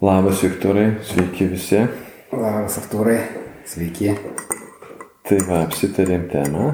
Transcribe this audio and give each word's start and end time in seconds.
Labas 0.00 0.42
Viktorai, 0.44 0.92
sveiki 1.02 1.48
visi. 1.50 1.78
Labas 2.30 2.76
Artūrai, 2.78 3.16
sveiki. 3.66 4.12
Tai 5.26 5.38
va, 5.48 5.64
apsitarėm 5.64 6.28
temą. 6.30 6.68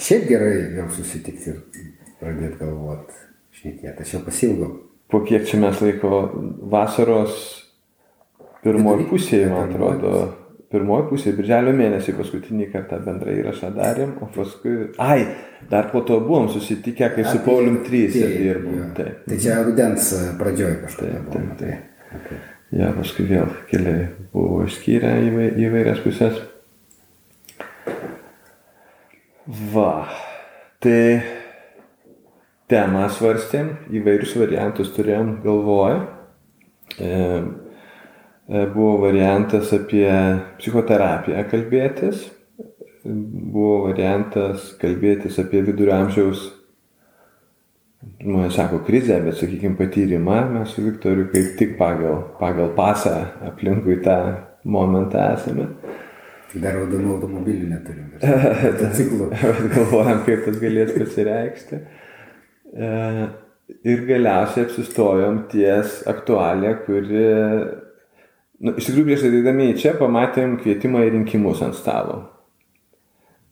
Šiaip 0.00 0.24
gerai 0.30 0.54
vėl 0.72 0.86
susitikti 0.94 1.50
ir 1.52 1.58
pradėti 2.16 2.56
galvoti, 2.62 3.18
šnekėti. 3.58 4.06
Aš 4.06 4.14
jau 4.14 4.20
pasilgau. 4.24 4.70
Po 5.12 5.20
kiek 5.26 5.44
čia 5.50 5.60
mes 5.60 5.82
laiko 5.84 6.22
vasaros 6.72 7.36
pirmoji 8.64 9.04
pusėje, 9.10 9.50
man 9.52 9.68
atrodo. 9.68 10.22
Pirmoji 10.72 11.06
pusė, 11.10 11.34
birželio 11.36 11.76
mėnesį 11.76 12.16
paskutinį 12.16 12.70
kartą 12.72 13.02
bendrą 13.04 13.36
įrašą 13.36 13.70
darėm, 13.76 14.16
o 14.24 14.30
paskui... 14.32 14.74
Ai, 15.00 15.28
dar 15.68 15.88
po 15.92 16.00
to 16.08 16.18
buvom 16.24 16.48
susitikę, 16.52 17.12
kai 17.16 17.28
su 17.28 17.44
Paulium 17.44 17.82
3 17.84 18.02
dirbom. 18.16 18.80
jo. 18.80 18.88
Taip. 18.96 19.22
Tai 19.28 19.40
čia 19.44 19.60
rudens 19.64 20.10
pradžioj 20.40 20.74
kažkaip. 20.86 21.12
Taip, 21.12 21.30
taip, 21.36 21.54
taip. 21.60 21.87
Ja, 22.68 22.90
paskui 22.92 23.24
vėl 23.28 23.48
keliai 23.70 24.08
buvo 24.32 24.62
išskyrę 24.66 25.14
įvai- 25.28 25.54
įvairias 25.56 26.00
pusės. 26.04 26.40
Va, 29.72 30.08
tai 30.84 31.22
temą 32.68 33.06
svarstėm, 33.08 33.70
įvairius 33.96 34.34
variantus 34.36 34.92
turėjom 34.92 35.38
galvoje. 35.44 36.02
E, 36.98 37.08
e, 38.48 38.66
buvo 38.74 38.98
variantas 39.06 39.72
apie 39.72 40.08
psichoterapiją 40.58 41.46
kalbėtis, 41.48 42.26
buvo 43.04 43.88
variantas 43.88 44.74
kalbėtis 44.80 45.40
apie 45.40 45.64
vidurio 45.64 45.96
amžiaus 45.96 46.57
žmonės 48.22 48.54
sako 48.58 48.82
krizę, 48.86 49.18
bet 49.24 49.38
sakykime 49.40 49.78
patyrimą, 49.78 50.38
mes 50.54 50.74
su 50.74 50.84
Viktoriu 50.84 51.26
kaip 51.32 51.56
tik 51.58 51.74
pagal, 51.80 52.22
pagal 52.38 52.70
pasą 52.76 53.16
aplinkui 53.48 53.98
tą 54.04 54.18
momentą 54.64 55.32
esame. 55.34 55.68
Tai 56.48 56.62
dar 56.62 56.78
raudonų 56.78 57.16
automobilių 57.16 57.66
neturim. 57.74 58.06
Motociklų. 58.62 59.32
Galvojam, 59.74 60.22
kaip 60.24 60.46
tas 60.46 60.62
galės 60.62 60.94
pasireikšti. 60.96 61.82
E, 62.72 62.88
Ir 63.68 64.06
galiausiai 64.08 64.64
apsistojom 64.64 65.42
ties 65.52 65.98
aktualią, 66.08 66.70
kuri, 66.86 67.24
nu, 68.64 68.72
iš 68.80 68.86
tikrųjų 68.88 69.04
prieš 69.10 69.24
ateidami 69.28 69.66
į 69.68 69.74
čia 69.82 69.92
pamatėm 69.98 70.54
kvietimą 70.62 71.02
į 71.04 71.10
rinkimus 71.18 71.60
ant 71.66 71.76
stalo. 71.76 72.22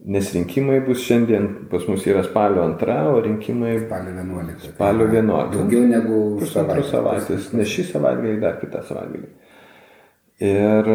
Nes 0.07 0.29
rinkimai 0.31 0.79
bus 0.87 1.01
šiandien, 1.03 1.47
pas 1.71 1.83
mus 1.91 2.05
yra 2.07 2.21
spalio 2.23 2.63
antra, 2.63 3.01
o 3.11 3.19
rinkimai 3.25 3.73
Spalio 3.89 4.13
11. 4.15 4.69
Spalio 4.71 5.09
11. 5.11 5.57
Daugiau 5.57 5.89
negu 5.91 6.21
pusantros 6.39 6.93
savaitės, 6.93 7.49
ne 7.59 7.67
šį 7.67 7.89
savaitgalį, 7.89 8.37
dar 8.45 8.61
kitą 8.61 8.85
savaitgalį. 8.87 9.33
Ir 10.47 10.93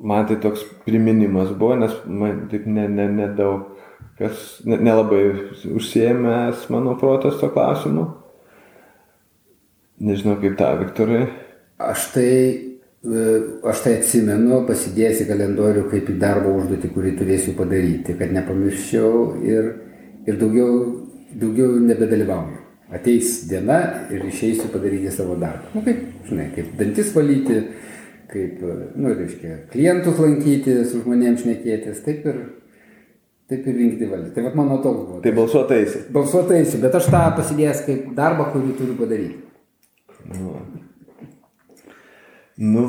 man 0.00 0.24
tai 0.30 0.38
toks 0.40 0.64
priminimas 0.86 1.52
buvo, 1.52 1.76
nes 1.82 1.92
man 2.06 2.46
taip 2.48 2.64
nedaug 2.64 2.96
ne, 2.96 3.08
ne 3.10 3.26
nedaug 3.26 3.68
kas, 4.16 4.60
ne- 4.64 4.80
nelabai 4.88 5.20
užsiemęs 5.76 6.64
mano 6.72 6.96
protas 6.96 7.36
to 7.40 7.52
klausimu. 7.52 8.06
Nežinau 10.00 10.40
kaip 10.40 10.56
tą, 10.56 10.72
Viktorai. 10.80 11.26
Aš 11.76 12.08
tai, 12.14 12.32
aš 13.00 13.84
tai 13.84 13.94
atsimenu, 13.96 14.60
pasidėjęs 14.68 15.22
į 15.24 15.28
kalendorių 15.30 15.86
kaip 15.88 16.08
į 16.12 16.16
darbo 16.20 16.52
užduotį, 16.58 16.90
kurį 16.92 17.12
turėsiu 17.16 17.54
padaryti, 17.56 18.16
kad 18.18 18.32
nepamirščiau 18.36 19.12
ir, 19.48 19.70
ir 20.28 20.40
daugiau, 20.40 20.74
daugiau 21.32 21.78
nebedalyvauju. 21.80 22.58
Ateis 22.90 23.46
diena 23.48 23.78
ir 24.10 24.24
išeisiu 24.26 24.68
padaryti 24.72 25.12
savo 25.14 25.36
darbą. 25.38 25.70
Nu, 25.76 25.84
kaip, 25.86 26.02
žinai, 26.26 26.48
kaip 26.56 26.72
dantis 26.76 27.12
valyti, 27.14 27.60
kaip, 28.32 28.58
e, 28.66 28.78
nu, 28.98 29.14
reiškia, 29.14 29.60
klientus 29.70 30.18
lankyti, 30.20 30.74
su 30.90 31.04
žmonėms 31.04 31.44
šnekėtis, 31.44 32.02
taip 32.04 32.26
ir, 32.26 32.42
taip 33.48 33.70
ir 33.70 33.78
rinkti 33.78 34.10
valdyti. 34.10 34.34
Tai 34.34 34.44
vad 34.48 34.58
mano 34.58 34.80
toks 34.82 35.06
buvo. 35.06 35.22
Tai 35.22 35.32
balsuotaisi. 35.38 36.04
Balsuotaisiu, 36.18 36.82
bet 36.82 36.98
aš 36.98 37.08
tą 37.14 37.24
pasidėjęs 37.38 37.86
kaip 37.86 38.12
darbą, 38.18 38.50
kurį 38.52 38.76
turiu 38.82 38.98
padaryti. 38.98 39.40
Nu 40.34 40.58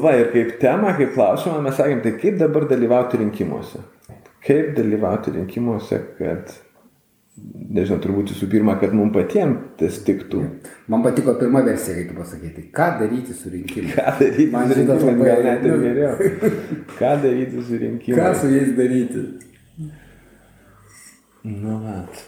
va, 0.03 0.11
ir 0.19 0.31
kaip 0.33 0.57
tema, 0.59 0.91
kaip 0.97 1.13
klausimą 1.15 1.61
mes 1.63 1.77
sakėm, 1.79 2.01
tai 2.03 2.11
kaip 2.19 2.39
dabar 2.41 2.65
dalyvauti 2.67 3.21
rinkimuose? 3.21 3.79
Kaip 4.43 4.73
dalyvauti 4.75 5.31
rinkimuose, 5.37 5.99
kad, 6.17 6.51
nežinau, 7.71 8.01
turbūt 8.03 8.33
visų 8.33 8.49
pirma, 8.51 8.75
kad 8.81 8.91
mums 8.97 9.13
patiems 9.15 9.69
tas 9.79 10.01
tiktų. 10.07 10.41
Man 10.91 11.05
patiko 11.05 11.37
pirma 11.39 11.61
versija, 11.63 12.03
pasakei, 12.17 12.51
tai 12.57 12.65
ką 12.75 12.89
daryti 12.99 13.37
su 13.37 13.53
rinkimu. 13.53 13.93
Ką 13.95 14.17
daryti 14.19 14.49
Man 14.51 14.73
su 14.73 14.81
rinkimais, 14.81 15.23
gal 15.29 15.45
net 15.47 15.63
ir 15.69 15.77
nu. 15.77 15.79
geriau. 15.85 16.51
Ką 16.97 17.13
daryti 17.23 17.63
su 17.63 17.77
Ką 17.77 17.81
rinkimais? 17.85 18.41
su 18.43 18.51
jais 18.51 18.75
daryti? 18.75 19.23
Nu, 21.47 21.79
vat. 21.85 22.25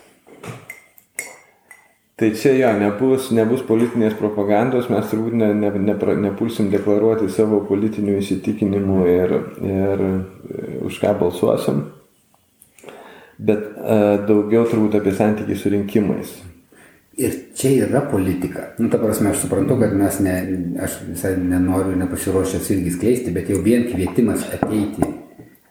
Tai 2.16 2.30
čia 2.38 2.52
jo, 2.54 2.70
nebus, 2.78 3.32
nebus 3.34 3.64
politinės 3.66 4.14
propagandos, 4.20 4.86
mes 4.94 5.08
turbūt 5.10 5.34
ne, 5.34 5.48
ne, 5.58 5.72
ne, 5.82 5.96
nepulsim 6.28 6.70
deklaruoti 6.70 7.26
savo 7.34 7.64
politinių 7.66 8.20
įsitikinimų 8.20 8.98
ir, 9.10 9.34
ir 9.66 10.04
e, 10.06 10.12
už 10.86 11.00
ką 11.02 11.16
balsuosim, 11.18 11.80
bet 13.42 13.66
e, 13.66 13.98
daugiau 14.30 14.68
turbūt 14.70 15.00
apie 15.00 15.16
santykį 15.18 15.58
su 15.58 15.74
rinkimais. 15.74 16.36
Ir 17.18 17.34
čia 17.58 17.74
yra 17.88 18.04
politika. 18.10 18.70
Nu, 18.78 18.92
ta 18.94 19.02
prasme, 19.02 19.34
aš 19.34 19.48
suprantu, 19.48 19.80
kad 19.82 19.98
mes 19.98 20.22
ne, 20.22 20.38
aš 20.86 21.02
visai 21.10 21.34
nenoriu 21.42 21.98
nepasiruošęs 21.98 22.72
irgi 22.78 22.94
skleisti, 22.94 23.34
bet 23.34 23.50
jau 23.50 23.58
vien 23.66 23.90
kvietimas 23.90 24.46
ateiti 24.54 25.13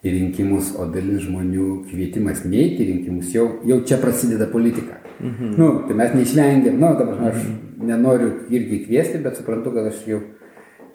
į 0.02 0.10
rinkimus, 0.16 0.72
o 0.78 0.86
dalis 0.90 1.22
žmonių 1.28 1.84
kvietimas 1.90 2.44
neiti 2.44 2.82
į 2.82 2.88
rinkimus, 2.92 3.32
jau, 3.34 3.60
jau 3.64 3.80
čia 3.86 3.96
prasideda 4.02 4.46
politika. 4.50 4.98
Mhm. 5.22 5.54
Nu, 5.58 5.84
tai 5.86 5.94
mes 5.94 6.14
neišvengiam, 6.14 6.78
nu, 6.80 6.88
prasme, 6.98 7.28
aš 7.30 7.44
nenoriu 7.86 8.32
irgi 8.50 8.84
kviesti, 8.86 9.18
bet 9.22 9.36
suprantu, 9.38 9.70
kad 9.76 9.86
aš 9.92 10.00
jau 10.06 10.20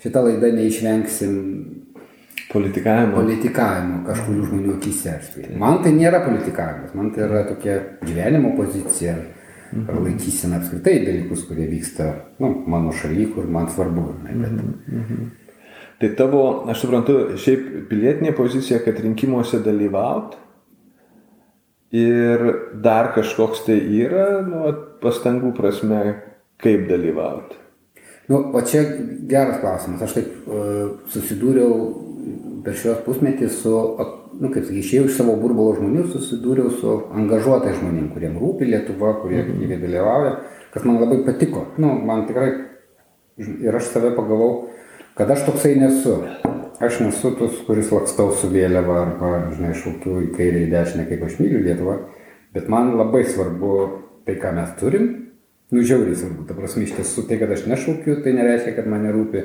šitą 0.03 0.23
laidą 0.27 0.51
neišvengsim 0.53 1.37
Politikavimo. 2.51 3.15
politikavimo 3.15 4.03
kažkurių 4.07 4.43
žmonių 4.49 4.75
akise. 4.77 5.13
tai- 5.35 5.57
Man 5.59 5.81
tai 5.83 5.91
nėra 5.91 6.21
politikavimas, 6.25 6.93
man 6.95 7.11
tai 7.11 7.23
yra 7.23 7.43
tokia 7.47 7.79
gyvenimo 8.05 8.55
pozicija 8.55 9.15
ar 9.87 9.95
laikysena 9.95 10.55
apskritai 10.61 11.05
dalykus, 11.05 11.43
kurie 11.47 11.67
vyksta 11.67 12.13
nu, 12.39 12.63
mano 12.67 12.91
šaly, 12.91 13.33
kur 13.33 13.47
man 13.47 13.67
svarbu. 13.67 14.13
žinai, 14.23 14.41
Bet, 14.41 15.46
Tai 15.97 16.09
tavo, 16.17 16.41
aš 16.69 16.83
suprantu, 16.83 17.15
šiaip 17.41 17.89
pilietinė 17.89 18.35
pozicija, 18.37 18.77
kad 18.85 18.99
rinkimuose 19.01 19.63
dalyvaut 19.65 20.35
ir 21.95 22.43
dar 22.83 23.13
kažkoks 23.15 23.63
tai 23.65 23.79
yra, 23.97 24.27
nu, 24.45 24.73
pastangų 25.01 25.55
prasme, 25.57 26.01
kaip 26.61 26.85
dalyvaut. 26.89 27.55
nu, 28.27 28.41
o 28.53 28.61
čia 28.61 28.83
geras 29.29 29.61
klausimas. 29.61 30.03
Aš 30.03 30.17
taip 30.19 30.47
uh, 30.51 30.99
susidūriau 31.13 31.73
per 32.65 32.75
šios 32.75 33.01
pusmetį 33.05 33.49
su, 33.49 33.73
nu, 34.37 34.51
kaip 34.51 34.65
sakai, 34.67 34.81
išėjau 34.83 35.07
iš 35.07 35.17
savo 35.17 35.37
burbulo 35.39 35.77
žmonių, 35.79 36.07
susidūriau 36.11 36.69
su 36.77 36.95
angažuotais 37.15 37.77
žmonėmis, 37.79 38.11
kuriem 38.13 38.35
rūpi 38.41 38.67
Lietuva, 38.67 39.15
kurie 39.21 39.39
aktyviai 39.45 39.79
dalyvauja, 39.81 40.33
kas 40.73 40.85
man 40.85 40.99
labai 41.01 41.21
patiko. 41.25 41.69
Nu, 41.81 41.95
man 42.05 42.27
tikrai 42.27 42.51
ir 43.37 43.79
aš 43.79 43.93
save 43.93 44.11
pagavau, 44.17 44.67
kad 45.17 45.31
aš 45.31 45.45
toksai 45.45 45.75
nesu. 45.75 46.17
Aš 46.79 46.99
nesu 47.01 47.31
tas, 47.39 47.55
kuris 47.65 47.89
lakstau 47.89 48.33
su 48.37 48.51
vėliava 48.53 48.99
arba, 49.01 49.31
žinai, 49.55 49.73
šaukiu 49.73 50.19
į 50.27 50.33
kairę, 50.35 50.65
į 50.67 50.73
dešinę, 50.75 51.07
kaip 51.09 51.23
aš 51.25 51.39
myliu 51.41 51.63
Lietuvą, 51.65 51.95
bet 52.53 52.67
man 52.69 52.93
labai 52.99 53.23
svarbu 53.25 53.71
tai, 54.27 54.35
ką 54.37 54.51
mes 54.53 54.75
turim, 54.77 55.07
nu 55.73 55.81
žiauriai 55.81 56.19
svarbu, 56.19 56.45
ta 56.45 56.53
prasme, 56.57 56.85
iš 56.85 56.93
tiesų 56.99 57.25
tai, 57.29 57.39
kad 57.41 57.55
aš 57.55 57.65
nešaukiu, 57.71 58.19
tai 58.21 58.35
nereiškia, 58.37 58.75
kad 58.77 58.89
man 58.93 59.07
nerūpi. 59.07 59.43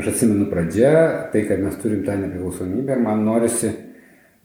Aš 0.00 0.12
atsimenu 0.14 0.46
pradžią, 0.48 0.94
tai, 1.34 1.44
kad 1.48 1.60
mes 1.60 1.76
turim 1.82 2.04
tą 2.06 2.14
nepriklausomybę 2.16 2.96
man 3.02 3.24
norisi, 3.26 3.74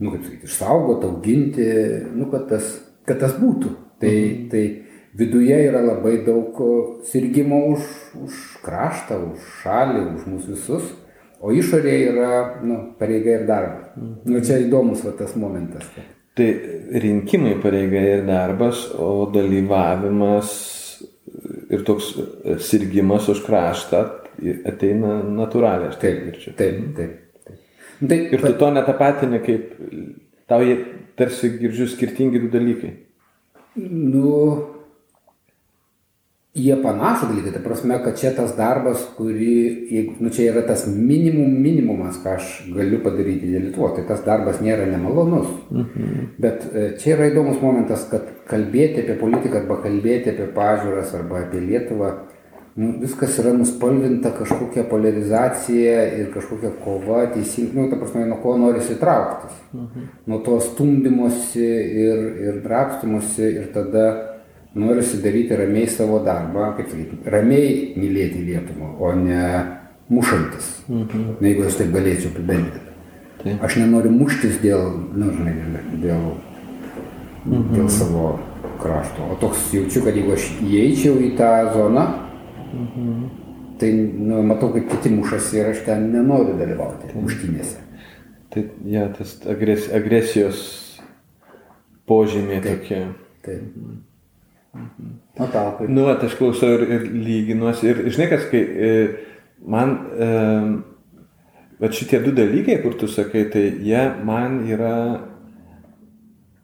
nu, 0.01 0.12
kaip 0.12 0.25
sakyti, 0.25 0.50
išsaugoti, 0.50 1.07
auginti, 1.07 1.68
nu, 2.18 2.28
kad 2.33 2.50
tas, 2.50 2.71
kad 3.07 3.21
tas 3.21 3.38
būtų. 3.39 3.71
Tai, 4.01 4.12
mhm. 4.12 4.48
tai 4.51 4.63
viduje 5.18 5.58
yra 5.70 5.82
labai 5.86 6.18
daug 6.26 6.58
sirgimo 7.08 7.62
už, 7.74 7.86
už 8.26 8.34
kraštą, 8.66 9.18
už 9.34 9.40
šalį, 9.64 10.02
už 10.18 10.28
mūsų 10.34 10.56
visus, 10.58 10.92
o 11.42 11.52
išorėje 11.56 12.12
yra 12.12 12.30
nu, 12.66 12.80
pareiga 13.00 13.40
ir 13.40 13.48
darbas. 13.48 13.90
Mhm. 13.96 14.14
Nu, 14.32 14.42
čia 14.44 14.60
įdomus 14.66 15.04
va, 15.06 15.14
tas 15.18 15.36
momentas. 15.40 15.88
Tai 16.36 16.48
rinkimai 17.00 17.56
pareiga 17.64 18.02
ir 18.16 18.26
darbas, 18.28 18.90
o 19.00 19.26
dalyvavimas 19.32 20.50
ir 21.72 21.84
toks 21.88 22.12
sirgimas 22.64 23.30
už 23.32 23.40
kraštą 23.46 24.02
ateina 24.68 25.22
natūraliai, 25.24 25.94
aš 25.94 26.00
taip 26.02 26.18
Taip, 26.20 26.26
girdžiu. 26.26 26.54
taip, 26.60 26.82
taip. 26.98 27.14
taip. 27.46 27.60
Nu, 28.02 28.08
Tai, 28.12 28.18
Ir 28.36 28.42
tu 28.44 28.54
to 28.60 28.68
netapatini 28.76 29.40
kaip, 29.40 29.70
tau 30.52 30.60
jie 30.68 30.76
tarsi 31.16 31.54
girdžiu 31.56 31.88
skirtingi 31.88 32.42
du 32.44 32.50
dalykai. 32.52 32.92
nu, 33.80 34.32
jie 36.56 36.75
panašų 36.80 37.28
dalykai, 37.30 37.52
ta 37.52 37.62
prasme, 37.63 37.98
kad 38.04 38.16
čia 38.19 38.31
tas 38.36 38.54
darbas, 38.56 39.02
kurį, 39.18 39.56
jeigu, 39.92 40.13
nu, 40.24 40.30
čia 40.31 40.48
yra 40.54 40.62
tas 40.68 40.86
minimum, 40.88 41.57
minimumas, 41.62 42.22
ką 42.24 42.38
aš 42.40 42.52
galiu 42.75 43.02
padaryti 43.04 43.50
dėl 43.52 43.66
Lietuvos, 43.68 43.98
tai 43.98 44.06
tas 44.07 44.22
darbas 44.24 44.62
nėra 44.63 44.86
nemalonus. 44.88 45.50
Mhm. 45.69 46.30
Bet 46.40 46.63
e, 46.72 46.86
čia 47.02 47.18
yra 47.18 47.28
įdomus 47.34 47.60
momentas, 47.63 48.06
kad 48.12 48.30
kalbėti 48.48 49.04
apie 49.04 49.18
politiką 49.19 49.66
arba 49.66 49.81
kalbėti 49.84 50.31
apie 50.31 50.48
pažiūras 50.56 51.12
arba 51.19 51.42
apie 51.44 51.60
Lietuvą, 51.60 52.13
nu, 52.80 52.94
viskas 53.02 53.36
yra 53.44 53.52
nuspalvinta 53.56 54.31
kažkokia 54.38 54.86
polarizacija 54.88 56.06
ir 56.22 56.30
kažkokia 56.31 56.72
kova, 56.86 57.25
teisingai, 57.34 57.81
nu, 57.81 57.90
ta 57.92 58.00
prasme, 58.00 58.24
nuo 58.30 58.40
ko 58.44 58.56
nori 58.62 58.80
įtrauktis. 58.96 59.60
Mhm. 59.75 60.07
Nuo 60.31 60.40
to 60.48 60.62
stumdymosi 60.63 61.68
ir, 62.06 62.24
ir 62.48 62.63
drapstymosi 62.63 63.52
ir 63.52 63.68
tada 63.75 64.07
norisi 64.75 65.22
daryti 65.24 65.56
ramiai 65.56 65.88
savo 65.88 66.19
darbą, 66.25 66.74
kaip 66.77 66.89
sakyti, 66.92 67.19
ramiai 67.31 67.94
mylėti 67.95 68.44
Lietuvą, 68.44 68.92
o 69.00 69.13
ne 69.16 69.45
mušantis. 70.10 70.72
Mhm. 70.89 71.30
Na, 71.39 71.48
jeigu 71.48 71.68
aš 71.68 71.80
taip 71.80 71.94
galėčiau 71.95 72.33
apibendrinti. 72.33 72.83
Taip. 73.44 73.63
Aš 73.63 73.77
nenoriu 73.81 74.12
muštis 74.13 74.60
dėl, 74.63 74.92
nu, 75.13 75.31
žinai, 75.33 75.56
dėl, 76.01 76.27
mhm. 77.45 77.72
dėl 77.75 77.89
savo 77.94 78.36
krašto. 78.81 79.31
O 79.31 79.39
toks 79.42 79.69
jaučiu, 79.74 80.04
kad 80.06 80.18
jeigu 80.18 80.36
aš 80.36 80.50
įeičiau 80.66 81.19
į 81.24 81.31
tą 81.39 81.51
zoną, 81.74 82.06
mhm. 82.74 83.19
tai 83.81 83.92
nu, 83.95 84.42
matau, 84.50 84.74
kad 84.75 84.89
kiti 84.92 85.13
mušasi 85.16 85.62
ir 85.62 85.71
aš 85.71 85.86
ten 85.88 86.10
nenoriu 86.13 86.57
dalyvauti 86.60 87.12
Taip. 87.12 87.21
muštynėse. 87.24 87.80
Tai, 88.56 88.66
ja, 88.88 89.07
tas 89.12 89.38
agres, 89.51 89.88
agresijos 89.94 90.60
požymiai 92.07 92.62
Taip. 92.63 92.83
tokie. 92.83 93.01
Taip. 93.45 94.12
O 94.75 95.48
tau 95.51 95.77
kaip? 95.77 95.89
Nu, 95.92 96.07
at, 96.12 96.24
aš 96.24 96.36
klausau 96.39 96.69
ir, 96.77 96.83
ir 96.95 97.01
lyginuosi. 97.12 97.88
Ir 97.92 97.98
žinai, 98.12 98.27
kas, 98.31 98.44
kai 98.51 98.62
e, 98.63 98.92
man, 99.68 99.95
e, 100.16 100.27
bet 101.81 101.95
šitie 101.98 102.19
du 102.24 102.31
dalykai, 102.36 102.77
kur 102.83 102.94
tu 103.00 103.07
sakai, 103.12 103.44
tai 103.51 103.66
jie 103.83 104.04
man 104.27 104.62
yra... 104.72 104.95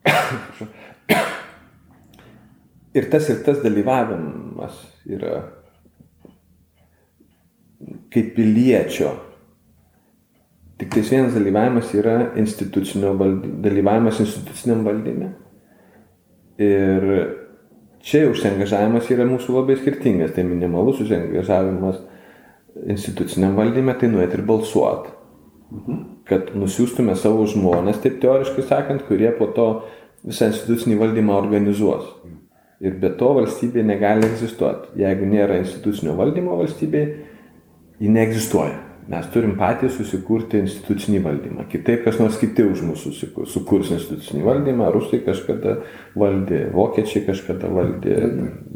ir 2.98 3.04
tas 3.12 3.28
ir 3.32 3.38
tas 3.46 3.58
dalyvavimas 3.64 4.74
yra 5.08 5.34
kaip 8.12 8.34
piliečio. 8.36 9.12
Tik 10.80 10.88
tais 10.96 11.12
vienas 11.12 11.36
dalyvavimas 11.36 11.92
yra 11.94 12.16
institucinio 12.40 13.12
valdyme, 13.20 13.60
dalyvavimas 13.62 14.20
instituciniam 14.24 14.82
valdyme. 14.86 15.28
Ir 16.62 17.02
čia 18.02 18.26
užsiengažavimas 18.30 19.10
yra 19.14 19.26
mūsų 19.28 19.56
labai 19.56 19.78
skirtingas. 19.80 20.34
Tai 20.36 20.44
minimalus 20.48 21.00
užsiengažavimas 21.04 22.00
instituciniam 22.92 23.56
valdyme, 23.58 23.94
tai 23.98 24.10
nuėti 24.12 24.38
ir 24.38 24.46
balsuoti. 24.48 25.14
Mhm. 25.72 26.00
Kad 26.28 26.52
nusiųstume 26.56 27.16
savo 27.18 27.46
žmonės, 27.50 28.02
taip 28.02 28.20
teoriškai 28.22 28.64
sakant, 28.68 29.06
kurie 29.08 29.32
po 29.38 29.48
to 29.56 29.68
visą 30.22 30.52
institucinį 30.52 30.98
valdymą 31.00 31.34
organizuos. 31.34 32.06
Ir 32.82 32.96
be 32.98 33.12
to 33.18 33.30
valstybė 33.38 33.84
negali 33.86 34.26
egzistuoti. 34.26 34.96
Jeigu 34.98 35.26
nėra 35.30 35.60
institucinio 35.62 36.16
valdymo 36.18 36.56
valstybė, 36.58 37.02
ji 38.02 38.10
neegzistuoja. 38.10 38.91
Mes 39.10 39.26
turim 39.34 39.56
patys 39.58 39.96
susikurti 39.98 40.60
institucinį 40.62 41.20
valdymą. 41.24 41.64
Kitaip 41.70 42.04
kas 42.04 42.20
nors 42.22 42.36
kiti 42.38 42.62
už 42.62 42.84
mūsų 42.86 43.10
sukurs 43.50 43.90
institucinį 43.96 44.44
valdymą. 44.46 44.92
Rusai 44.94 45.18
kažkada 45.26 45.80
valdė, 46.18 46.68
vokiečiai 46.74 47.24
kažkada 47.26 47.70
valdė. 47.72 48.14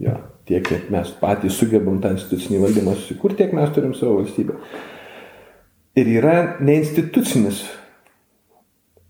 Ja, 0.02 0.17
tiek, 0.49 0.67
kiek 0.67 0.90
mes 0.90 1.12
patys 1.20 1.61
sugebam 1.61 2.00
tą 2.02 2.17
institucinį 2.17 2.64
valdymą 2.64 2.96
susikurti, 2.99 3.44
tiek 3.44 3.55
mes 3.55 3.70
turim 3.76 3.94
savo 3.94 4.19
valstybę. 4.19 4.58
Ir 5.96 6.11
yra 6.19 6.37
neinstitucinis 6.58 7.62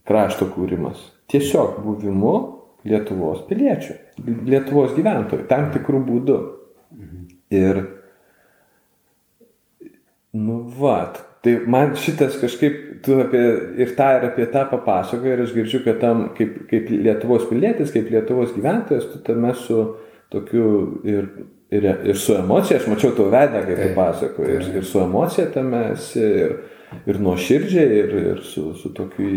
krašto 0.06 0.50
kūrimas. 0.52 1.00
Tiesiog 1.32 1.80
buvimu 1.82 2.36
Lietuvos 2.86 3.40
piliečių, 3.48 3.96
Lietuvos 4.46 4.92
gyventojų, 4.94 5.48
tam 5.50 5.72
tikrų 5.74 6.04
būdų. 6.06 6.36
Ir 7.56 7.80
Nu, 10.36 10.58
va, 10.78 10.98
tai 11.44 11.56
man 11.70 11.94
šitas 11.96 12.36
kažkaip, 12.40 12.78
tu 13.04 13.16
apie 13.22 13.42
ir 13.80 13.92
tą, 13.96 14.08
ir 14.18 14.28
apie 14.28 14.46
tą 14.52 14.66
papasakoji, 14.72 15.32
ir 15.32 15.42
aš 15.44 15.52
girdžiu, 15.56 15.82
kad 15.84 16.00
tam, 16.02 16.24
kaip, 16.36 16.64
kaip 16.70 16.90
Lietuvos 16.90 17.46
pilietis, 17.50 17.92
kaip 17.94 18.10
Lietuvos 18.12 18.54
gyventojas, 18.56 19.06
tu 19.12 19.22
tame 19.24 19.54
su 19.56 19.82
tokiu 20.32 20.70
ir, 21.06 21.28
ir, 21.70 21.86
ir 22.10 22.18
su 22.18 22.34
emocija, 22.36 22.80
aš 22.80 22.88
mačiau 22.90 23.14
tavo 23.16 23.30
vedą, 23.32 23.62
kaip 23.68 23.82
tu 23.82 23.92
pasakoji, 23.96 24.56
ir, 24.58 24.72
ir 24.80 24.88
su 24.88 25.00
emocija 25.04 25.46
tame 25.54 25.84
esi, 25.92 26.24
ir, 26.46 26.56
ir 27.06 27.20
nuoširdžiai, 27.22 28.00
ir, 28.02 28.16
ir 28.32 28.42
su, 28.44 28.72
su 28.80 28.90
tokiu 28.96 29.30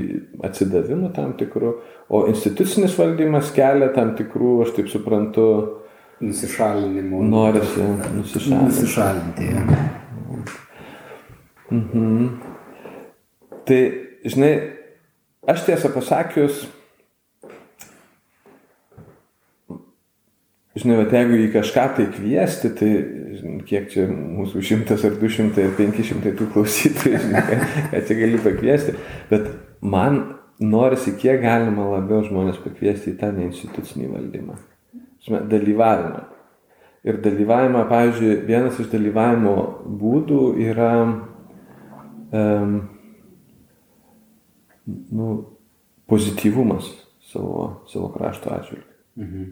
atsidavimu 0.50 1.14
tam 1.16 1.36
tikru, 1.40 1.76
o 2.10 2.26
institucinis 2.32 2.98
valdymas 2.98 3.54
kelia 3.56 3.94
tam 3.96 4.16
tikrų, 4.18 4.56
aš 4.66 4.74
taip 4.80 4.90
suprantu, 4.92 5.46
nusišalinimų. 6.20 7.22
Norisi 7.30 7.86
nusišalinti. 8.18 8.66
Nusišalinti. 8.66 9.54
Ja. 9.54 9.86
Mhm. 11.70 12.28
Tai, 13.70 13.80
žinai, 14.26 14.54
aš 15.50 15.66
tiesą 15.68 15.92
pasakius, 15.94 16.64
žinai, 20.80 20.98
bet 21.04 21.14
jeigu 21.14 21.38
į 21.44 21.52
kažką 21.54 21.86
tai 21.98 22.08
kviesti, 22.16 22.72
tai 22.80 22.90
žinai, 23.38 23.60
kiek 23.70 23.86
čia 23.94 24.08
mūsų 24.10 24.64
šimtas 24.66 25.06
ar 25.06 25.20
du 25.22 25.30
šimtai 25.30 25.68
ar 25.70 25.78
penki 25.78 26.06
šimtai 26.08 26.34
tų 26.40 26.50
klausytojų, 26.56 27.22
žinai, 27.28 27.46
ką, 27.46 27.62
čia 28.08 28.20
gali 28.24 28.42
pakviesti, 28.48 28.98
bet 29.30 29.50
man 29.82 30.22
norisi 30.60 31.14
kiek 31.20 31.44
galima 31.46 31.86
labiau 31.94 32.26
žmonės 32.26 32.60
pakviesti 32.66 33.14
į 33.14 33.20
tą 33.22 33.32
neinstitucinį 33.38 34.12
valdymą. 34.16 34.58
Žinai, 35.26 35.46
dalyvavimą. 35.52 36.26
Ir 37.08 37.20
dalyvavimą, 37.24 37.86
pavyzdžiui, 37.88 38.40
vienas 38.48 38.80
iš 38.82 38.90
dalyvavimo 38.92 39.54
būdų 40.02 40.42
yra 40.66 40.94
um, 42.32 42.76
nu, 44.86 45.30
pozityvumas 46.10 46.90
savo, 47.32 47.86
savo 47.88 48.08
krašto 48.14 48.54
atžvilgiu. 48.54 48.88
Mhm. 49.18 49.44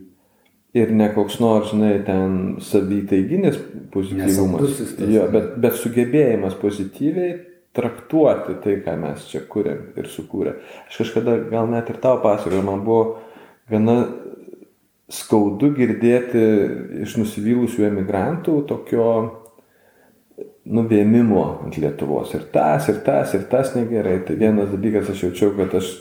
Ir 0.78 0.92
ne 0.94 1.08
koks 1.14 1.40
nors, 1.40 1.72
žinai, 1.72 2.04
ten 2.06 2.58
savytaiginis 2.62 3.56
pozityvumas, 3.94 4.82
jo, 5.10 5.24
bet, 5.32 5.56
bet 5.64 5.78
sugebėjimas 5.80 6.58
pozityviai 6.60 7.38
traktuoti 7.78 8.58
tai, 8.62 8.76
ką 8.86 8.94
mes 9.02 9.26
čia 9.32 9.42
kūrėm 9.50 9.98
ir 9.98 10.10
sukūrė. 10.12 10.54
Aš 10.90 11.02
kažkada 11.02 11.38
gal 11.50 11.70
net 11.72 11.90
ir 11.94 12.00
tau 12.04 12.20
pasakojau, 12.22 12.66
man 12.66 12.84
buvo 12.86 13.02
gana 13.72 13.98
skaudu 15.14 15.72
girdėti 15.78 16.44
iš 17.06 17.16
nusivylusių 17.22 17.88
emigrantų 17.88 18.60
tokio 18.70 19.10
nuvėmimo 20.68 21.44
ant 21.66 21.78
Lietuvos. 21.80 22.34
Ir 22.38 22.48
tas, 22.54 22.90
ir 22.92 23.02
tas, 23.06 23.34
ir 23.38 23.48
tas 23.52 23.74
negerai. 23.76 24.20
Tai 24.28 24.36
vienas 24.40 24.70
dalykas 24.74 25.12
aš 25.14 25.24
jaučiau, 25.28 25.54
kad 25.58 25.76
aš 25.80 25.92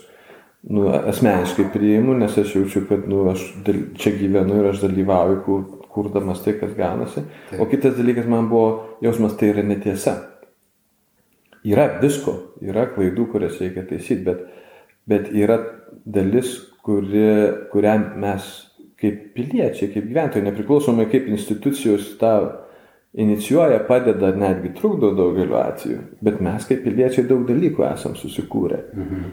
nu, 0.69 0.87
asmeniškai 0.89 1.67
priimu, 1.73 2.15
nes 2.19 2.37
aš 2.37 2.55
jaučiu, 2.57 2.83
kad 2.89 3.07
nu, 3.09 3.23
aš 3.31 3.45
čia 3.99 4.13
gyvenu 4.17 4.59
ir 4.59 4.71
aš 4.71 4.83
dalyvauju, 4.83 5.41
kur, 5.45 5.65
kurdamas 5.93 6.43
tai, 6.45 6.57
kas 6.59 6.75
gaunasi. 6.77 7.23
Taip. 7.51 7.61
O 7.63 7.69
kitas 7.71 7.97
dalykas 7.97 8.27
man 8.29 8.49
buvo 8.51 8.97
jausmas, 9.03 9.37
tai 9.39 9.53
yra 9.53 9.65
netiesa. 9.65 10.17
Yra 11.67 11.89
visko, 12.01 12.37
yra 12.63 12.87
klaidų, 12.93 13.27
kurias 13.33 13.57
reikia 13.59 13.83
taisyti, 13.87 14.23
bet, 14.27 14.45
bet 15.09 15.31
yra 15.35 15.57
dalis, 16.05 16.53
kuri, 16.85 17.27
kurią 17.73 17.97
mes 18.21 18.45
kaip 18.97 19.33
piliečiai, 19.35 19.91
kaip 19.93 20.07
gyventojai, 20.07 20.45
nepriklausomai 20.47 21.05
kaip 21.11 21.27
institucijos 21.29 22.15
tą 22.21 22.37
inicijuoja, 23.17 23.79
padeda, 23.87 24.31
netgi 24.35 24.73
trukdo 24.77 25.11
daugeliu 25.17 25.57
atveju, 25.57 25.99
bet 26.21 26.41
mes 26.43 26.65
kaip 26.69 26.83
piliečiai 26.85 27.25
daug 27.29 27.47
dalykų 27.49 27.85
esam 27.89 28.17
susikūrę. 28.17 28.81
Mhm. 28.93 29.29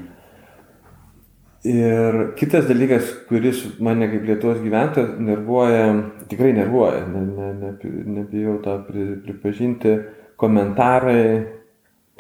Ir 1.64 2.17
kitas 2.37 2.67
dalykas, 2.69 3.09
kuris 3.29 3.62
mane 3.81 4.11
kaip 4.12 4.26
Lietuvos 4.29 4.59
gyventojas 4.61 5.14
nervuoja, 5.17 5.85
tikrai 6.29 6.53
nervuoja, 6.57 7.07
ne, 7.09 7.23
ne, 7.25 7.50
ne, 7.61 7.93
nebijau 8.19 8.59
tą 8.64 8.79
pri, 8.85 9.07
pripažinti, 9.25 9.95
komentarai 10.41 11.29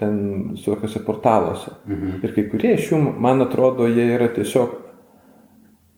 ten 0.00 0.20
visokiose 0.54 1.04
portaluose. 1.04 1.74
Mhm. 1.86 2.20
Ir 2.24 2.36
kai 2.36 2.46
kurie 2.52 2.76
iš 2.76 2.92
jų, 2.92 3.00
man 3.20 3.44
atrodo, 3.44 3.88
jie 3.88 4.06
yra 4.16 4.28
tiesiog 4.32 4.80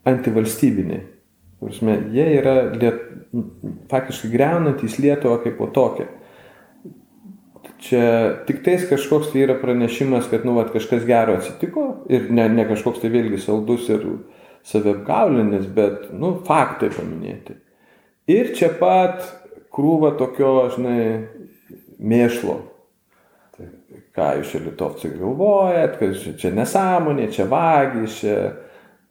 antivalstybiniai. 0.06 1.15
Prasme, 1.60 1.96
jie 2.12 2.26
yra 2.36 2.56
liet, 2.76 3.00
faktiškai 3.90 4.30
greunantys 4.32 4.98
Lietuvą 5.00 5.38
kaip 5.44 5.56
po 5.58 5.70
tokią. 5.72 6.08
Čia 7.86 8.02
tik 8.48 8.62
tais 8.64 8.84
kažkoks 8.88 9.30
tai 9.32 9.44
yra 9.44 9.56
pranešimas, 9.60 10.28
kad, 10.30 10.44
nu, 10.48 10.56
vat, 10.56 10.72
kažkas 10.74 11.04
gero 11.08 11.36
atsitiko 11.36 11.86
ir 12.12 12.28
ne, 12.32 12.46
ne 12.52 12.64
kažkoks 12.68 13.00
tai 13.02 13.10
vėlgi 13.12 13.40
saldus 13.42 13.88
ir 13.92 14.04
savapgaulinis, 14.66 15.68
bet, 15.76 16.10
nu, 16.16 16.34
faktai 16.46 16.90
paminėti. 16.94 17.58
Ir 18.32 18.52
čia 18.58 18.72
pat 18.80 19.24
krūvą 19.76 20.16
tokio, 20.18 20.54
žinai, 20.74 21.00
mėšlo. 22.00 22.58
Ką 24.16 24.28
jūs 24.38 24.52
čia 24.52 24.60
litovcai 24.64 25.12
galvojat, 25.16 25.98
kad 26.00 26.20
čia 26.40 26.52
nesąmonė, 26.56 27.30
čia 27.32 27.48
vagys, 27.48 28.20
čia... 28.20 28.36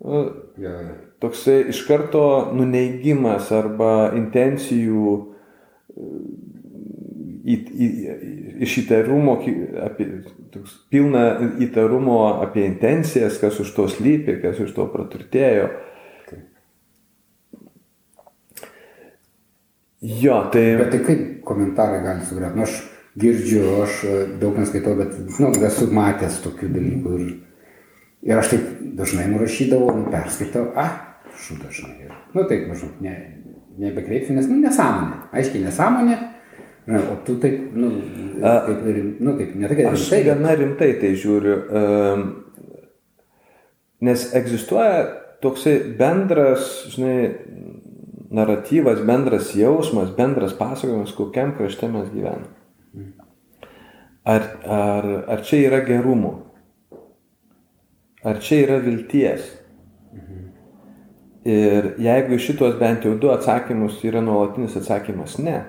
Nu, 0.06 0.26
Ja. 0.60 0.72
Toksai 1.24 1.62
iš 1.72 1.84
karto 1.88 2.26
nuneigimas 2.56 3.52
arba 3.56 4.12
intencijų 4.18 5.16
į, 7.46 7.56
į, 7.56 7.88
iš 8.66 8.78
įtarumo, 8.84 9.38
apie, 9.86 10.08
toks, 10.54 10.78
pilna 10.92 11.26
įtarumo 11.64 12.20
apie 12.44 12.66
intencijas, 12.68 13.40
kas 13.42 13.60
už 13.62 13.74
to 13.78 13.88
slypi, 13.92 14.40
kas 14.44 14.62
už 14.64 14.74
to 14.76 14.88
praturtėjo. 14.92 15.70
Jo, 20.06 20.44
tai... 20.54 20.76
Bet 20.78 20.92
tai 20.94 21.00
kaip 21.02 21.22
komentarai 21.48 22.04
gali 22.04 22.26
sugriauti? 22.28 22.60
Nu, 22.60 22.66
aš 22.68 22.76
girdžiu, 23.18 23.64
aš 23.86 24.02
e, 24.06 24.18
daug 24.42 24.58
neskaitau, 24.60 24.94
bet 25.00 25.16
nu, 25.40 25.50
esu 25.66 25.88
matęs 25.96 26.42
tokių 26.44 26.70
dalykų. 26.76 27.14
Ir, 27.24 27.32
ir 28.26 28.40
aš 28.42 28.54
taip 28.54 28.70
dažnai 28.98 29.28
nurašydavau, 29.32 29.94
nu, 30.00 30.06
perskaitau, 30.14 30.70
ah, 30.80 30.96
šu 31.40 31.60
dažnai. 31.62 32.08
Ir, 32.08 32.16
nu 32.36 32.46
taip, 32.50 32.66
maždaug, 32.70 32.96
ne, 33.06 33.16
nebekreipsiu, 33.82 34.38
nes 34.38 34.48
nu, 34.50 34.62
nesąmonė. 34.64 35.20
Aiškiai 35.36 35.66
nesąmonė. 35.66 36.18
Na, 36.86 37.02
o 37.12 37.18
tu 37.26 37.38
taip, 37.42 37.72
nu, 37.74 37.92
taip, 38.42 38.88
nu, 39.20 39.36
taip, 39.40 39.54
ne 39.58 39.70
tai, 39.70 39.78
kad 39.80 39.88
Aš 39.92 40.04
rimtai, 40.04 40.18
bet 40.20 40.28
gana 40.30 40.58
rimtai 40.60 40.90
tai 41.02 41.14
žiūriu, 41.18 41.56
em, 41.82 42.26
nes 44.06 44.26
egzistuoja 44.38 45.00
toksai 45.42 45.80
bendras, 45.98 46.68
žinai, 46.94 47.18
naratyvas, 48.36 49.02
bendras 49.06 49.54
jausmas, 49.58 50.14
bendras 50.18 50.54
pasakojimas, 50.58 51.14
kokiam 51.18 51.56
krašte 51.58 51.90
mes 51.90 52.10
gyvename. 52.14 52.54
Ar, 54.26 54.46
ar, 54.66 55.10
ar 55.30 55.44
čia 55.46 55.68
yra 55.68 55.84
gerumo? 55.86 56.45
Ar 58.26 58.42
čia 58.42 58.64
yra 58.64 58.80
vilties? 58.82 59.46
Ir 61.46 61.92
jeigu 62.02 62.40
šitos 62.42 62.80
bent 62.80 63.06
jau 63.06 63.14
du 63.22 63.30
atsakymus 63.30 64.00
yra 64.08 64.24
nuolatinis 64.26 64.74
atsakymas 64.80 65.38
ne, 65.46 65.60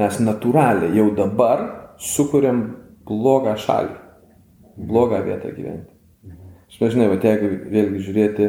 mes 0.00 0.20
natūraliai 0.24 0.96
jau 0.96 1.10
dabar 1.18 1.66
sukūrėm 2.00 2.62
blogą 3.04 3.52
šalį, 3.60 3.98
blogą 4.88 5.20
vietą 5.26 5.52
gyventi. 5.52 5.92
Aš 6.70 6.80
nežinau, 6.80 7.10
bet 7.12 7.26
jeigu 7.26 7.50
vėlgi 7.68 8.04
žiūrėti 8.06 8.48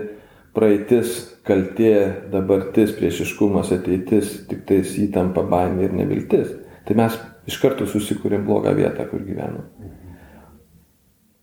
praeitis, 0.55 1.15
kaltė, 1.48 1.96
dabartis, 2.31 2.93
priešiškumas, 2.96 3.74
ateitis, 3.75 4.36
tik 4.48 4.63
tais 4.70 4.96
įtampa, 5.01 5.43
baimė 5.51 5.89
ir 5.89 5.98
neviltis, 5.98 6.53
tai 6.88 6.96
mes 7.01 7.20
iš 7.51 7.60
karto 7.60 7.88
susikūrėm 7.89 8.48
blogą 8.48 8.75
vietą, 8.77 9.10
kur 9.12 9.25
gyvenam. 9.27 9.65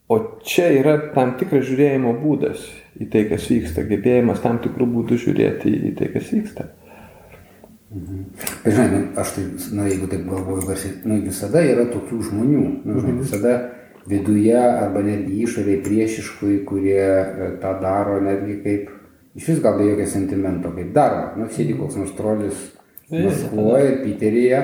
O 0.08 0.18
čia 0.40 0.70
yra 0.72 0.94
tam 1.12 1.34
tikras 1.36 1.66
žiūrėjimo 1.68 2.14
būdas 2.22 2.62
į 2.96 3.10
tai, 3.12 3.26
kas 3.28 3.44
vyksta, 3.50 3.84
gebėjimas 3.90 4.40
tam 4.40 4.56
tikrų 4.64 4.86
būdų 4.94 5.18
žiūrėti 5.20 5.72
į 5.90 5.90
tai, 5.98 6.08
kas 6.14 6.30
vyksta. 6.32 6.64
Bet 7.90 8.72
žinai, 8.72 8.86
nu, 8.92 9.02
aš 9.20 9.34
tai, 9.36 9.44
nu, 9.76 9.84
jeigu 9.88 10.08
taip 10.08 10.24
galvoju, 10.28 10.64
garsiai, 10.68 10.94
nu, 11.08 11.18
visada 11.24 11.60
yra 11.64 11.84
tokių 11.92 12.22
žmonių, 12.30 12.64
nu, 12.88 12.96
žinai, 13.02 13.14
visada 13.20 13.54
viduje 14.08 14.56
arba 14.56 15.04
netgi 15.04 15.42
išorėje 15.44 15.84
priešiškui, 15.84 16.56
kurie 16.68 17.04
e, 17.04 17.52
tą 17.60 17.74
daro 17.84 18.18
netgi 18.24 18.58
kaip, 18.64 18.90
iš 19.36 19.52
vis 19.52 19.62
gal 19.64 19.76
be 19.76 19.90
jokio 19.90 20.08
sentimento, 20.08 20.72
kaip 20.72 20.92
daro, 20.96 21.22
nu, 21.36 21.52
sėdi 21.52 21.76
koks 21.76 22.00
nors 22.00 22.16
trolis 22.16 22.66
Maskvoje 23.08 23.86
ir 23.88 24.02
Piteryje 24.02 24.58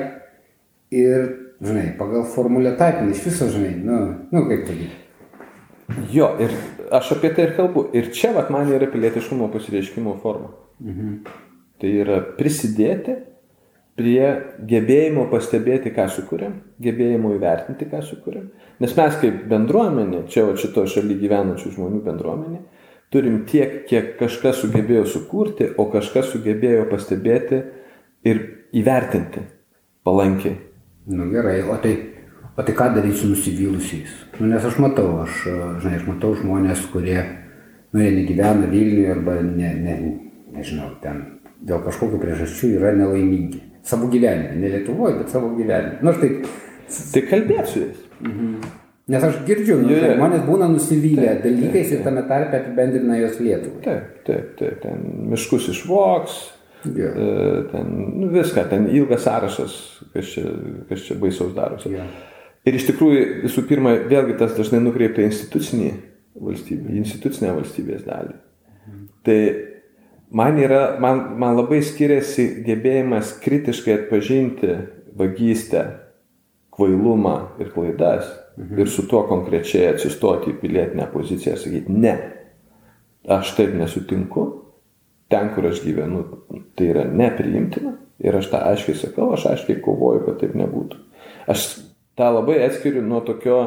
ir, 0.93 1.31
žinai, 1.65 1.87
pagal 2.01 2.27
formulę 2.29 2.75
taipina, 2.81 3.13
iš 3.13 3.25
viso, 3.29 3.49
žinai, 3.53 3.73
nu, 3.85 4.05
nu 4.33 4.45
kaip 4.51 4.69
sakyti. 4.69 5.04
Jo, 6.13 6.31
ir 6.41 6.53
aš 6.95 7.13
apie 7.19 7.31
tai 7.37 7.49
ir 7.49 7.55
kalbu. 7.59 7.89
Ir 7.97 8.11
čia, 8.17 8.33
vat, 8.37 8.51
man 8.53 8.71
yra 8.73 8.89
pilietiškumo 8.91 9.51
pasireiškimo 9.53 10.17
forma. 10.23 10.55
Tai 11.81 11.91
yra 11.91 12.21
prisidėti 12.39 13.17
prie 13.99 14.25
gebėjimo 14.67 15.29
pastebėti, 15.31 15.93
ką 15.95 16.09
sukūrėm, 16.11 16.55
gebėjimo 16.83 17.35
įvertinti, 17.37 17.87
ką 17.91 18.01
sukūrėm. 18.03 18.49
Nes 18.83 18.97
mes 18.97 19.19
kaip 19.21 19.45
bendruomenė, 19.51 20.25
čia 20.33 20.49
va 20.49 20.57
šito 20.59 20.87
šaly 20.91 21.15
gyvenančių 21.21 21.75
žmonių 21.77 22.01
bendruomenė, 22.07 22.63
turim 23.15 23.45
tiek, 23.47 23.85
kiek 23.87 24.17
kažkas 24.19 24.65
sugebėjo 24.65 25.05
sukurti, 25.07 25.69
o 25.79 25.87
kažkas 25.93 26.33
sugebėjo 26.33 26.89
pastebėti 26.91 27.61
ir 28.27 28.43
įvertinti 28.75 29.45
palankiai. 30.03 30.57
Nu 31.15 31.29
gerai, 31.31 31.61
o 31.69 31.77
tai, 31.79 31.95
o 32.57 32.63
tai 32.67 32.75
ką 32.79 32.91
daryti 32.97 33.21
su 33.23 33.31
nusivylusiais? 33.33 34.17
Nu, 34.41 34.49
nes 34.53 34.65
aš 34.65 34.81
matau, 34.83 35.21
aš, 35.25 35.45
e, 35.51 35.57
žinai, 35.85 36.01
aš 36.01 36.09
matau 36.11 36.35
žmonės, 36.39 36.87
kurie, 36.93 37.21
nu, 37.93 38.03
jie 38.03 38.11
negyvena 38.19 38.71
Vilniuje 38.71 39.15
arba, 39.15 39.39
ne, 39.43 39.73
ne, 39.85 39.97
nežinau, 40.57 40.93
ten 41.03 41.23
dėl 41.65 41.81
kažkokių 41.87 42.21
priežasčių 42.23 42.77
yra 42.79 42.93
nelaimingi. 42.99 43.63
Savo 43.85 44.09
gyvenime, 44.09 44.57
ne 44.57 44.71
Lietuvoje, 44.73 45.19
bet 45.21 45.33
savo 45.33 45.51
gyvenime. 45.59 45.99
Nu, 46.01 46.13
aš 46.15 46.23
taip, 46.23 46.47
Tai 47.13 47.23
kalbėti 47.31 47.71
su 47.71 47.81
jais. 47.83 48.03
nes 49.09 49.25
aš 49.27 49.39
girdžiu, 49.49 49.79
nu, 49.83 49.93
jo. 49.93 50.11
žmonės 50.17 50.45
būna 50.47 50.69
nusivylę 50.73 51.39
dalykais 51.45 51.93
ir 51.93 52.05
tame 52.05 52.25
tarpe 52.29 52.61
apibendrina 52.61 53.19
jos 53.21 53.41
Lietuvai. 53.41 53.83
Taip, 53.85 54.13
taip, 54.29 54.53
taip, 54.61 54.79
ten 54.85 55.03
miškus 55.33 55.71
išvoks, 55.75 56.39
e, 56.89 57.11
ten 57.73 57.91
nu, 58.21 58.31
viską, 58.33 58.67
ten 58.71 58.89
ilgas 58.93 59.27
sąrašas, 59.27 59.75
kas 60.15 60.33
čia, 60.37 60.47
kas 60.91 61.05
čia 61.09 61.19
baisaus 61.21 61.53
darosi. 61.57 61.93
Jo. 61.97 62.07
Ir 62.65 62.79
iš 62.79 62.89
tikrųjų, 62.89 63.25
visų 63.45 63.67
pirma, 63.69 63.93
vėlgi 64.09 64.39
tas 64.41 64.55
dažnai 64.57 64.81
nukreipia 64.81 65.27
institucinį 65.29 65.91
valstybę, 66.41 66.95
institucinę 67.01 67.53
valstybės 67.59 68.07
dalį. 68.07 68.39
Tai 69.25 69.39
man, 70.33 70.59
yra, 70.61 70.97
man, 71.01 71.27
man 71.41 71.59
labai 71.59 71.83
skiriasi 71.85 72.65
gebėjimas 72.65 73.37
kritiškai 73.45 73.99
atpažinti 73.99 74.79
vagystę, 75.17 75.85
kvailumą 76.75 77.37
ir 77.63 77.71
klaidas 77.71 78.33
ir 78.59 78.89
su 78.91 79.07
tuo 79.11 79.23
konkrečiai 79.29 79.93
atsistoti 79.93 80.51
į 80.51 80.59
pilietinę 80.63 81.07
poziciją 81.13 81.55
ir 81.55 81.63
sakyti, 81.63 81.95
ne, 81.95 82.15
aš 83.31 83.55
taip 83.59 83.75
nesutinku, 83.79 84.47
ten, 85.31 85.51
kur 85.55 85.69
aš 85.71 85.83
gyvenu, 85.85 86.25
tai 86.79 86.91
yra 86.93 87.05
nepriimtina 87.11 87.95
ir 88.25 88.39
aš 88.39 88.51
tą 88.53 88.63
aiškiai 88.73 88.99
sakau, 88.99 89.33
aš 89.35 89.49
aiškiai 89.53 89.83
kovoju, 89.85 90.25
kad 90.27 90.41
taip 90.43 90.55
nebūtų. 90.59 91.01
Aš 91.51 91.67
tą 92.19 92.31
labai 92.35 92.61
atskiriu 92.65 93.03
nuo 93.03 93.21
tokio 93.27 93.61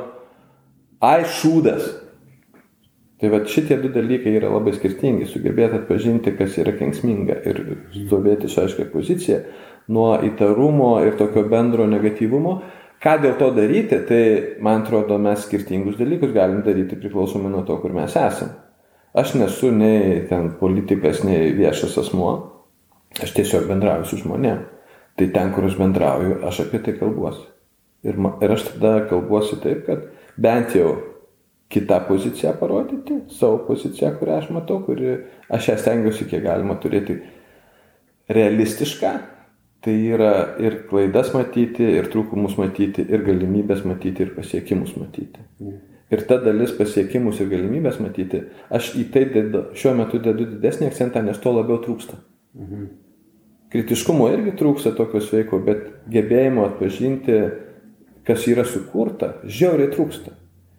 ai 1.04 1.24
šūdas. 1.24 1.88
Tai 3.18 3.32
va 3.34 3.40
šitie 3.50 3.80
du 3.82 3.90
dalykai 3.90 4.36
yra 4.38 4.52
labai 4.54 4.76
skirtingi. 4.76 5.26
Sugebėti 5.26 5.80
atpažinti, 5.80 6.36
kas 6.38 6.58
yra 6.62 6.76
kengsminga 6.78 7.40
ir 7.50 7.64
stovėti 7.96 8.50
su 8.52 8.62
aiškia 8.62 8.86
pozicija 8.92 9.40
nuo 9.94 10.12
įtarumo 10.28 10.98
ir 11.06 11.18
tokio 11.18 11.48
bendro 11.50 11.88
negatyvumo. 11.90 12.60
Ką 13.02 13.16
dėl 13.22 13.36
to 13.38 13.50
daryti, 13.54 14.00
tai 14.10 14.22
man 14.66 14.84
atrodo 14.84 15.20
mes 15.22 15.44
skirtingus 15.46 16.00
dalykus 16.00 16.32
galim 16.34 16.64
daryti 16.66 16.98
priklausomai 16.98 17.52
nuo 17.54 17.62
to, 17.66 17.78
kur 17.82 17.94
mes 17.94 18.16
esame. 18.18 18.56
Aš 19.18 19.34
nesu 19.38 19.70
nei 19.74 20.24
ten 20.30 20.52
politikas, 20.60 21.24
nei 21.26 21.52
viešas 21.58 21.98
asmuo. 22.04 22.34
Aš 23.24 23.34
tiesiog 23.38 23.70
bendrauju 23.70 24.06
su 24.06 24.20
žmonėm. 24.22 24.66
Tai 25.18 25.30
ten, 25.34 25.54
kur 25.54 25.66
aš 25.66 25.78
bendrauju, 25.80 26.42
aš 26.46 26.66
apie 26.68 26.82
tai 26.86 26.94
kalbuosi. 27.00 27.46
Ir, 28.06 28.18
ma- 28.22 28.36
ir 28.42 28.54
aš 28.54 28.68
tada 28.72 29.08
kalbuosi 29.10 29.58
taip, 29.64 29.86
kad 29.88 30.04
bent 30.38 30.76
jau 30.78 30.92
kitą 31.74 32.00
poziciją 32.08 32.54
parodyti, 32.60 33.22
savo 33.34 33.58
poziciją, 33.68 34.14
kurią 34.20 34.38
aš 34.42 34.52
matau, 34.56 34.80
kuri 34.86 35.18
aš 35.50 35.72
ją 35.72 35.76
stengiuosi 35.82 36.28
kiek 36.30 36.44
galima 36.46 36.78
turėti 36.80 37.18
realistišką. 38.30 39.12
Tai 39.84 39.94
yra 39.94 40.32
ir 40.60 40.80
klaidas 40.90 41.30
matyti, 41.36 41.86
ir 42.00 42.08
trūkumus 42.12 42.56
matyti, 42.58 43.04
ir 43.08 43.22
galimybės 43.24 43.84
matyti, 43.86 44.26
ir 44.26 44.32
pasiekimus 44.36 44.96
matyti. 44.98 45.44
Ir 46.12 46.24
ta 46.28 46.38
dalis 46.42 46.72
pasiekimus 46.72 47.40
ir 47.44 47.50
galimybės 47.52 48.00
matyti, 48.00 48.42
aš 48.74 48.94
į 48.98 49.04
tai 49.14 49.26
dedu, 49.32 49.66
šiuo 49.78 49.94
metu 50.00 50.20
dedu 50.24 50.48
didesnį 50.54 50.88
akcentą, 50.90 51.22
nes 51.22 51.38
to 51.44 51.52
labiau 51.52 51.78
trūksta. 51.84 52.18
Kritiškumo 53.72 54.30
irgi 54.32 54.54
trūksta 54.58 54.94
tokio 54.96 55.20
sveiko, 55.22 55.60
bet 55.60 55.84
gebėjimo 56.10 56.64
atpažinti, 56.70 57.38
kas 58.28 58.44
yra 58.52 58.66
sukurta, 58.68 59.38
žiauriai 59.48 59.92
trūksta. 59.94 60.34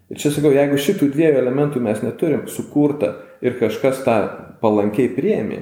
Ir 0.09 0.17
čia 0.21 0.31
sakau, 0.33 0.51
jeigu 0.53 0.77
šitų 0.81 1.09
dviejų 1.13 1.41
elementų 1.41 1.81
mes 1.85 1.99
neturim 2.05 2.47
sukurta 2.49 3.15
ir 3.45 3.57
kažkas 3.59 4.03
tą 4.05 4.15
palankiai 4.61 5.09
priemi, 5.13 5.59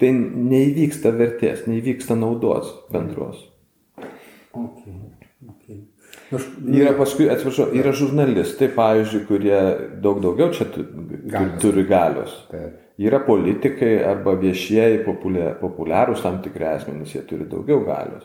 tai 0.00 0.12
neįvyksta 0.16 1.12
vertės, 1.14 1.66
neįvyksta 1.68 2.16
naudos 2.18 2.70
bendros. 2.92 3.42
Okay. 4.52 4.96
Okay. 5.48 5.78
Aš, 6.32 6.46
Yra 6.72 6.92
paskui, 6.96 7.28
atsiprašau, 7.32 7.70
yra 7.76 7.92
žurnalistai, 7.96 8.70
pavyzdžiui, 8.76 9.24
kurie 9.28 9.58
daug 10.04 10.20
daugiau 10.24 10.52
čia 10.56 10.66
tu, 10.72 10.84
Galios. 11.28 11.58
turi 11.62 11.84
galios. 11.88 12.34
Taip. 12.50 12.78
Yra 13.02 13.20
politikai 13.24 13.94
arba 14.04 14.34
viešieji 14.40 15.02
populia- 15.06 15.54
populiarūs 15.60 16.22
tam 16.24 16.40
tikri 16.44 16.64
asmenys, 16.68 17.14
jie 17.14 17.22
turi 17.28 17.44
daugiau 17.48 17.80
galios. 17.86 18.24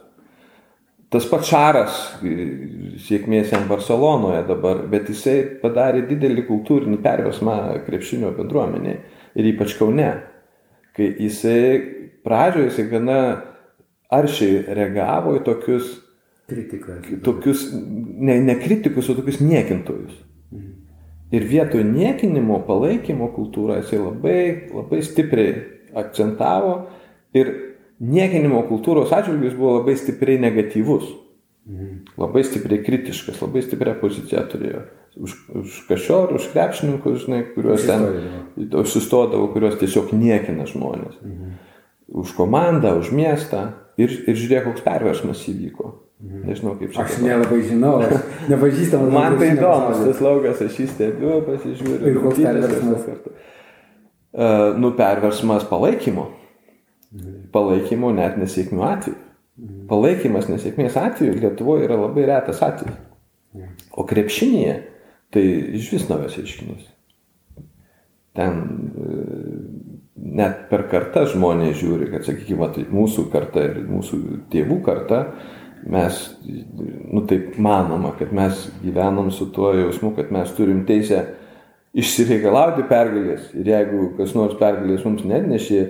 Tas 1.13 1.27
pats 1.29 1.51
Šaras, 1.51 1.99
sėkmės 3.07 3.53
jam 3.53 3.67
Barcelonoje 3.69 4.41
dabar, 4.49 4.81
bet 4.91 5.11
jisai 5.11 5.37
padarė 5.61 6.03
didelį 6.09 6.43
kultūrinį 6.49 6.99
perversmą 7.03 7.57
krepšinio 7.85 8.33
bendruomenėje 8.35 8.97
ir 9.37 9.51
ypač 9.53 9.77
Kaune, 9.79 10.09
kai 10.97 11.11
jisai 11.21 11.61
pradžioje 12.27 12.71
jisai 12.71 12.87
gana 12.91 13.21
aršiai 14.13 14.65
reagavo 14.75 15.37
į 15.37 15.45
tokius, 15.47 15.95
Kritika. 16.47 17.01
tokius 17.23 17.65
ne, 17.73 18.37
ne 18.39 18.55
kritikus, 18.59 19.09
o 19.11 19.17
tokius 19.17 19.41
niekintojus. 19.43 20.15
Ir 21.35 21.43
vietoj 21.43 21.83
niekinimo 21.83 22.61
palaikymo 22.67 23.27
kultūrą 23.35 23.81
jisai 23.81 23.99
labai, 23.99 24.39
labai 24.71 25.01
stipriai 25.03 25.57
akcentavo 25.99 26.77
ir 27.35 27.51
niekinimo 27.99 28.61
kultūros 28.69 29.13
atžvilgius 29.15 29.57
buvo 29.57 29.79
labai 29.79 29.97
stipriai 29.99 30.41
negatyvus. 30.41 31.09
Labai 32.17 32.45
stipriai 32.47 32.79
kritiškas, 32.85 33.41
labai 33.43 33.61
stiprią 33.65 33.97
poziciją 33.99 34.45
turėjo. 34.51 34.85
Už, 35.17 35.33
už 35.63 35.77
kašiorų, 35.89 36.37
už 36.37 36.49
krepšininkus, 36.53 37.23
žinai, 37.25 37.41
kuriuos 37.55 37.87
ten 37.89 38.05
susistodavo, 38.85 39.49
kuriuos 39.51 39.79
tiesiog 39.81 40.13
niekina 40.15 40.67
žmonės. 40.69 41.17
Už 42.07 42.33
komandą, 42.37 42.95
už 43.01 43.11
miestą. 43.11 43.71
Ir, 43.97 44.13
ir 44.29 44.37
žiūrėk, 44.37 44.67
koks 44.69 44.83
perversmas 44.85 45.41
įvyko. 45.49 45.95
Nežinau, 46.17 46.73
kaip 46.77 46.93
čia. 46.93 47.03
Aš 47.03 47.19
nelabai 47.21 47.59
žinau, 47.65 47.97
aš 48.01 48.23
nepažįstamas. 48.51 49.11
Man 49.13 49.35
tai 49.37 49.51
įdomus 49.53 49.99
tas 50.01 50.21
laukas, 50.25 50.61
aš 50.65 50.79
jį 50.81 50.87
stebiu, 50.89 51.33
pasižiūriu. 51.45 51.99
Ir 52.09 52.19
koks 52.23 52.41
perversmas? 52.41 53.03
kartą. 53.05 53.33
Uh, 54.37 54.77
nu, 54.77 54.91
perversmas 54.97 55.65
palaikymo. 55.69 56.27
Palaikymo 57.53 58.11
net 58.15 58.35
nesėkmių 58.39 58.83
atveju. 58.83 59.17
Palaikymas 59.89 60.49
nesėkmės 60.51 60.97
atveju 60.99 61.37
Lietuvoje 61.39 61.87
yra 61.87 61.97
labai 61.97 62.27
retas 62.29 62.59
atvejis. 62.65 62.99
O 63.97 64.05
krepšinėje 64.05 64.75
tai 65.33 65.43
iš 65.79 65.89
vis 65.95 66.05
naujas 66.11 66.37
reiškinys. 66.37 66.83
Ten 68.37 68.59
e, 68.61 69.15
net 70.37 70.67
per 70.69 70.85
kartą 70.91 71.25
žmonės 71.31 71.79
žiūri, 71.79 72.11
kad, 72.11 72.27
sakykime, 72.27 72.69
tai 72.75 72.85
mūsų 72.93 73.27
karta 73.33 73.63
ir 73.65 73.79
mūsų 73.89 74.19
tėvų 74.53 74.77
karta, 74.85 75.23
mes, 75.87 76.19
nu 76.45 77.23
taip 77.29 77.57
manoma, 77.61 78.13
kad 78.19 78.33
mes 78.35 78.67
gyvenam 78.83 79.31
su 79.33 79.49
tuo 79.55 79.71
jausmu, 79.77 80.13
kad 80.17 80.29
mes 80.35 80.51
turim 80.57 80.83
teisę 80.85 81.23
išsireikalauti 81.97 82.85
pergalės 82.89 83.49
ir 83.57 83.71
jeigu 83.71 84.11
kas 84.19 84.35
nors 84.37 84.57
pergalės 84.59 85.05
mums 85.07 85.25
netnešė, 85.25 85.81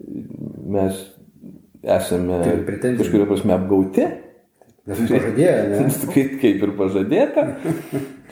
mes 0.00 1.00
esame 1.84 2.40
pretenzijų. 2.66 3.04
kažkuria 3.04 3.30
prasme 3.30 3.56
apgauti. 3.56 4.10
Nes 4.84 4.98
pažadėjo, 5.08 5.52
ne? 5.70 5.84
Kaip, 6.12 6.32
kaip 6.42 6.64
ir 6.66 6.72
pažadėta. 6.76 7.44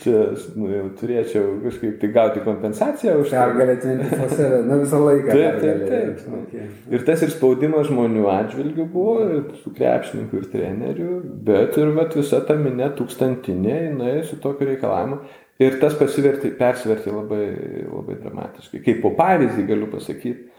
Čia 0.03 0.19
aš, 0.35 0.43
nu, 0.59 0.67
jau 0.69 0.89
turėčiau 0.99 1.47
kažkaip 1.63 1.95
tai 2.03 2.11
gauti 2.13 2.43
kompensaciją 2.45 3.15
už 3.23 3.31
tai. 3.33 3.47
Pergalė 3.47 3.77
24, 3.81 4.59
nu 4.69 4.77
visą 4.83 5.01
laiką. 5.01 5.31
Taip, 5.33 5.57
taip, 5.63 5.81
taip. 5.89 6.27
Okay. 6.43 6.67
Ir 6.93 7.07
tas 7.09 7.25
ir 7.25 7.33
spaudimas 7.33 7.89
žmonių 7.89 8.27
atžvilgių 8.35 8.87
buvo, 8.93 9.15
ir 9.39 9.43
su 9.63 9.73
krepšininku 9.73 10.43
ir 10.43 10.49
treneriu, 10.53 11.23
bet 11.49 11.81
ir 11.81 11.95
vat, 11.97 12.19
visa 12.21 12.43
ta 12.45 12.59
minė 12.61 12.91
tūkstantinė, 13.01 13.79
jinai 13.89 14.15
su 14.29 14.37
tokiu 14.43 14.69
reikalavimu. 14.75 15.23
Ir 15.63 15.81
tas 15.81 15.97
persivertė 15.97 17.13
labai, 17.15 17.45
labai 17.87 18.19
dramatiškai. 18.21 18.83
Kaip 18.85 19.01
po 19.05 19.15
pavyzdį 19.17 19.69
galiu 19.73 19.89
pasakyti, 19.93 20.52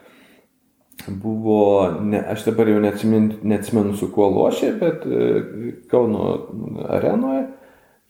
buvo, 1.07 1.89
ne, 2.01 2.19
aš 2.33 2.45
dabar 2.47 2.69
jau 2.69 2.79
neatsimenu, 2.83 3.39
neatsimenu 3.43 3.95
su 3.97 4.09
kuo 4.13 4.29
lošė, 4.33 4.71
bet 4.79 5.05
e, 5.05 5.27
Kauno 5.91 6.29
arenoje, 6.97 7.45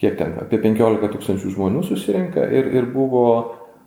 kiek 0.01 0.17
ten, 0.19 0.38
apie 0.41 0.59
15 0.63 1.12
tūkstančių 1.15 1.53
žmonių 1.55 1.83
susirinka 1.88 2.45
ir, 2.51 2.71
ir 2.75 2.89
buvo, 2.93 3.25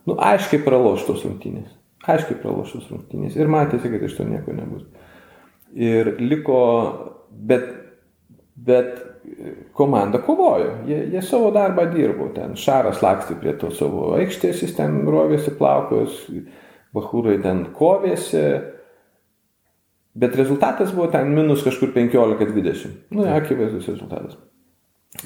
nu, 0.08 0.16
aiškiai 0.16 0.62
praloštos 0.64 1.24
rungtynės. 1.26 1.72
Aiškiai 2.06 2.38
praloštos 2.42 2.86
rungtynės. 2.92 3.36
Ir 3.38 3.50
matėsi, 3.50 3.90
kad 3.92 4.06
iš 4.06 4.14
to 4.18 4.28
nieko 4.28 4.54
nebus. 4.56 4.86
Ir 5.76 6.14
liko, 6.22 6.60
bet, 7.30 7.66
bet 8.54 9.02
komanda 9.76 10.20
kovojo, 10.22 10.70
jie, 10.86 11.00
jie 11.12 11.22
savo 11.22 11.50
darbą 11.54 11.88
dirbo, 11.90 12.30
ten 12.34 12.54
Šaras 12.58 13.02
lakstė 13.04 13.36
prie 13.40 13.56
to 13.60 13.72
savo 13.74 14.12
aikštės, 14.16 14.62
jis 14.64 14.76
ten 14.78 15.02
rovėsi 15.10 15.54
plaukos, 15.58 16.22
Bahūrai 16.96 17.34
ten 17.44 17.66
kovėsi, 17.76 18.42
bet 20.16 20.36
rezultatas 20.38 20.92
buvo 20.96 21.08
ten 21.12 21.28
minus 21.34 21.64
kažkur 21.66 21.92
15-20. 21.94 22.94
Nu, 23.14 23.26
akivaizdus 23.36 23.88
rezultatas. 23.92 24.36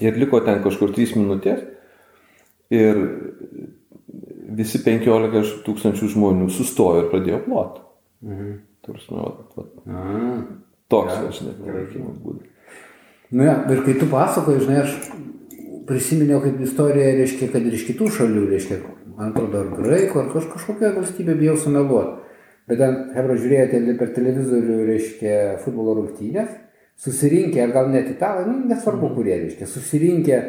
Ir 0.02 0.18
liko 0.18 0.40
ten 0.46 0.62
kažkur 0.64 0.92
3 0.94 1.16
minutės 1.18 1.62
ir 2.70 2.98
visi 4.50 4.80
15 4.84 5.62
tūkstančių 5.66 6.10
žmonių 6.14 6.50
sustojo 6.54 7.04
ir 7.04 7.10
pradėjo 7.12 7.42
ploti. 7.46 7.82
Mhm. 8.26 8.58
Tarsi, 8.80 9.10
nu, 9.12 9.24
vat, 9.26 9.56
vat, 9.58 9.74
toks, 10.90 11.12
Ja. 11.12 11.46
net 11.46 11.58
palaikymo 11.60 12.14
būdas. 12.24 12.46
Nu, 13.30 13.44
ja, 13.44 13.58
ir 13.70 13.82
kai 13.84 13.94
tu 14.00 14.06
pasakoji, 14.10 14.62
žinai, 14.64 14.78
aš 14.82 14.94
prisiminiau 15.86 16.40
kaip 16.42 16.56
istoriją, 16.64 17.10
reiškia, 17.20 17.50
kad 17.52 17.66
ir 17.66 17.76
iš 17.76 17.84
kitų 17.90 18.08
šalių, 18.16 18.46
reiškia, 18.50 18.78
man 19.18 19.30
atrodo, 19.30 19.60
ar 19.60 19.68
graikų, 19.76 20.18
ar 20.22 20.32
kaž, 20.32 20.48
kažkokia 20.54 20.94
valstybė 20.96 21.36
bijau 21.38 21.56
sumeluoti. 21.60 22.16
Bet 22.70 22.78
ten, 22.78 22.96
hebra, 23.16 23.34
žiūrėjote 23.42 23.98
per 23.98 24.12
televizorių, 24.14 24.78
reiškia, 24.88 25.36
futbolo 25.64 25.96
rungtynės, 25.98 26.52
susirinkę, 27.00 27.60
ar 27.64 27.72
gal 27.74 27.88
net 27.90 28.08
italai, 28.12 28.46
nu, 28.46 28.60
nesvarbu 28.70 29.10
kurie, 29.16 29.34
reiškia, 29.42 29.66
susirinkę, 29.66 30.40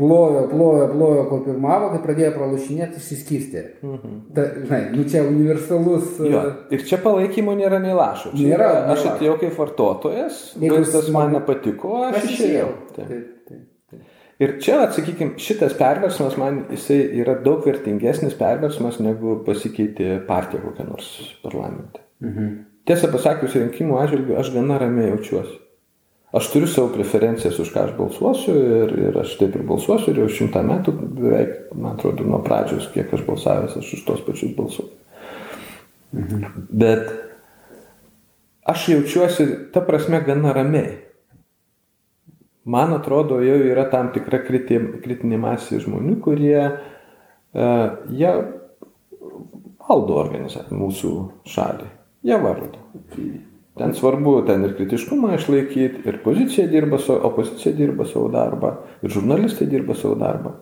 plojo, 0.00 0.46
plojo, 0.48 0.86
plojo, 0.94 1.24
kol 1.28 1.42
pirmavo, 1.44 1.90
kai 1.92 1.98
pradėjo 2.06 2.30
pralašinėti, 2.38 3.02
išsiskirstė. 3.02 3.64
Ta, 4.36 4.46
žinai, 4.62 4.78
nu 4.94 5.04
čia 5.10 5.24
universalus. 5.28 6.14
Jo, 6.24 6.44
ir 6.72 6.86
čia 6.88 6.96
palaikymo 7.02 7.52
nėra 7.58 7.82
nei 7.82 7.92
lašo. 7.98 8.32
Čia 8.32 8.46
Nėra, 8.54 8.70
yra, 8.70 8.86
aš 8.94 9.02
nėra. 9.04 9.16
atėjau 9.18 9.34
kaip 9.42 9.58
vartotojas, 9.60 10.40
vaizdas 10.62 11.10
man 11.12 11.34
nepatiko, 11.36 11.98
aš, 12.08 12.22
Aš 12.22 12.30
išėjau. 12.30 12.38
išėjau. 12.40 12.72
Taip, 12.96 13.10
taip. 13.10 13.28
Ir 14.40 14.54
čia, 14.64 14.78
sakykime, 14.94 15.36
šitas 15.40 15.74
perversmas 15.76 16.38
man 16.40 16.62
jisai 16.72 17.00
yra 17.20 17.34
daug 17.44 17.66
vertingesnis 17.66 18.36
perversmas, 18.38 18.96
negu 19.04 19.38
pasikeitė 19.44 20.22
partija 20.28 20.62
kokia 20.64 20.86
nors 20.88 21.10
parlamente. 21.42 22.00
Mhm. 22.24 22.54
Tiesą 22.88 23.10
pasakius, 23.12 23.58
rinkimų 23.60 23.98
atžvilgiu 24.00 24.38
aš 24.40 24.54
gana 24.54 24.78
ramiai 24.80 25.10
jaučiuosi. 25.12 25.58
Aš 26.32 26.46
turiu 26.52 26.68
savo 26.70 26.92
preferencijas, 26.94 27.58
už 27.58 27.72
ką 27.74 27.84
aš 27.88 27.92
balsuosiu 27.98 28.54
ir, 28.54 28.92
ir 29.08 29.16
aš 29.18 29.34
taip 29.40 29.56
ir 29.58 29.64
balsuosiu 29.66 30.12
ir 30.12 30.22
jau 30.22 30.28
šimtą 30.30 30.62
metų 30.62 30.94
beveik, 31.18 31.54
man 31.74 31.96
atrodo, 31.96 32.24
nuo 32.24 32.38
pradžios, 32.46 32.86
kiek 32.94 33.10
aš 33.16 33.24
balsavęs, 33.26 33.76
aš 33.80 33.92
už 33.96 34.04
tos 34.06 34.22
pačius 34.26 34.54
balsuoju. 34.56 34.92
Bet 36.70 37.10
aš 38.70 38.88
jaučiuosi, 38.94 39.48
ta 39.74 39.82
prasme, 39.82 40.22
gana 40.26 40.54
ramiai. 40.54 40.96
Man 42.64 42.92
atrodo, 42.92 43.40
jau 43.40 43.56
yra 43.64 43.86
tam 43.90 44.10
tikra 44.12 44.42
kriti- 44.44 45.00
kritinė 45.00 45.38
masė 45.40 45.80
žmonių, 45.80 46.18
kurie 46.24 46.58
uh, 46.60 47.86
jie 48.12 48.32
valdo 49.88 50.18
organizaciją, 50.20 50.76
mūsų 50.76 51.12
šalį. 51.48 51.88
Jie 52.28 52.36
valdo. 52.42 52.82
Ten 53.80 53.94
svarbu 53.96 54.34
ten 54.44 54.66
ir 54.66 54.74
kritiškumą 54.76 55.32
išlaikyti, 55.38 56.02
ir 56.04 56.18
pozicija 56.24 56.66
dirba, 56.68 56.98
opozicija 57.30 57.72
dirba 57.78 58.04
savo 58.04 58.28
darbą, 58.32 58.74
ir 59.00 59.14
žurnalistai 59.14 59.70
dirba 59.70 59.96
savo 59.96 60.18
darbą. 60.20 60.58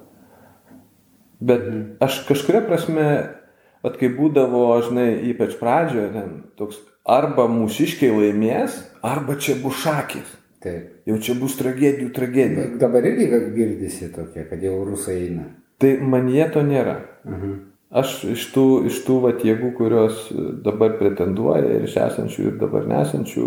Bet 1.40 1.66
aš 2.04 2.20
kažkuria 2.28 2.62
prasme, 2.66 3.08
at 3.86 3.98
kai 3.98 4.10
būdavo, 4.14 4.62
žinai, 4.86 5.08
ypač 5.32 5.56
pradžioje, 5.58 6.12
ten 6.14 6.30
toks 6.58 6.78
arba 7.08 7.48
mūsiškiai 7.50 8.14
laimės, 8.14 8.78
arba 9.06 9.38
čia 9.40 9.56
bus 9.62 9.80
šakės. 9.82 10.36
Taip. 10.64 10.90
Jau 11.06 11.16
čia 11.22 11.36
bus 11.38 11.54
tragedijų 11.58 12.10
tragedija. 12.14 12.66
Dabar 12.80 13.06
irgi 13.06 13.28
girdisi 13.54 14.10
tokie, 14.14 14.42
kad 14.48 14.62
jau 14.62 14.80
rusai 14.88 15.18
eina. 15.28 15.44
Tai 15.78 15.92
man 16.02 16.26
jie 16.32 16.48
to 16.50 16.64
nėra. 16.66 16.98
Mhm. 17.28 17.58
Aš 17.88 18.18
iš 18.34 18.42
tų, 18.52 18.64
iš 18.90 18.98
tų 19.06 19.14
vat, 19.22 19.44
jėgų, 19.46 19.70
kurios 19.78 20.26
dabar 20.64 20.98
pretenduoja 20.98 21.78
ir 21.78 21.86
iš 21.86 21.94
esančių 22.04 22.42
ir 22.50 22.58
dabar 22.60 22.84
nesančių, 22.84 23.44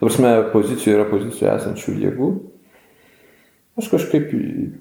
prasme, 0.00 0.32
pozicijoje 0.50 0.96
yra 0.96 1.04
pozicijoje 1.12 1.52
esančių 1.52 1.94
jėgų, 2.02 2.30
aš 3.78 3.92
kažkaip 3.92 4.34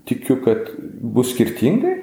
tikiu, 0.10 0.40
kad 0.42 0.72
bus 1.14 1.30
skirtingai, 1.36 1.94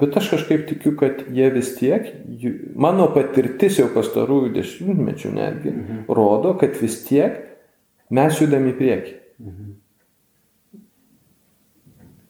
bet 0.00 0.16
aš 0.16 0.30
kažkaip 0.38 0.64
tikiu, 0.70 0.94
kad 0.96 1.20
jie 1.28 1.50
vis 1.52 1.74
tiek, 1.76 2.08
jų- 2.40 2.72
mano 2.80 3.10
patirtis 3.12 3.76
jau 3.76 3.90
pastarųjų 3.92 4.54
dešimtmečių 4.56 5.34
netgi, 5.36 5.74
mhm. 5.74 6.02
rodo, 6.08 6.56
kad 6.56 6.80
vis 6.80 6.96
tiek 7.04 7.49
mes 8.10 8.40
judame 8.42 8.72
į 8.72 8.78
priekį. 8.78 9.16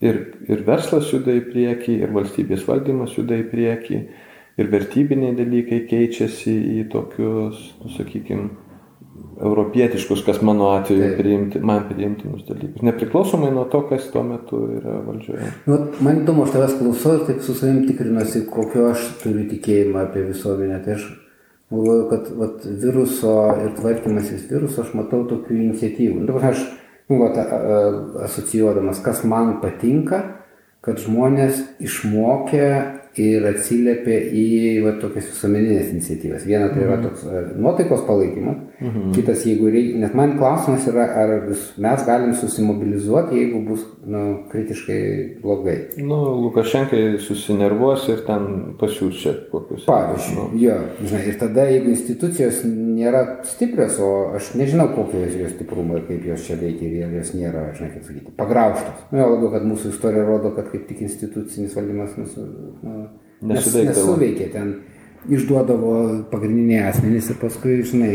Ir, 0.00 0.18
ir 0.48 0.64
verslas 0.64 1.10
juda 1.12 1.34
į 1.36 1.44
priekį, 1.50 1.98
ir 2.00 2.12
valstybės 2.14 2.64
valdymas 2.68 3.18
juda 3.18 3.36
į 3.36 3.46
priekį, 3.50 4.00
ir 4.60 4.72
vertybiniai 4.72 5.36
dalykai 5.36 5.82
keičiasi 5.90 6.54
į 6.80 6.84
tokius, 6.92 7.60
nu, 7.82 7.92
sakykime, 7.98 8.48
europietiškus, 9.40 10.22
kas 10.24 10.40
mano 10.44 10.70
atveju 10.74 11.14
priimti, 11.18 11.60
man 11.64 11.84
priimtinus 11.88 12.44
dalykus, 12.48 12.82
nepriklausomai 12.84 13.50
nuo 13.54 13.64
to, 13.72 13.82
kas 13.88 14.08
tuo 14.12 14.22
metu 14.24 14.60
yra 14.78 14.98
valdžioje. 15.06 15.48
Nu, 15.68 15.78
man 16.04 16.22
įdomu, 16.22 16.44
aš 16.44 16.54
tavęs 16.56 16.76
klausau 16.80 17.16
ir 17.18 17.26
taip 17.28 17.40
su 17.44 17.56
savim 17.56 17.82
tikrinuosi, 17.88 18.44
kokio 18.52 18.90
aš 18.92 19.06
turiu 19.22 19.46
tikėjimą 19.50 20.04
apie 20.06 20.24
visuomenę. 20.28 20.80
Tai 20.84 20.96
aš 20.96 21.08
galvoju, 21.70 22.09
kad 22.11 22.28
vat, 22.38 22.66
viruso 22.83 23.35
ir 23.64 23.74
tvarkymasis 23.78 24.48
viruso 24.50 24.83
aš 24.83 24.94
matau 24.98 25.22
tokių 25.30 25.56
iniciatyvų. 25.56 26.26
Dabar 26.28 26.50
aš, 26.50 26.64
nu, 27.11 27.20
vat, 27.22 27.38
asocijuodamas, 28.26 29.02
kas 29.04 29.22
man 29.28 29.59
patinka, 29.62 30.22
kad 30.85 30.98
žmonės 31.02 31.61
išmokė 31.83 32.66
ir 33.20 33.46
atsiliepia 33.50 34.18
į 34.33 34.48
va, 34.85 34.94
tokias 35.00 35.28
visuomeninės 35.33 35.90
iniciatyvas. 35.94 36.46
Viena 36.48 36.70
tai 36.72 36.85
yra 36.85 36.96
mhm. 36.96 37.09
toks 37.09 37.24
e, 37.26 37.42
nuotaikos 37.61 38.04
palaikymas, 38.06 38.61
mhm. 38.80 39.12
kitas, 39.16 39.44
jeigu 39.46 39.70
reikia, 39.72 39.98
nes 40.02 40.14
man 40.16 40.36
klausimas 40.38 40.86
yra, 40.90 41.06
ar 41.22 41.32
mes 41.50 42.04
galim 42.06 42.34
susimobilizuoti, 42.36 43.38
jeigu 43.38 43.62
bus 43.68 43.84
nu, 44.06 44.22
kritiškai 44.50 45.00
blogai. 45.42 45.76
Nu, 46.02 46.18
Lukašenkai 46.46 47.02
susinervuos 47.22 48.08
ir 48.12 48.24
ten 48.26 48.74
pasiūs 48.80 49.22
čia 49.22 49.34
kokius. 49.52 49.86
Pavyzdžiui, 49.88 50.36
nu. 50.38 50.46
jo, 50.64 50.76
žinai, 51.04 51.22
ir 51.30 51.40
tada, 51.40 51.66
jeigu 51.70 51.92
institucijos 51.94 52.62
nėra 52.66 53.24
stiprios, 53.48 54.00
o 54.02 54.10
aš 54.38 54.52
nežinau, 54.60 54.90
kokio 54.96 55.22
jos 55.24 55.54
stiprumo 55.54 55.98
ir 56.00 56.06
kaip 56.08 56.28
jos 56.32 56.46
čia 56.48 56.58
veikia 56.60 56.90
ir 57.06 57.16
jos 57.20 57.34
nėra, 57.36 57.70
žinai, 57.78 57.92
kaip 57.96 58.06
sakyti, 58.08 58.36
pagrauštos. 58.38 59.08
Nu, 59.12 59.24
labiau, 59.24 59.52
kad 59.54 59.66
mūsų 59.68 59.94
istorija 59.94 60.26
rodo, 60.28 60.54
kad 60.56 60.70
kaip 60.72 60.86
tik 60.88 61.04
institucinis 61.06 61.76
valdymas 61.76 62.16
mūsų, 62.18 62.46
nu, 62.84 63.02
nesuveikė 63.50 64.50
ten. 64.52 64.74
Išduodavo 65.28 65.90
pagrindiniai 66.30 66.87
asmenys 66.88 67.28
ir 67.33 67.37
paskui, 67.42 67.80
žinai, 67.85 68.14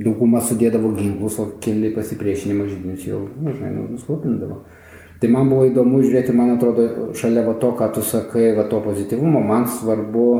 dauguma 0.00 0.40
sudėdavo 0.40 0.94
ginklus, 0.96 1.36
o 1.42 1.50
keli 1.60 1.90
pasipriešinimo 1.92 2.68
žydinius 2.70 3.04
jau, 3.04 3.26
nu, 3.36 3.52
žinai, 3.52 3.74
nu, 3.74 3.88
nuslopindavo. 3.96 4.62
Tai 5.20 5.28
man 5.28 5.50
buvo 5.52 5.66
įdomu 5.68 6.00
žiūrėti, 6.00 6.32
man 6.32 6.54
atrodo, 6.54 7.10
šalia 7.18 7.44
va 7.44 7.52
to, 7.60 7.74
ką 7.76 7.90
tu 7.92 8.04
sakai, 8.06 8.54
va 8.56 8.64
to 8.70 8.80
pozityvumo, 8.80 9.42
man 9.44 9.68
svarbu 9.68 10.30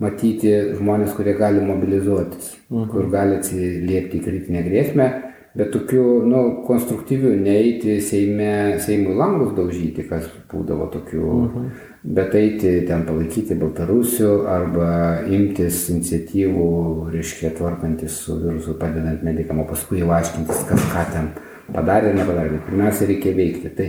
matyti 0.00 0.52
žmonės, 0.76 1.14
kurie 1.16 1.32
gali 1.38 1.64
mobilizuotis, 1.64 2.54
mhm. 2.68 2.90
kur 2.92 3.08
gali 3.12 3.40
atsiliepti 3.40 4.20
kritinę 4.24 4.64
grėsmę 4.68 5.08
bet 5.56 5.72
tokių, 5.74 6.04
nu, 6.30 6.40
konstruktyvių, 6.66 7.32
neeiti 7.42 7.96
Seime, 8.04 8.78
Seimui 8.82 9.16
langus 9.18 9.54
daužyti, 9.56 10.04
kas 10.06 10.28
būdavo 10.50 10.86
tokių, 10.94 11.22
uh 11.26 11.46
mhm. 11.48 11.70
bet 12.16 12.34
eiti 12.38 12.76
ten 12.88 13.02
palaikyti 13.08 13.58
Baltarusių 13.58 14.30
arba 14.48 14.90
imtis 15.26 15.88
iniciatyvų, 15.92 16.68
reiškia, 17.12 17.50
tvarkantis 17.58 18.22
su 18.24 18.38
virusu, 18.40 18.76
padedant 18.80 19.24
medikam, 19.26 19.60
o 19.60 19.66
paskui 19.68 20.00
jau 20.00 20.12
aiškintis, 20.16 20.62
kas 20.70 20.86
ką 20.94 21.04
ten 21.12 21.32
padarė 21.74 22.14
ir 22.14 22.22
nepadarė. 22.22 22.62
Pirmiausia, 22.68 23.10
reikia 23.10 23.34
veikti. 23.36 23.74
Tai 23.76 23.88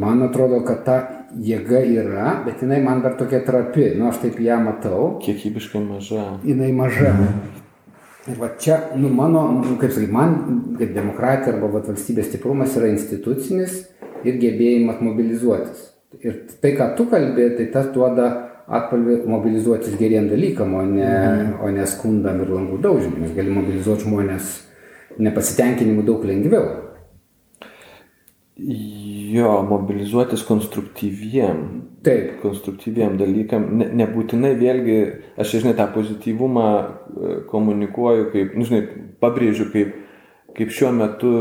man 0.00 0.24
atrodo, 0.26 0.62
kad 0.66 0.82
ta 0.88 0.96
jėga 1.36 1.82
yra, 1.84 2.32
bet 2.46 2.64
jinai 2.64 2.80
man 2.84 3.04
dar 3.04 3.16
tokia 3.20 3.42
trapi, 3.44 3.92
nu 3.98 4.08
aš 4.10 4.24
taip 4.24 4.40
ją 4.40 4.58
matau. 4.64 5.14
Kiekybiškai 5.22 5.84
maža. 5.84 6.26
Jinai 6.46 6.72
maža. 6.76 7.14
Ir 8.26 8.38
va 8.40 8.48
čia, 8.58 8.80
nu, 8.98 9.08
mano, 9.14 9.44
nu, 9.62 9.76
kaip 9.78 9.92
sakai, 9.94 10.08
man, 10.10 10.32
kaip 10.78 10.94
demokratija 10.96 11.54
arba 11.54 11.70
va, 11.70 11.82
valstybės 11.86 12.26
stiprumas 12.32 12.74
yra 12.78 12.88
institucinis 12.90 13.84
ir 14.26 14.40
gebėjimas 14.42 14.98
mobilizuotis. 15.04 15.84
Ir 16.24 16.40
tai, 16.62 16.72
ką 16.78 16.90
tu 16.98 17.06
kalbė, 17.12 17.52
tai 17.58 17.68
tas 17.74 17.92
duoda 17.94 18.26
atpalvį 18.66 19.20
mobilizuotis 19.30 19.94
geriem 20.00 20.26
dalykam, 20.30 20.74
o 20.74 20.82
ne, 20.88 21.06
mm. 21.06 21.52
o 21.62 21.70
ne 21.70 21.86
skundam 21.86 22.40
ir 22.42 22.50
langų 22.50 22.80
daužymui. 22.82 23.22
Nes 23.22 23.36
gali 23.36 23.54
mobilizuoti 23.54 24.08
žmonės 24.08 24.50
nepasitenkinimu 25.22 26.02
daug 26.06 26.26
lengviau. 26.26 26.66
Jo, 29.32 29.62
mobilizuotis 29.68 30.42
konstruktyviem. 30.44 31.82
Taip. 32.04 32.40
Konstruktyviem 32.42 33.16
dalykam. 33.18 33.64
Ne, 33.80 33.88
nebūtinai 34.02 34.52
vėlgi, 34.60 34.96
aš 35.40 35.56
žinai, 35.56 35.74
tą 35.78 35.86
pozityvumą 35.94 36.66
e, 36.76 37.36
komunikuoju, 37.50 38.28
kaip, 38.34 38.54
nu, 38.58 38.66
žinai, 38.68 38.82
pabrėžiu 39.22 39.70
kaip, 39.72 39.94
kaip 40.58 40.74
šiuo 40.74 40.92
metu, 40.94 41.32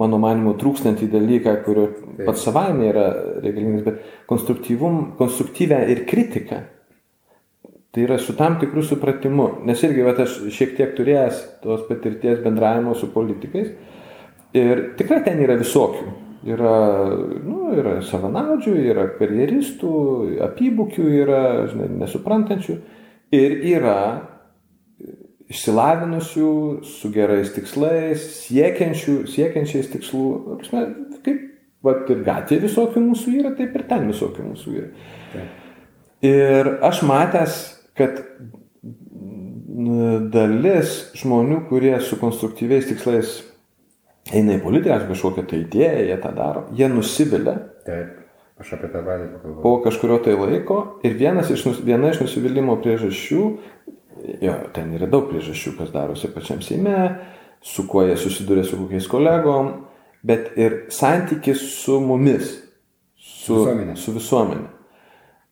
mano 0.00 0.20
manimu, 0.22 0.54
trūkstantį 0.60 1.10
dalyką, 1.12 1.56
kurio 1.66 1.88
Taip. 1.90 2.24
pats 2.28 2.46
savaime 2.46 2.88
yra 2.92 3.06
reikalingas, 3.42 3.84
bet 3.88 4.30
konstruktyvę 4.30 5.82
ir 5.92 6.04
kritiką. 6.08 6.62
Tai 7.90 8.02
yra 8.06 8.20
su 8.22 8.36
tam 8.38 8.60
tikrų 8.60 8.84
supratimu. 8.86 9.48
Nes 9.66 9.80
irgi, 9.82 10.04
va, 10.06 10.14
aš 10.22 10.44
šiek 10.54 10.76
tiek 10.78 10.92
turėjęs 10.94 11.40
tos 11.64 11.88
patirties 11.88 12.38
bendravimo 12.44 12.94
su 12.94 13.10
politikais 13.10 13.72
Ir 14.56 14.82
tikrai 14.98 15.20
ten 15.22 15.38
yra 15.44 15.54
visokių. 15.60 16.08
Yra, 16.48 16.74
nu, 17.44 17.74
yra 17.76 17.98
savanaudžių, 18.04 18.72
yra 18.88 19.04
karjeristų, 19.18 19.90
apybukių, 20.46 21.04
yra, 21.20 21.42
žinai, 21.68 21.90
nesuprantančių. 22.00 22.76
Ir 23.36 23.56
yra 23.74 23.98
išsilavinusių, 25.50 26.52
su 26.86 27.10
gerais 27.12 27.52
tikslais, 27.52 28.24
siekiančiais 28.46 29.90
tikslų. 29.92 30.26
Prasme, 30.62 30.84
kaip, 31.26 31.42
vat 31.84 32.08
ir 32.12 32.24
gatvė 32.24 32.62
visokių 32.64 33.02
mūsų 33.10 33.36
yra, 33.42 33.52
taip 33.58 33.76
ir 33.76 33.84
ten 33.90 34.08
visokių 34.08 34.46
mūsų 34.52 34.74
yra. 34.78 34.90
Taip. 35.34 35.58
Ir 36.30 36.72
aš 36.84 37.04
matęs, 37.08 37.60
kad 37.96 38.22
dalis 40.32 41.10
žmonių, 41.20 41.64
kurie 41.68 41.94
su 42.04 42.18
konstruktyviais 42.20 42.88
tikslais 42.90 43.38
eina 44.34 44.56
į 44.56 44.62
politiką, 44.64 44.98
kažkokią 45.10 45.44
tai 45.50 45.62
idėją, 45.64 46.06
jie 46.10 46.16
tą 46.22 46.32
daro, 46.36 46.64
jie 46.76 46.88
nusivilia. 46.92 47.56
Taip, 47.86 48.16
aš 48.60 48.72
apie 48.76 48.90
tą 48.92 49.02
patį 49.06 49.28
pakalbėjau. 49.34 49.60
Po 49.64 49.74
kažkurio 49.84 50.18
tai 50.24 50.36
laiko 50.38 50.80
ir 51.06 51.18
vienas 51.20 51.50
iš, 51.52 51.66
viena 51.86 52.12
iš 52.12 52.22
nusivylimų 52.24 52.78
priežasčių, 52.84 53.44
jo, 54.46 54.56
ten 54.76 54.96
yra 54.96 55.10
daug 55.10 55.28
priežasčių, 55.30 55.76
kas 55.78 55.94
darosi 55.94 56.32
pačiam 56.34 56.62
Seime, 56.64 56.98
su 57.62 57.86
kuo 57.90 58.06
jie 58.08 58.16
susiduria 58.20 58.64
su 58.64 58.78
kokiais 58.80 59.08
kolegom, 59.10 59.72
bet 60.26 60.52
ir 60.60 60.84
santykis 60.92 61.62
su 61.82 62.00
mumis, 62.04 62.58
su 63.16 63.62
visuomenė. 63.62 63.96
Su 64.00 64.14
visuomenė. 64.16 64.68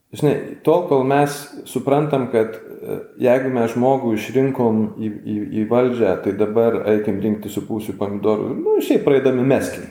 Žinai, 0.08 0.34
tol, 0.64 0.86
kol 0.88 1.02
mes 1.04 1.34
suprantam, 1.68 2.30
kad 2.32 2.54
e, 2.56 2.94
jeigu 3.20 3.50
mes 3.52 3.74
žmogų 3.74 4.14
išrinkom 4.16 4.78
į, 4.96 5.10
į, 5.12 5.36
į 5.60 5.64
valdžią, 5.68 6.14
tai 6.24 6.32
dabar 6.38 6.80
eikim 6.94 7.18
rinkti 7.20 7.52
su 7.52 7.60
pūsiu 7.68 7.92
pomidorų, 8.00 8.54
nu, 8.56 8.78
šiaip 8.84 9.04
praeidami 9.04 9.44
meskim. 9.44 9.84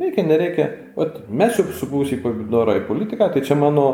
Reikia, 0.00 0.24
nereikia, 0.26 0.70
vat, 0.96 1.20
mesiu 1.28 1.66
su 1.76 1.90
pūsiu 1.90 2.22
pomidorą 2.24 2.78
į 2.80 2.86
politiką, 2.88 3.28
tai 3.34 3.44
čia 3.44 3.58
mano 3.60 3.84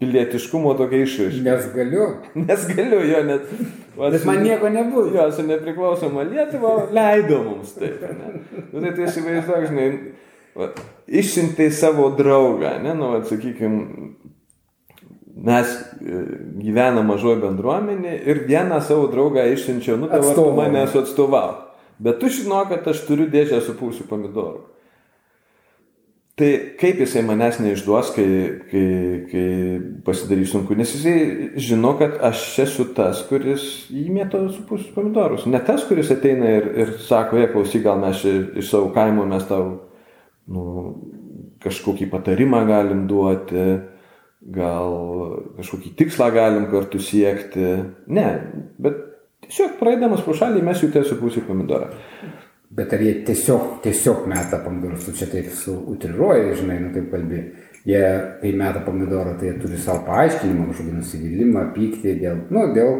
pilietiškumo 0.00 0.72
tokia 0.80 1.04
išraiška. 1.04 1.44
Nes 1.44 1.68
galiu. 1.76 2.08
Nes 2.48 2.66
galiu, 2.72 3.04
jo 3.04 3.22
net. 3.28 3.52
Vat, 3.98 4.16
Nes 4.16 4.24
man 4.24 4.42
nieko 4.42 4.72
nebus. 4.72 5.12
Jo, 5.14 5.28
su 5.32 5.44
nepriklausoma 5.46 6.24
Lietuva 6.26 6.78
leido 6.88 7.44
mums 7.44 7.76
taip. 7.76 8.00
Ne? 8.00 8.32
Nu, 8.72 8.80
tai 8.80 8.96
tai 8.96 9.10
įsivaizduok, 9.10 9.68
žinai, 9.68 9.88
išsiuntai 11.20 11.70
savo 11.74 12.08
draugą, 12.16 12.76
ne, 12.82 12.94
nu, 12.98 13.12
sakykime, 13.28 14.14
mes 15.34 15.70
e, 15.98 16.20
gyvenam 16.62 17.08
mažoje 17.10 17.40
bendruomenėje 17.42 18.20
ir 18.30 18.42
vieną 18.48 18.78
savo 18.84 19.08
draugą 19.10 19.46
išsiunčiau, 19.50 19.98
nu, 19.98 20.10
tavo 20.10 20.34
tu 20.36 20.46
manęs 20.54 20.94
atstovau. 21.00 21.56
Bet 21.98 22.20
tu 22.20 22.30
žinok, 22.30 22.70
kad 22.70 22.86
aš 22.90 23.04
turiu 23.08 23.26
dėžę 23.30 23.60
su 23.62 23.74
pūsiu 23.78 24.06
pomidorų. 24.10 24.62
Tai 26.34 26.48
kaip 26.80 26.98
jisai 26.98 27.20
manęs 27.22 27.60
neišduos, 27.62 28.08
kai, 28.16 28.26
kai, 28.66 28.86
kai 29.30 29.48
pasidarys 30.06 30.50
sunku, 30.50 30.74
nes 30.74 30.90
jisai 30.96 31.52
žino, 31.62 31.92
kad 32.00 32.16
aš 32.26 32.42
esu 32.64 32.88
tas, 32.96 33.20
kuris 33.28 33.86
įmėto 33.94 34.40
su 34.50 34.64
pūsiu 34.66 34.90
pomidorus. 34.96 35.46
Ne 35.46 35.60
tas, 35.62 35.86
kuris 35.86 36.10
ateina 36.10 36.50
ir, 36.58 36.66
ir 36.82 36.94
sako, 37.06 37.38
jie 37.38 37.50
klausyk, 37.52 37.84
gal 37.86 38.02
mes 38.02 38.22
iš 38.26 38.66
savo 38.66 38.90
kaimo 38.94 39.26
mes 39.30 39.46
tau 39.46 39.68
nu, 40.50 40.64
kažkokį 41.62 42.10
patarimą 42.10 42.64
galim 42.66 43.06
duoti 43.10 43.93
gal 44.52 44.94
kažkokį 45.56 45.94
tikslą 45.98 46.28
galim 46.34 46.68
kartu 46.72 47.00
siekti. 47.00 47.74
Ne, 48.12 48.28
bet 48.82 48.98
tiesiog 49.46 49.78
praeidamas 49.80 50.24
pro 50.24 50.36
šalį 50.36 50.64
mes 50.64 50.82
jų 50.82 50.90
tiesiog 50.94 51.20
pusį 51.22 51.44
pomidorą. 51.48 51.90
Bet 52.74 52.92
ar 52.96 53.04
jie 53.04 53.14
tiesiog, 53.26 53.78
tiesiog 53.84 54.24
meta 54.30 54.58
pomidorus, 54.64 55.06
tu 55.06 55.14
čia 55.14 55.28
taip 55.30 55.52
suutriruoji, 55.54 56.56
žinai, 56.58 56.80
nu 56.82 56.90
taip 56.94 57.10
kalbi. 57.12 57.44
Jie, 57.84 58.00
kai 58.40 58.50
meta 58.56 58.80
pomidorą, 58.82 59.36
tai 59.38 59.50
jie 59.50 59.58
turi 59.60 59.78
savo 59.78 60.02
paaiškinimą, 60.08 60.70
kažkokį 60.70 60.94
nusivylimą, 60.96 61.66
pyktį 61.74 62.14
dėl, 62.22 62.38
nu, 62.56 62.64
dėl, 62.74 62.94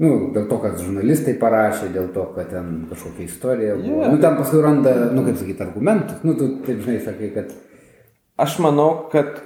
nu, 0.00 0.12
dėl 0.36 0.46
to, 0.48 0.58
kad 0.62 0.78
žurnalistai 0.78 1.34
parašė, 1.40 1.90
dėl 1.92 2.08
to, 2.14 2.28
kad 2.36 2.48
ten 2.54 2.70
kažkokia 2.92 3.26
istorija 3.26 3.74
buvo. 3.80 4.04
Yeah. 4.04 4.14
Nu, 4.14 4.22
ten 4.22 4.38
paskui 4.38 4.62
randa, 4.64 4.94
nu, 5.10 5.26
kaip 5.26 5.40
sakyti, 5.42 5.66
argumentus. 5.66 6.22
Nu, 6.24 6.36
tu 6.38 6.48
taip, 6.64 6.80
žinai, 6.86 7.02
sakai, 7.04 7.32
kad... 7.34 7.52
Aš 8.40 8.56
manau, 8.62 8.88
kad 9.12 9.36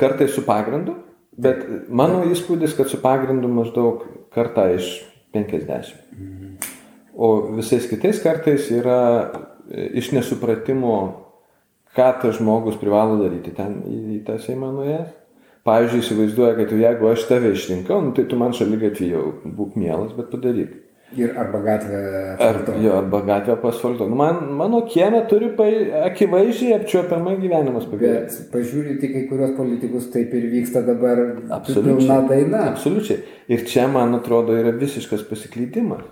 kartais 0.00 0.34
su 0.34 0.42
pagrindu, 0.44 0.98
bet 1.38 1.62
mano 1.88 2.24
įspūdis, 2.28 2.74
kad 2.76 2.90
su 2.90 3.00
pagrindu 3.00 3.48
maždaug 3.52 4.02
kartą 4.34 4.66
iš 4.74 4.90
50. 5.32 6.08
O 7.18 7.28
visais 7.56 7.86
kitais 7.90 8.20
kartais 8.22 8.68
yra 8.70 8.98
e, 9.70 9.88
iš 9.98 10.12
nesupratimo, 10.14 10.98
ką 11.96 12.10
tas 12.22 12.36
žmogus 12.38 12.78
privalo 12.78 13.16
daryti 13.18 13.50
ten 13.56 13.80
į, 13.82 13.96
į 14.14 14.18
tą 14.26 14.36
Seimą 14.42 14.70
nuėjęs. 14.76 15.16
Pavyzdžiui, 15.66 16.02
įsivaizduoja, 16.04 16.52
kad 16.56 16.70
jeigu 16.78 17.08
aš 17.10 17.24
tave 17.28 17.50
išrinkau, 17.52 17.98
nu, 18.04 18.12
tai 18.16 18.24
tu 18.30 18.38
man 18.40 18.54
šalia 18.56 18.78
gatvijau, 18.86 19.24
būk 19.44 19.74
mielas, 19.76 20.14
bet 20.16 20.30
padaryk. 20.32 20.76
Ir 21.16 21.38
arba 21.40 21.58
gatvę. 21.64 21.98
Ar, 22.38 22.56
jo, 22.82 22.92
arba 22.98 23.20
gatvę 23.20 23.56
pasfalto. 23.56 24.08
Nu, 24.08 24.16
man, 24.16 24.42
mano 24.52 24.82
kieme 24.84 25.22
turi 25.30 25.48
pa, 25.56 25.64
akivaizdžiai 26.04 26.74
apčiuopiamai 26.76 27.38
gyvenimas 27.40 27.86
pagerėti. 27.88 28.42
Bet 28.42 28.50
pažiūrėti 28.52 29.08
kai 29.14 29.22
kurios 29.30 29.54
politikus 29.56 30.10
taip 30.12 30.34
ir 30.36 30.44
vyksta 30.52 30.82
dabar. 30.84 31.22
Pilna 31.70 32.20
daina. 32.28 32.66
Absoliučiai. 32.74 33.22
Ir 33.48 33.64
čia, 33.70 33.86
man 33.88 34.18
atrodo, 34.18 34.52
yra 34.58 34.74
visiškas 34.76 35.24
pasiklydimas. 35.30 36.04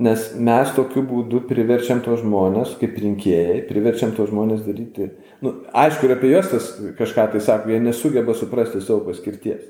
Nes 0.00 0.30
mes 0.38 0.70
tokiu 0.72 1.02
būdu 1.04 1.42
priverčiam 1.50 2.00
tos 2.00 2.22
žmonės, 2.22 2.76
kaip 2.80 2.94
rinkėjai, 3.02 3.58
priverčiam 3.68 4.14
tos 4.16 4.30
žmonės 4.30 4.62
daryti. 4.64 5.10
Nu, 5.44 5.58
aišku, 5.76 6.06
ir 6.06 6.14
apie 6.14 6.30
juos 6.30 6.48
tas 6.48 6.70
kažką 6.96 7.26
tai 7.34 7.42
sako, 7.44 7.74
jie 7.74 7.82
nesugeba 7.82 8.36
suprasti 8.38 8.80
savo 8.80 9.02
paskirties. 9.10 9.66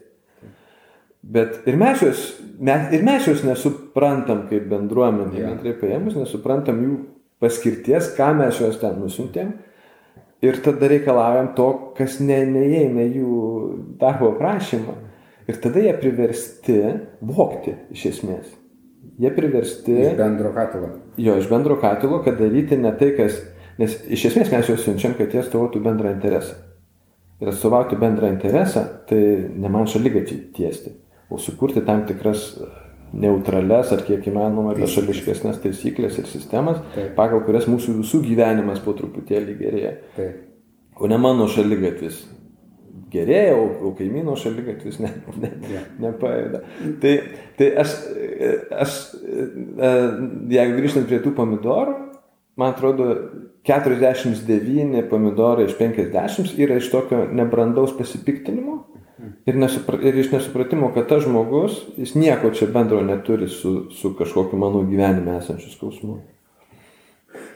Bet 1.22 1.66
ir 1.68 1.76
mes 1.80 2.00
juos, 2.00 2.20
mes, 2.58 2.86
ir 2.96 3.02
mes 3.04 3.26
juos 3.28 3.42
nesuprantam 3.44 4.46
kaip 4.48 4.68
bendruomenė, 4.70 5.36
ja. 5.36 5.50
bendrai 5.52 5.74
paėmus, 5.80 6.16
nesuprantam 6.16 6.80
jų 6.84 6.94
paskirties, 7.40 8.14
ką 8.16 8.32
mes 8.38 8.60
juos 8.62 8.80
ten 8.80 8.96
nusintėm. 9.00 9.52
Ir 10.40 10.62
tada 10.64 10.88
reikalaujam 10.88 11.52
to, 11.56 11.68
kas 11.98 12.16
ne, 12.24 12.38
neįeina 12.48 13.04
jų 13.04 13.34
darbo 14.00 14.32
prašymą. 14.38 14.96
Ir 15.50 15.60
tada 15.60 15.82
jie 15.84 15.92
priversti 16.00 16.80
vokti 17.20 17.76
iš 17.92 18.06
esmės 18.14 18.56
jie 19.20 19.30
priversti. 19.36 19.92
Iš 19.92 20.16
bendro 20.16 20.52
katilo. 20.54 20.88
Jo, 21.16 21.36
iš 21.38 21.48
bendro 21.50 21.76
katilo, 21.80 22.22
kad 22.24 22.38
daryti 22.40 22.76
ne 22.76 22.92
tai, 22.98 23.12
kas. 23.16 23.40
Nes 23.80 23.96
iš 24.12 24.26
esmės 24.30 24.50
mes 24.52 24.68
juos 24.68 24.82
siunčiam, 24.84 25.14
kad 25.16 25.32
jie 25.32 25.40
atstovautų 25.40 25.80
bendrą 25.84 26.12
interesą. 26.12 26.56
Ir 27.40 27.48
atstovauti 27.48 27.96
bendrą 28.00 28.28
interesą, 28.34 28.82
tai 29.08 29.20
ne 29.56 29.70
man 29.72 29.88
šalygatį 29.88 30.36
tiesti, 30.56 30.92
sukurti 31.38 31.84
tam 31.86 32.02
tikras 32.08 32.54
neutrales 33.12 33.92
ar 33.94 34.02
kiek 34.06 34.26
įmanoma 34.30 34.74
bešališkesnės 34.78 35.62
taisyklės 35.62 36.18
ir 36.20 36.28
sistemas, 36.30 36.78
Taip. 36.94 37.14
pagal 37.16 37.42
kurias 37.46 37.66
mūsų 37.70 38.00
visų 38.00 38.22
gyvenimas 38.26 38.82
po 38.84 38.94
truputėlį 38.98 39.56
gerėja. 39.58 39.96
Taip. 40.18 40.46
O 41.00 41.08
ne 41.10 41.16
mano 41.18 41.48
šalygatvis 41.50 42.20
gerėja, 43.10 43.56
o, 43.58 43.66
o 43.88 43.92
kaimyno 43.98 44.36
šalygatvis 44.38 45.00
ne, 45.02 45.10
ne, 45.42 45.50
yeah. 45.72 45.88
nepaėda. 46.02 46.62
Tai, 47.02 47.14
tai 47.58 47.70
aš, 47.82 47.96
aš, 48.84 48.98
e, 49.18 49.94
jeigu 50.54 50.78
grįžtant 50.78 51.08
prie 51.10 51.18
tų 51.24 51.34
pomidorų, 51.38 51.96
man 52.60 52.76
atrodo, 52.76 53.08
49 53.66 55.02
pomidorai 55.10 55.66
iš 55.68 55.74
50 55.80 56.54
yra 56.62 56.78
iš 56.80 56.88
tokio 56.92 57.24
nebrandaus 57.34 57.92
pasipiktinimo 57.98 58.78
ir, 59.46 59.56
nesupra, 59.56 59.98
ir 60.02 60.16
iš 60.16 60.32
nesupratimo, 60.32 60.90
kad 60.94 61.08
tas 61.10 61.24
žmogus, 61.24 61.78
jis 62.00 62.14
nieko 62.14 62.52
čia 62.56 62.70
bendro 62.72 63.00
neturi 63.04 63.48
su, 63.48 63.90
su 63.94 64.14
kažkokiu 64.18 64.58
mano 64.58 64.82
gyvenime 64.86 65.38
esančiu 65.38 65.72
skausmu. 65.74 66.18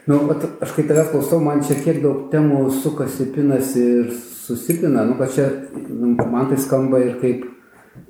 Nu, 0.05 0.19
aš 0.61 0.75
kai 0.75 0.85
tavęs 0.85 1.09
klausau, 1.11 1.39
man 1.41 1.63
čia 1.65 1.79
kiek 1.81 2.03
daug 2.03 2.27
temų 2.29 2.67
sukasi, 2.83 3.25
pinasi 3.33 3.81
ir 3.81 4.13
susipina, 4.45 5.05
nu, 5.07 5.17
kad 5.17 5.33
čia 5.33 5.49
nu, 5.89 6.13
man 6.29 6.51
tai 6.51 6.59
skamba 6.61 7.01
ir 7.01 7.17
kaip 7.21 7.47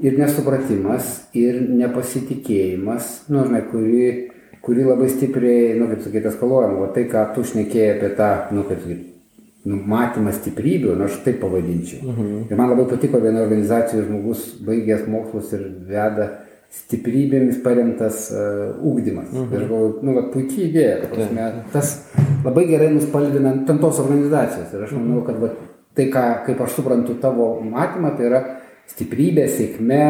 ir 0.04 0.18
nesupratimas, 0.20 1.30
ir 1.38 1.62
nepasitikėjimas, 1.70 3.30
nu, 3.32 3.46
žinai, 3.48 3.63
kuri, 3.72 4.06
kuri 4.65 4.86
labai 4.88 5.08
stipriai, 5.13 5.76
nu, 5.80 5.88
kaip 5.91 6.04
sakyti, 6.04 6.32
eskaluojama. 6.34 6.84
O 6.84 6.94
tai, 6.96 7.08
ką 7.12 7.30
tu 7.36 7.46
šnekėjai 7.48 7.91
apie 7.96 8.12
tą, 8.20 8.32
nu, 8.56 8.65
kaip 8.68 8.84
sakyti, 8.84 9.14
nu, 9.65 9.82
matymą 9.89 10.34
stiprybių, 10.36 10.95
nu, 10.95 11.08
aš 11.08 11.21
taip 11.25 11.39
pavadinčiau. 11.41 12.01
Mhm. 12.06 12.34
Ir 12.49 12.60
man 12.60 12.71
labai 12.73 12.88
patiko 12.89 13.21
viena 13.23 13.43
organizacija, 13.45 14.04
žmogus 14.06 14.47
baigęs 14.65 15.08
mokslus 15.10 15.54
ir 15.58 15.69
veda 15.89 16.30
stiprybėmis 16.75 17.62
paremtas 17.63 18.28
uh, 18.34 18.75
ūkdymas. 18.84 19.32
Mhm. 19.32 19.54
Ir 19.54 19.63
galvoju, 19.69 19.93
nu, 20.06 20.17
va, 20.17 20.25
puikiai 20.34 20.67
idėja, 20.69 20.97
prasme, 21.12 21.47
tas 21.73 21.95
labai 22.45 22.65
gerai 22.69 22.91
nuspalvina 22.93 23.56
ten 23.67 23.80
tos 23.82 24.01
organizacijos. 24.04 24.73
Ir 24.75 24.86
aš 24.86 24.93
manau, 24.97 25.23
kad 25.28 25.39
va, 25.41 25.54
tai, 25.95 26.10
ką, 26.13 26.25
kaip 26.49 26.62
aš 26.65 26.78
suprantu 26.80 27.17
tavo 27.21 27.56
matymą, 27.65 28.13
tai 28.17 28.30
yra 28.30 28.43
stiprybė, 28.91 29.47
sėkmė, 29.49 30.04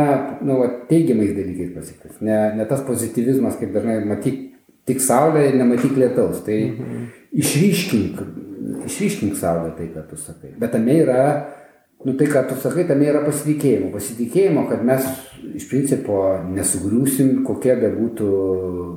nu, 0.44 0.58
va, 0.63 0.72
teigiamais 0.89 1.32
dalykais 1.38 1.72
pasiektas. 1.78 2.18
Ne, 2.26 2.39
ne 2.58 2.65
tas 2.68 2.84
pozitivizmas, 2.88 3.56
kaip 3.62 3.72
dažnai 3.76 4.02
matyk 4.10 4.41
tik 4.86 5.00
saulę 5.02 5.46
ir 5.48 5.56
nematyk 5.60 5.96
lietaus. 5.98 6.41
Tai 6.46 6.58
mhm. 6.65 7.06
išryškink, 7.44 8.20
išryškink 8.86 9.38
saulę 9.39 9.73
tai, 9.78 9.89
ką 9.93 10.06
tu 10.10 10.17
sakai. 10.19 10.54
Bet 10.60 10.73
tame 10.75 10.97
yra, 11.04 11.21
nu 12.06 12.15
tai, 12.17 12.28
ką 12.32 12.45
tu 12.49 12.58
sakai, 12.62 12.86
tame 12.89 13.08
yra 13.10 13.23
pasitikėjimo. 13.25 13.91
Pasitikėjimo, 13.93 14.65
kad 14.69 14.84
mes 14.88 15.08
iš 15.56 15.67
principo 15.71 16.21
nesugriūsim, 16.51 17.41
kokia 17.47 17.78
be 17.82 17.91
būtų 17.95 18.30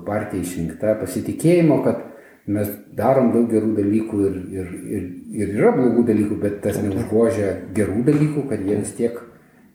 partija 0.07 0.45
išrinkta. 0.45 0.97
Pasitikėjimo, 1.03 1.81
kad 1.87 2.05
mes 2.49 2.71
darom 2.97 3.33
daug 3.35 3.49
gerų 3.51 3.75
dalykų 3.77 4.21
ir, 4.27 4.37
ir, 4.59 4.69
ir, 4.99 5.09
ir 5.43 5.57
yra 5.59 5.73
blogų 5.77 6.07
dalykų, 6.09 6.39
bet 6.43 6.61
tas 6.65 6.79
neužgožia 6.81 7.53
gerų 7.77 8.05
dalykų, 8.07 8.47
kad 8.49 8.63
jie 8.65 8.79
vis 8.81 8.95
tiek 8.97 9.19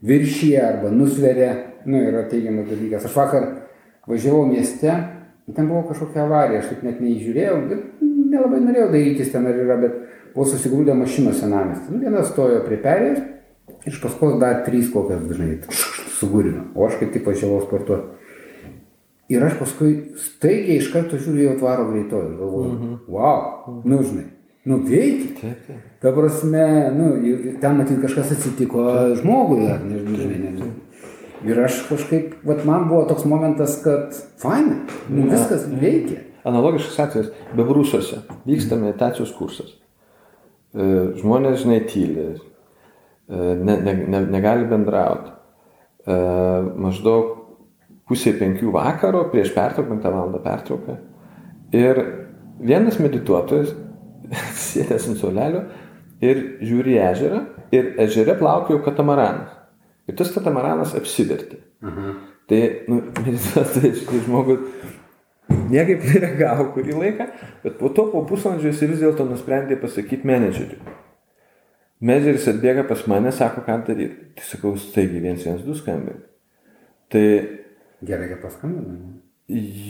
viršyje 0.04 0.62
arba 0.62 0.90
nusveria, 0.92 1.52
nu, 1.86 2.02
yra 2.02 2.26
teigiamas 2.32 2.68
dalykas. 2.72 3.06
Aš 3.08 3.20
vakar 3.20 3.50
važiavau 4.10 4.48
mieste, 4.50 4.96
ten 5.54 5.70
buvo 5.70 5.86
kažkokia 5.92 6.26
avarija, 6.26 6.64
aš 6.64 6.72
taip 6.72 6.84
net 6.88 7.04
neįžiūrėjau, 7.04 7.60
bet 7.70 7.86
nelabai 8.34 8.60
norėjau 8.64 8.90
darytis 8.94 9.32
ten 9.34 9.48
ar 9.50 9.60
yra, 9.66 9.78
bet 9.82 9.96
buvo 10.34 10.48
susigrūdę 10.50 10.96
mašinos 10.98 11.40
senamės. 11.42 11.86
Nu, 11.90 12.02
viena 12.02 12.26
stojo 12.28 12.64
prie 12.66 12.80
perės, 12.82 13.22
iš 13.90 14.02
paskos 14.04 14.40
dar 14.42 14.64
trys 14.68 14.92
kokias 14.94 15.24
dažnai 15.30 15.60
sugūrino, 16.20 16.70
o 16.76 16.88
aš 16.88 17.00
kaip 17.02 17.14
tik 17.16 17.28
važiavau 17.28 17.64
sportuoti. 17.66 18.20
Ir 19.32 19.44
aš 19.48 19.56
paskui 19.58 19.94
staigiai 20.20 20.82
iš 20.82 20.90
karto 20.94 21.18
žiūriu 21.18 21.48
jau 21.48 21.60
tvaro 21.62 21.88
greitoju 21.92 22.32
ir 22.32 22.38
galvoju, 22.38 22.72
mm 22.72 22.80
-hmm. 22.82 22.98
wow, 23.08 23.82
nu 23.86 24.04
žinai, 24.04 24.26
nu 24.66 24.78
veikia. 24.88 25.54
Ta 26.02 26.12
prasme, 26.12 26.66
nu, 26.98 27.08
ten 27.62 27.78
matyt 27.78 28.02
kažkas 28.02 28.32
atsitiko 28.32 28.84
žmogui, 29.22 29.68
ar 29.72 29.80
nežinau, 29.86 30.20
žinai, 30.20 30.40
nežinau. 30.40 30.72
Ir 31.44 31.60
aš 31.60 31.82
kažkaip, 31.90 32.36
vat 32.44 32.66
man 32.66 32.88
buvo 32.88 33.04
toks 33.04 33.26
momentas, 33.26 33.82
kad 33.84 34.16
faina, 34.38 34.76
nu 35.10 35.30
viskas 35.32 35.66
veikia. 35.82 36.20
Analogiškas 36.48 37.00
atvejas, 37.00 37.30
bebrūsuose 37.56 38.24
vyksta 38.48 38.76
meditacijos 38.80 39.32
kursas. 39.38 39.72
E, 40.74 40.86
žmonės, 41.22 41.62
žinai, 41.62 41.80
tyli, 41.88 42.26
e, 42.34 43.38
ne, 43.38 43.78
ne, 43.86 43.94
ne, 44.12 44.22
negali 44.34 44.68
bendrauti. 44.68 45.32
E, 46.04 46.18
maždaug 46.84 47.32
pusė 48.10 48.36
penkių 48.40 48.74
vakaro, 48.76 49.24
prieš 49.32 49.54
pertrauką, 49.56 49.88
penktą 49.94 50.12
valandą 50.12 50.42
pertrauką. 50.44 50.98
Ir 51.74 52.02
vienas 52.60 53.00
medituotojas 53.02 53.72
sėdės 54.68 55.08
ant 55.12 55.22
solelio 55.22 55.64
ir 56.24 56.44
žiūri 56.64 56.98
į 56.98 57.02
ežerą 57.08 57.42
ir 57.74 57.94
ežere 58.04 58.36
plaukėjo 58.40 58.84
katamaranas. 58.86 59.56
Ir 60.10 60.18
tas 60.20 60.34
katamaranas 60.36 60.96
apsivertė. 61.00 61.62
Mhm. 61.84 62.16
Tai, 62.52 62.60
nu, 62.92 63.00
medituotojas, 63.26 64.04
žmogus 64.26 64.83
niekaip 65.72 66.04
nereagavo 66.10 66.70
kurį 66.76 66.98
laiką, 67.00 67.30
bet 67.64 67.80
po 67.80 67.92
to 67.94 68.08
po 68.12 68.26
pusvalandžio 68.30 68.72
jis 68.74 68.86
vis 68.86 69.02
dėlto 69.04 69.28
nusprendė 69.30 69.80
pasakyti 69.82 70.28
menedžeriui. 70.30 71.00
Menedžeris 72.04 72.50
atbėga 72.52 72.84
pas 72.88 73.06
mane, 73.08 73.32
sako, 73.32 73.64
ką 73.64 73.78
daryti. 73.88 74.34
Tai 74.36 74.48
sakau, 74.50 74.74
staigiai 74.80 75.38
112 75.38 75.78
skambink. 75.80 76.26
Tai 77.14 77.28
Gerai, 78.04 78.30
kad 78.30 78.42
paskambino. 78.42 78.98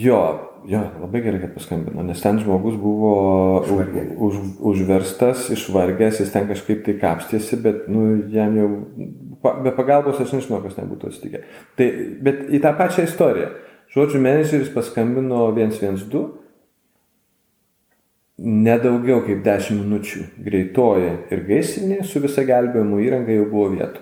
Jo, 0.03 0.19
jo, 0.65 0.79
labai 1.01 1.21
gerai, 1.21 1.39
kad 1.43 1.53
paskambino, 1.53 2.03
nes 2.05 2.21
ten 2.21 2.39
žmogus 2.41 2.75
buvo 2.81 3.11
Švargiai. 3.67 4.15
už, 4.17 4.39
užverstas, 4.71 5.45
išvargęs, 5.53 6.19
jis 6.23 6.31
ten 6.33 6.47
kažkaip 6.49 6.81
tai 6.85 6.95
kapstėsi, 7.01 7.59
bet, 7.61 7.85
nu, 7.89 8.05
jam 8.33 8.57
jau, 8.57 8.69
be 9.63 9.73
pagalbos 9.77 10.21
aš 10.21 10.33
nežinau, 10.35 10.61
kas 10.65 10.77
nebūtų 10.81 11.11
atsitikę. 11.11 11.43
Tai, 11.77 11.87
bet 12.25 12.41
į 12.49 12.63
tą 12.65 12.73
pačią 12.79 13.05
istoriją. 13.07 13.53
Žodžiu, 13.93 14.21
menedžeris 14.25 14.71
paskambino 14.73 15.43
112, 15.53 16.23
nedaugiau 18.41 19.19
kaip 19.27 19.43
10 19.45 19.83
minučių 19.83 20.23
greitoji 20.47 21.11
ir 21.29 21.43
gaisrinė 21.45 21.99
su 22.09 22.21
visa 22.23 22.41
gelbėjimo 22.47 22.97
įranga 23.05 23.35
jau 23.35 23.45
buvo 23.51 23.67
vietų. 23.75 24.01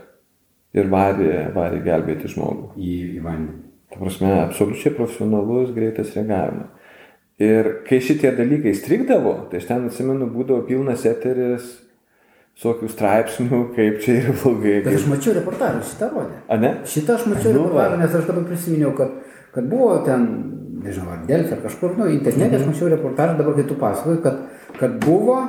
Ir 0.80 0.88
varė, 0.88 1.34
varė 1.51 1.82
gelbėti 1.84 2.32
žmogų. 2.32 2.69
Į, 2.80 2.93
į 3.17 3.23
vandenį. 3.25 3.58
Ta 3.91 3.99
prasme, 3.99 4.30
absoliučiai 4.45 4.93
profesionalus, 4.95 5.73
greitas 5.75 6.13
reagavimas. 6.15 6.71
Ir 7.41 7.71
kai 7.88 7.99
šitie 7.99 8.32
dalykai 8.38 8.71
strikdavo, 8.77 9.34
tai 9.51 9.60
aš 9.60 9.67
ten 9.67 9.89
atsimenu, 9.89 10.30
būdavo 10.32 10.63
pilnas 10.69 11.04
eteris, 11.10 11.67
visokių 12.56 12.88
straipsnių, 12.93 13.60
kaip 13.75 13.99
čia 14.06 14.17
yra 14.21 14.38
blogai. 14.38 14.77
Bet 14.86 14.95
aš 14.95 15.10
mačiau 15.12 15.36
reportažą, 15.36 15.84
šitą 15.91 16.10
rodė. 16.13 16.39
A 16.47 16.60
ne? 16.62 16.71
Šitą 16.88 17.17
aš 17.17 17.27
mačiau 17.34 17.51
nu, 17.51 17.65
reportažą, 17.65 17.99
nes 17.99 18.17
aš 18.21 18.27
dabar 18.30 18.47
prisiminiau, 18.47 18.93
kad 18.95 19.17
kad 19.55 19.69
buvo 19.69 19.97
ten, 20.05 20.27
nežinau, 20.83 21.15
ar 21.15 21.25
Delfi, 21.27 21.55
ar 21.55 21.63
kažkur, 21.65 21.97
nu, 21.97 22.09
internete 22.11 22.59
aš 22.59 22.67
mačiau 22.69 22.91
reportažą, 22.91 23.37
dabar 23.39 23.57
kai 23.57 23.65
tu 23.69 23.77
pasakoji, 23.79 24.21
kad, 24.23 24.37
kad 24.79 24.99
buvo, 25.05 25.39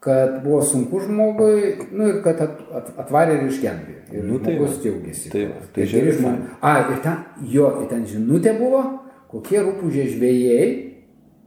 kad 0.00 0.38
buvo 0.44 0.60
sunku 0.64 1.00
žmogui, 1.04 1.74
nu 1.92 2.08
ir 2.08 2.20
kad 2.24 2.40
at, 2.40 2.60
at, 2.74 2.92
atvarė 3.04 3.38
ir 3.38 3.48
išgelbėjo. 3.50 4.04
Ir 4.10 4.28
Nu, 4.28 4.38
tai 4.42 4.56
žmogus 4.56 4.78
džiaugiasi. 4.82 5.32
Tai 5.32 5.46
va, 5.48 5.64
tai 5.74 5.82
geri 5.82 5.90
žiauriai 5.94 6.18
žmonės. 6.18 6.54
A, 6.60 6.76
ir 6.86 7.02
ten, 7.04 7.24
jo, 7.56 7.72
ir 7.82 7.90
ten 7.90 8.06
žinutė 8.08 8.54
buvo, 8.58 8.84
kokie 9.30 9.60
rūpūžė 9.60 10.06
žvėjai 10.14 10.70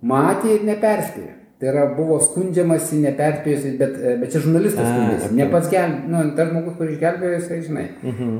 matė 0.04 0.58
ir 0.58 0.68
neperspėjo. 0.68 1.34
Tai 1.64 1.70
yra, 1.72 1.84
buvo 1.96 2.18
skundžiamasi, 2.20 2.98
neperspėjusi, 3.06 3.70
bet, 3.80 3.94
e, 3.96 4.18
bet 4.20 4.34
čia 4.34 4.42
žurnalistas 4.44 4.84
A, 4.84 4.90
skundėsi. 4.90 5.28
okei. 5.30 5.36
Ne 5.38 5.46
pats 5.48 5.70
gelbėjo, 5.72 6.10
nu, 6.12 6.24
tas 6.36 6.50
žmogus, 6.50 6.74
kuris 6.76 6.98
išgelbėjo, 6.98 7.38
jisai, 7.38 7.60
žinai. 7.64 7.86
Mhm. 8.04 8.34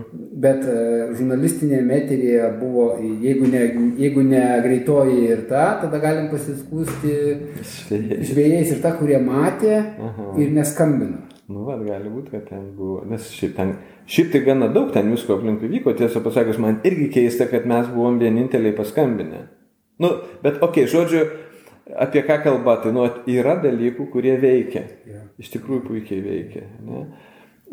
Bet 0.44 0.66
e, 0.68 0.74
žurnalistinėje 1.16 1.86
eterėje 2.02 2.50
buvo, 2.60 2.88
jeigu 3.24 3.48
ne, 3.48 3.62
jeigu 4.02 4.26
ne 4.28 4.42
greitoji 4.66 5.22
ir 5.30 5.46
ta, 5.48 5.62
tada 5.86 6.02
galim 6.04 6.28
pasiskūsti 6.34 7.14
žvėjais 8.28 8.74
ir 8.76 8.84
ta, 8.84 8.92
kurie 9.00 9.22
matė 9.24 9.78
Aha. 9.80 10.28
ir 10.44 10.52
neskambino. 10.58 11.24
Nu, 11.48 11.64
va, 11.70 11.80
gali 11.80 12.12
būti, 12.12 12.34
kad 12.36 12.44
ten 12.52 12.74
buvo, 12.76 13.06
nes 13.08 13.32
šiaip 13.38 13.56
ten, 13.56 13.78
šiaip 14.04 14.36
tai 14.36 14.44
gana 14.50 14.68
daug 14.76 14.92
ten 14.92 15.08
visko 15.16 15.38
aplinkui 15.40 15.72
vyko, 15.78 15.96
tiesą 15.96 16.20
pasakius, 16.28 16.60
man 16.60 16.82
irgi 16.84 17.08
keista, 17.16 17.48
kad 17.48 17.72
mes 17.72 17.88
buvom 17.96 18.20
vieninteliai 18.20 18.76
paskambinę. 18.76 19.46
Nu, 20.04 20.12
bet, 20.44 20.60
okei, 20.60 20.84
okay, 20.84 20.92
žodžiu, 20.92 21.24
apie 21.92 22.24
ką 22.24 22.40
kalba, 22.44 22.78
tai, 22.84 22.94
nu, 22.96 23.06
yra 23.30 23.58
dalykų, 23.64 24.08
kurie 24.14 24.36
veikia. 24.42 24.86
Iš 25.42 25.52
tikrųjų 25.56 25.84
puikiai 25.88 26.24
veikia. 26.24 26.66
Ne? 26.88 27.06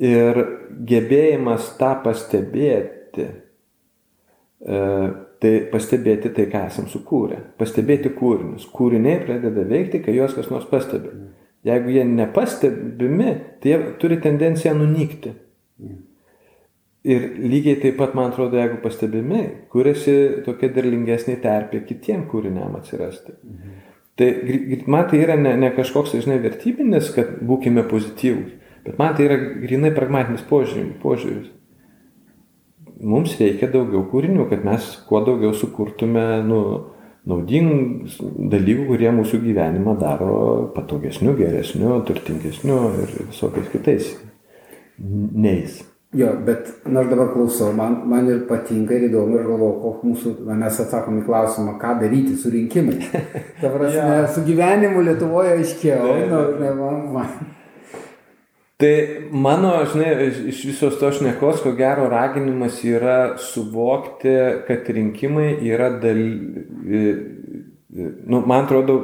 Ir 0.01 0.41
gebėjimas 0.89 1.75
tą 1.79 1.93
pastebėti, 2.05 3.27
e, 4.65 4.81
tai 5.41 5.53
pastebėti 5.73 6.33
tai, 6.37 6.49
ką 6.53 6.65
esam 6.71 6.89
sukūrę. 6.91 7.41
Pastebėti 7.61 8.13
kūrinius. 8.17 8.67
Kūriniai 8.73 9.23
pradeda 9.27 9.65
veikti, 9.69 10.03
kai 10.05 10.17
juos 10.17 10.35
kas 10.37 10.51
nors 10.53 10.67
pastebi. 10.71 11.13
Jeigu 11.69 11.93
jie 11.93 12.05
nepastebimi, 12.09 13.35
tai 13.61 13.75
jie 13.75 13.81
turi 14.01 14.17
tendenciją 14.25 14.73
nunykti. 14.79 15.35
Ir 17.11 17.23
lygiai 17.41 17.79
taip 17.81 17.97
pat, 17.97 18.13
man 18.17 18.29
atrodo, 18.29 18.59
jeigu 18.61 18.81
pastebimi, 18.83 19.43
kuriasi 19.73 20.43
tokia 20.45 20.69
derlingesnė 20.75 21.39
terpė 21.41 21.81
kitiem 21.89 22.27
kūriniam 22.29 22.75
atsirasti. 22.77 23.37
Tai 24.19 24.29
man 24.91 25.07
tai 25.09 25.23
yra 25.25 25.37
ne, 25.41 25.55
ne 25.57 25.71
kažkoks, 25.75 26.13
tai, 26.13 26.23
žinai, 26.25 26.41
vertybinis, 26.43 27.13
kad 27.15 27.39
būkime 27.47 27.87
pozityvūs, 27.89 28.53
bet 28.85 28.99
man 29.01 29.15
tai 29.17 29.29
yra 29.29 29.39
grinai 29.63 29.93
pragmatinis 29.97 30.45
požiūris. 30.51 31.51
Mums 33.01 33.39
reikia 33.41 33.71
daugiau 33.73 34.03
kūrinių, 34.11 34.45
kad 34.51 34.65
mes 34.67 34.91
kuo 35.09 35.23
daugiau 35.25 35.55
sukurtume 35.57 36.25
nu, 36.45 36.61
naudingų 37.29 37.79
dalykų, 38.53 38.87
kurie 38.91 39.13
mūsų 39.17 39.41
gyvenimą 39.45 39.97
daro 40.01 40.35
patogesniu, 40.77 41.33
geresniu, 41.39 41.95
turtingesniu 42.09 42.81
ir 43.05 43.15
visokiais 43.31 43.71
kitais. 43.73 44.13
Neis. 45.01 45.81
Jo, 46.13 46.33
bet 46.47 46.67
na, 46.91 47.05
aš 47.05 47.07
dabar 47.13 47.29
klausau, 47.31 47.69
man, 47.77 48.01
man 48.11 48.27
ir 48.27 48.41
patinka 48.49 48.97
ir 48.97 49.05
įdomu 49.07 49.37
ir 49.39 49.45
galvoju, 49.47 49.77
koks 49.85 50.01
mūsų, 50.09 50.33
na, 50.49 50.57
mes 50.59 50.81
atsakom 50.83 51.21
į 51.21 51.27
klausimą, 51.29 51.77
ką 51.79 51.93
daryti 52.01 52.35
su 52.35 52.51
rinkimais. 52.51 53.05
Ta 53.61 53.71
prasme, 53.71 54.09
Jo. 54.19 54.25
su 54.35 54.43
gyvenimu 54.49 55.05
Lietuvoje 55.07 55.53
aiškiau. 55.61 56.09
Taip, 56.09 56.33
Nu, 56.33 56.41
ne, 56.59 56.73
man, 56.81 57.05
man. 57.15 57.29
Tai 58.81 58.91
mano, 59.31 59.71
žinai, 59.93 60.11
iš- 60.51 60.65
visos 60.73 60.97
to 60.99 61.13
šnekos, 61.15 61.61
ko 61.63 61.75
gero 61.79 62.09
raginimas 62.11 62.81
yra 62.89 63.37
suvokti, 63.39 64.35
kad 64.67 64.89
rinkimai 64.89 65.53
yra 65.69 65.93
dal... 66.03 66.21
Nu, 68.27 68.41
man 68.47 68.65
atrodo, 68.65 68.97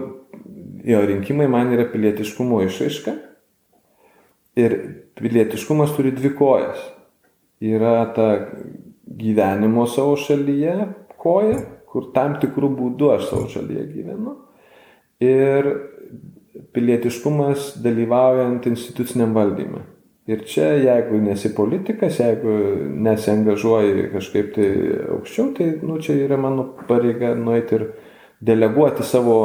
jo, 0.86 1.00
rinkimai 1.06 1.46
man 1.52 1.70
yra 1.76 1.86
pilietiškumo 1.92 2.64
išaiška. 2.66 3.14
Ir 4.58 4.76
pilietiškumas 5.20 5.94
turi 5.96 6.10
dvi 6.16 6.34
kojas. 6.38 6.82
Yra 7.64 8.12
ta 8.14 8.28
gyvenimo 9.06 9.86
savo 9.88 10.16
šalyje 10.20 10.76
koja, 11.16 11.58
kur 11.88 12.10
tam 12.14 12.36
tikrų 12.42 12.68
būdų 12.76 13.12
aš 13.16 13.28
savo 13.30 13.46
šalyje 13.48 13.84
gyvenu. 13.94 14.34
Ir 15.24 15.70
pilietiškumas 16.76 17.76
dalyvaujant 17.84 18.66
instituciniam 18.68 19.32
valdymui. 19.36 19.84
Ir 20.26 20.42
čia, 20.42 20.72
jeigu 20.82 21.20
nesi 21.22 21.52
politikas, 21.54 22.18
jeigu 22.18 22.52
nesiangažuoji 23.06 24.08
kažkaip 24.10 24.48
tai 24.56 24.70
aukščiau, 25.14 25.52
tai 25.54 25.68
nu, 25.86 26.00
čia 26.02 26.16
yra 26.24 26.38
mano 26.40 26.64
pareiga 26.88 27.30
nueiti 27.38 27.78
ir 27.78 27.84
deleguoti 28.42 29.06
savo, 29.06 29.36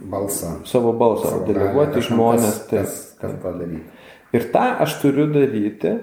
Balsą. 0.00 0.60
savo 0.64 0.92
balsą, 0.96 1.32
Savo 1.34 1.48
deleguoti 1.48 1.98
galią, 1.98 2.06
žmonės. 2.06 2.46
Kas, 2.46 2.68
Taip. 2.70 2.78
kas, 2.78 2.94
kas 3.20 3.34
padaryti. 3.42 3.82
Ir 4.38 4.46
tą 4.54 4.62
aš 4.86 4.94
turiu 5.02 5.26
daryti, 5.34 5.96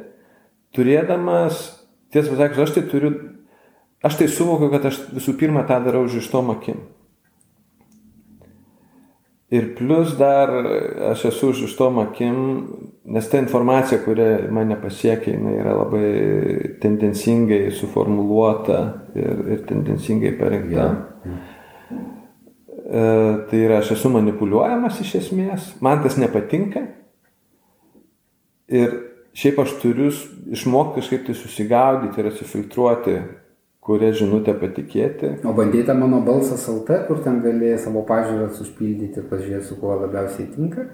turėdamas, 0.77 1.65
tiesą 2.13 2.35
pasakius, 2.35 2.67
aš 2.67 2.75
tai 2.77 2.85
turiu, 2.91 3.11
aš 4.05 4.21
tai 4.21 4.29
suvokiu, 4.31 4.69
kad 4.71 4.85
aš 4.87 5.01
visų 5.17 5.35
pirma 5.39 5.65
tą 5.67 5.81
darau 5.83 6.05
žištom 6.11 6.53
akim. 6.53 6.85
Ir 9.47 9.69
plus 9.77 10.17
dar 10.19 10.49
aš 11.13 11.29
esu 11.29 11.53
žištom 11.55 12.01
akim, 12.01 12.39
nes 13.07 13.29
ta 13.31 13.39
informacija, 13.39 14.01
kuri 14.03 14.25
mane 14.51 14.75
pasiekia, 14.81 15.37
jinai 15.37 15.53
yra 15.61 15.75
labai 15.77 16.09
tendencingai 16.83 17.69
suformuluota 17.71 18.81
ir, 19.15 19.45
ir 19.55 19.63
tendencingai 19.69 20.33
parinkta. 20.35 20.89
E, 22.87 23.05
tai 23.47 23.63
yra, 23.63 23.79
aš 23.79 23.93
esu 23.95 24.11
manipuliuojamas 24.11 24.99
iš 25.05 25.15
esmės, 25.21 25.71
man 25.79 26.03
tas 26.03 26.19
nepatinka. 26.19 26.83
Ir 28.67 28.99
šiaip 29.37 29.59
aš 29.63 29.75
turiu 29.81 30.11
išmokti 30.51 31.01
kažkaip 31.01 31.27
tai 31.27 31.35
susigaudyti 31.37 32.21
ir 32.21 32.29
atsifiltruoti, 32.31 33.17
kurią 33.87 34.11
žinutę 34.19 34.55
patikėti. 34.59 35.37
O 35.47 35.53
bandėte 35.55 35.95
mano 35.95 36.19
balsas 36.25 36.65
LT, 36.71 37.03
kur 37.07 37.21
ten 37.23 37.39
galėjai 37.45 37.79
savo 37.85 38.03
pažiūras 38.07 38.59
užpildyti 38.65 39.21
ir 39.21 39.27
pažiūrėti, 39.29 39.67
su 39.69 39.77
kuo 39.79 39.95
labiausiai 40.01 40.49
tinka? 40.55 40.89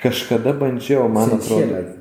Kažkada 0.00 0.54
bandžiau, 0.56 1.08
man 1.12 1.34
atrodo. 1.36 1.58
Šiemet. 1.64 1.96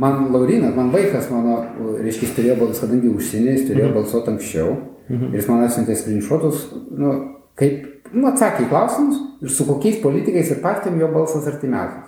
Man 0.00 0.30
Laurinas, 0.32 0.72
man 0.76 0.88
vaikas, 0.94 1.28
mano, 1.30 1.58
reiškia, 2.00 2.24
jis 2.24 2.34
turėjo 2.38 2.56
balsuoti, 2.62 2.86
kadangi 2.86 3.12
užsienį, 3.12 3.52
jis 3.52 3.66
turėjo 3.68 3.90
balsuoti 3.98 4.32
anksčiau. 4.32 4.70
Ir 5.12 5.36
jis 5.36 5.48
man 5.50 5.62
atsiuntė 5.66 5.94
skrinšotus, 5.98 6.64
nu, 6.98 7.12
kaip, 7.58 7.84
nu, 8.14 8.24
atsakė 8.30 8.64
į 8.64 8.70
klausimus 8.72 9.20
ir 9.44 9.52
su 9.52 9.66
kokiais 9.68 10.00
politikais 10.02 10.50
ir 10.54 10.62
partijom 10.64 10.98
jo 11.02 11.10
balsas 11.12 11.46
artimiausias. 11.50 12.05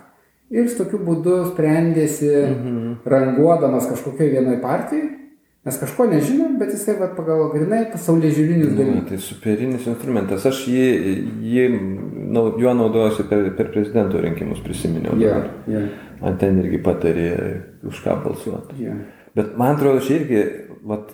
Ir 0.49 0.63
jis 0.65 0.77
tokiu 0.79 0.97
būdu 1.05 1.43
sprendėsi, 1.51 2.29
ranguodamas 3.05 3.85
kažkokioje 3.91 4.31
vienoje 4.33 4.61
partijoje, 4.61 5.09
mes 5.65 5.77
kažko 5.77 6.07
nežinom, 6.09 6.55
bet 6.57 6.71
jisai 6.73 6.95
vat, 6.99 7.11
pagal 7.17 7.49
grinai 7.53 7.83
pasaulyje 7.91 8.31
žiūrinius 8.37 8.71
Ne, 8.71 8.77
dalykus. 8.79 9.09
tai 9.09 9.17
superinis 9.21 9.85
instrumentas. 9.91 10.45
Aš 10.49 10.63
jį, 10.71 10.87
jį 11.53 11.65
nau- 12.33 12.55
juo 12.57 12.73
naudojuosi 12.73 13.27
per, 13.29 13.49
per 13.57 13.69
prezidento 13.73 14.21
rinkimus, 14.23 14.59
prisiminiau. 14.65 15.13
Dabar. 15.19 15.49
jo, 15.67 15.83
Man 16.21 16.37
ten 16.37 16.57
irgi 16.63 16.81
patarė, 16.83 17.29
už 17.87 18.01
ką 18.03 18.17
balsuoti. 18.23 18.75
jo. 18.83 18.91
Bet 19.35 19.53
man 19.57 19.75
atrodo, 19.75 19.99
čia 20.01 20.17
irgi, 20.19 20.41
vat, 20.83 21.11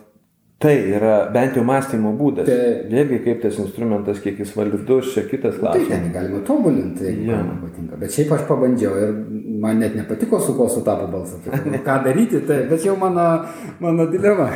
tai 0.60 0.76
yra 0.96 1.30
bent 1.34 1.58
jau 1.58 1.64
mąstymo 1.68 2.14
būdas. 2.18 2.48
Taip. 2.48 2.86
Vėlgi, 2.92 3.20
kaip 3.26 3.42
tas 3.44 3.58
instrumentas, 3.62 4.22
kiek 4.24 4.40
jis 4.40 4.54
validus, 4.56 5.12
čia 5.14 5.26
kitas 5.30 5.58
Tai 5.60 5.66
klausimas. 5.66 5.90
ten 5.92 6.12
galima 6.14 6.40
tobulinti, 6.48 7.04
jeigu 7.10 7.26
Jo. 7.32 7.38
man 7.44 7.60
patinka. 7.66 8.00
Bet 8.02 8.16
šiaip 8.16 8.32
aš 8.38 8.46
pabandžiau 8.48 8.96
ir 9.04 9.14
man 9.62 9.80
net 9.84 9.96
nepatiko, 10.00 10.40
su 10.40 10.56
kuo 10.58 10.70
sutapo 10.72 11.08
balsas. 11.12 11.42
Tai, 11.46 11.60
nu, 11.66 11.82
ką 11.86 11.98
daryti, 12.08 12.42
tai, 12.48 12.62
bet 12.72 12.86
jau 12.88 12.96
mano, 12.98 13.28
mano 13.84 14.08
dilema. 14.12 14.48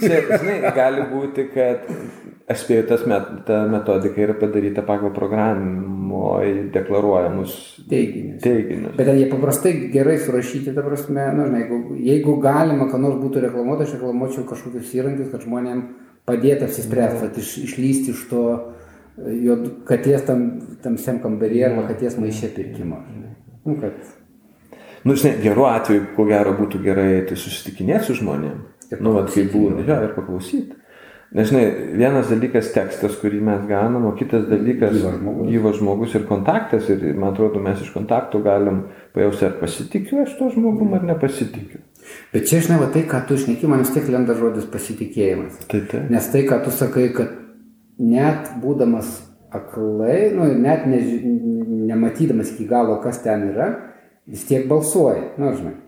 Čia, 0.00 0.22
žinai, 0.38 0.72
gali 0.76 1.08
būti, 1.10 1.48
kad 1.54 1.90
aš 2.52 2.62
spėju, 2.64 2.84
tas 2.88 3.02
met, 3.10 3.28
ta 3.48 3.62
metodika 3.70 4.22
yra 4.22 4.36
padaryta 4.38 4.84
pagal 4.86 5.12
programoje 5.16 6.68
deklaruojamus 6.74 7.56
Teiginius. 7.90 8.38
teiginius. 8.44 8.94
Bet 8.98 9.10
jie 9.16 9.26
paprastai 9.30 9.74
gerai 9.92 10.18
surašyti, 10.22 10.74
ta 10.76 10.84
prasme, 10.86 11.26
nu, 11.36 11.48
žinai, 11.48 11.64
jeigu, 11.64 11.98
jeigu 12.10 12.36
galima, 12.44 12.88
kad 12.92 13.02
nors 13.02 13.18
būtų 13.20 13.44
reklamuota, 13.48 13.86
aš 13.86 13.96
reklamuočiau 13.98 14.46
kažkokius 14.48 14.94
įrankius, 14.98 15.30
kad 15.34 15.44
žmonėm 15.46 15.84
padėtų 16.28 16.68
apsispręsti, 16.68 17.22
kad 17.26 17.42
iš, 17.42 17.52
išlysti 17.66 18.14
iš 18.14 18.24
to 18.30 18.42
e, 18.52 19.36
jo 19.48 19.58
katės 19.88 20.26
tam, 20.28 20.48
tamsiam 20.84 21.22
kambaryje 21.24 21.70
arba 21.70 21.88
katės 21.90 22.18
maišė 22.20 22.52
pirkimo. 22.56 23.02
Nu, 23.64 23.78
kad 23.80 23.98
Nu, 25.02 25.16
žinai, 25.18 25.40
geru 25.42 25.64
atveju, 25.66 26.12
ko 26.14 26.24
gero 26.28 26.52
būtų 26.54 26.78
gerai 26.84 27.24
tai 27.26 27.34
susitikinėti 27.34 28.06
su 28.06 28.20
žmonėm. 28.20 28.60
Ir 28.92 29.00
Nu, 29.02 29.16
vat, 29.16 29.32
kaip 29.34 29.48
būna, 29.50 29.82
jo, 29.82 29.96
ir 30.06 30.12
paklausyti. 30.14 30.76
Nes, 31.32 31.48
žinai, 31.48 31.64
vienas 31.96 32.28
dalykas 32.28 32.66
tekstas, 32.74 33.14
kurį 33.16 33.38
mes 33.40 33.62
gaunam, 33.64 34.04
o 34.10 34.12
kitas 34.18 34.42
dalykas 34.50 34.92
Gyvas 34.98 35.14
žmogus. 35.16 35.46
gyvas 35.48 35.78
žmogus 35.78 36.16
ir 36.18 36.26
kontaktas. 36.28 36.90
Ir 36.92 37.06
man 37.16 37.32
atrodo, 37.32 37.62
mes 37.64 37.80
iš 37.80 37.88
kontaktų 37.94 38.42
galim 38.44 38.82
pajausti, 39.14 39.46
ar 39.48 39.54
pasitikiu 39.60 40.20
aš 40.26 40.34
to 40.36 40.50
žmogum, 40.52 40.92
ar 40.98 41.06
nepasitikiu. 41.08 41.80
Bet 42.34 42.50
čia, 42.50 42.60
žinai, 42.60 42.82
va 42.82 42.90
tai, 42.92 43.06
ką 43.08 43.22
tu 43.28 43.38
šneki, 43.40 43.70
man 43.70 43.80
vis 43.80 43.94
tiek 43.94 44.10
lenda 44.12 44.36
žodis 44.36 44.66
pasitikėjimas. 44.68 45.62
Tai 45.72 45.80
tai. 45.88 46.02
Nes 46.12 46.28
tai, 46.34 46.44
ką 46.50 46.58
tu 46.66 46.74
sakai, 46.74 47.08
kad 47.16 47.32
net 47.96 48.52
būdamas 48.60 49.14
aklai, 49.56 50.34
nu, 50.36 50.50
net 50.60 50.84
ne, 50.90 51.00
nematydamas 51.88 52.52
iki 52.52 52.68
galo, 52.68 52.98
kas 53.00 53.22
ten 53.24 53.48
yra, 53.54 53.70
vis 54.28 54.44
tiek 54.48 54.68
balsuoja, 54.68 55.32
nu, 55.40 55.54
žinai. 55.56 55.78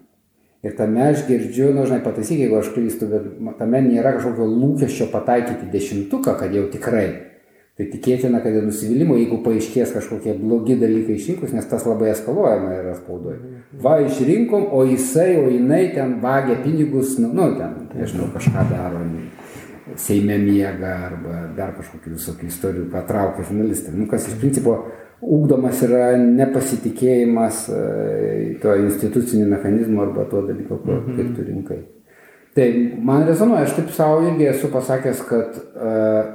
Ir 0.65 0.73
tame 0.79 1.03
aš 1.11 1.27
girdžiu, 1.29 1.69
nu, 1.77 1.85
žinai, 1.85 2.01
pataisyk, 2.05 2.41
jeigu 2.41 2.57
aš 2.57 2.71
klystu, 2.73 3.09
bet 3.11 3.29
tame 3.59 3.83
nėra 3.85 4.15
kažkokio 4.17 4.47
lūkesčio 4.49 5.11
pataikyti 5.13 5.69
dešimtuką, 5.75 6.39
kad 6.41 6.57
jau 6.57 6.65
tikrai. 6.73 7.09
Tai 7.75 7.89
tikėtina, 7.91 8.39
kad 8.39 8.55
ir 8.55 8.63
nusivylimų, 8.69 9.17
jeigu 9.19 9.41
paaiškės 9.43 9.93
kažkokie 9.97 10.37
blogi 10.39 10.77
dalykai 10.79 11.17
išrinkus, 11.19 11.53
nes 11.57 11.67
tas 11.67 11.83
labai 11.89 12.13
eskaluojama 12.13 12.71
yra 12.79 12.93
spaudoje. 12.95 13.41
Va, 13.83 13.97
išrinkom, 14.07 14.69
o 14.71 14.85
jisai, 14.87 15.33
o 15.41 15.49
jinai 15.51 15.89
ten 15.93 16.21
vagia 16.23 16.55
pinigus, 16.63 17.17
nu, 17.19 17.33
nu 17.35 17.49
ten, 17.59 17.75
nežinau, 17.99 18.31
kažką 18.33 18.69
daro. 18.71 19.03
Seime 20.01 20.39
miega 20.41 20.95
arba 21.11 21.49
dar 21.59 21.75
kažkokių 21.77 22.15
visokių 22.15 22.47
istorijų 22.49 22.87
patraukia 22.95 23.45
žurnalistai. 23.51 23.93
Nu, 23.99 24.07
kas 24.09 24.31
iš 24.31 24.39
principo 24.41 24.79
ugdomas 25.23 25.83
yra 25.87 26.15
nepasitikėjimas 26.19 27.65
e, 27.71 27.83
to 28.63 28.77
instituciniu 28.83 29.49
mechanizmu 29.51 30.03
arba 30.03 30.27
tuo 30.31 30.43
dalyku, 30.47 30.81
mhm. 30.83 31.19
kaip 31.19 31.35
tu 31.37 31.49
rinkai. 31.51 31.83
Tai 32.55 32.69
man 33.03 33.27
rezonuoja, 33.27 33.67
aš 33.67 33.77
taip 33.79 33.91
savo 33.91 34.23
irgi 34.29 34.47
esu 34.47 34.69
pasakęs, 34.71 35.25
kad 35.27 35.57
uh, 35.59 36.29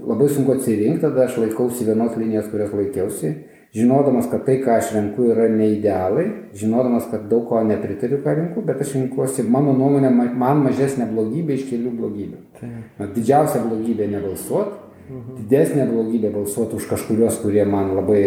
labai 0.00 0.28
sunku 0.32 0.54
atsirinkti, 0.54 1.02
tada 1.02 1.26
aš 1.26 1.36
laikausi 1.42 1.84
vienos 1.84 2.16
linijos, 2.16 2.48
kurios 2.48 2.72
laikiausi, 2.72 3.32
žinodamas, 3.76 4.30
kad 4.32 4.46
tai, 4.46 4.56
ką 4.64 4.78
aš 4.78 4.94
renku, 4.96 5.28
yra 5.34 5.50
ne 5.52 5.68
idealai, 5.74 6.26
žinodamas, 6.56 7.10
kad 7.12 7.28
daug 7.30 7.44
ko 7.50 7.60
nepritariu, 7.66 8.22
ką 8.24 8.36
renku, 8.38 8.64
bet 8.66 8.80
aš 8.80 8.94
renkuosi, 8.96 9.44
mano 9.52 9.74
nuomonė, 9.76 10.10
man 10.10 10.64
mažesnė 10.64 11.10
blogybė 11.12 11.58
iš 11.58 11.68
kelių 11.70 11.92
blogybių. 11.98 12.40
Tai. 12.56 13.10
Didžiausia 13.18 13.62
blogybė 13.66 14.08
nebalsuoti. 14.14 14.86
Didesnė 15.10 15.86
blogybė 15.90 16.30
balsuoti 16.34 16.78
už 16.78 16.86
kažkurios, 16.90 17.40
kurie 17.42 17.64
man 17.66 17.94
labai 17.96 18.22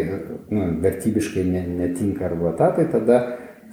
nu, 0.50 0.68
vertybiškai 0.84 1.46
netinka 1.48 2.28
arba 2.30 2.54
ta, 2.60 2.72
tai 2.76 2.90
tada 2.92 3.20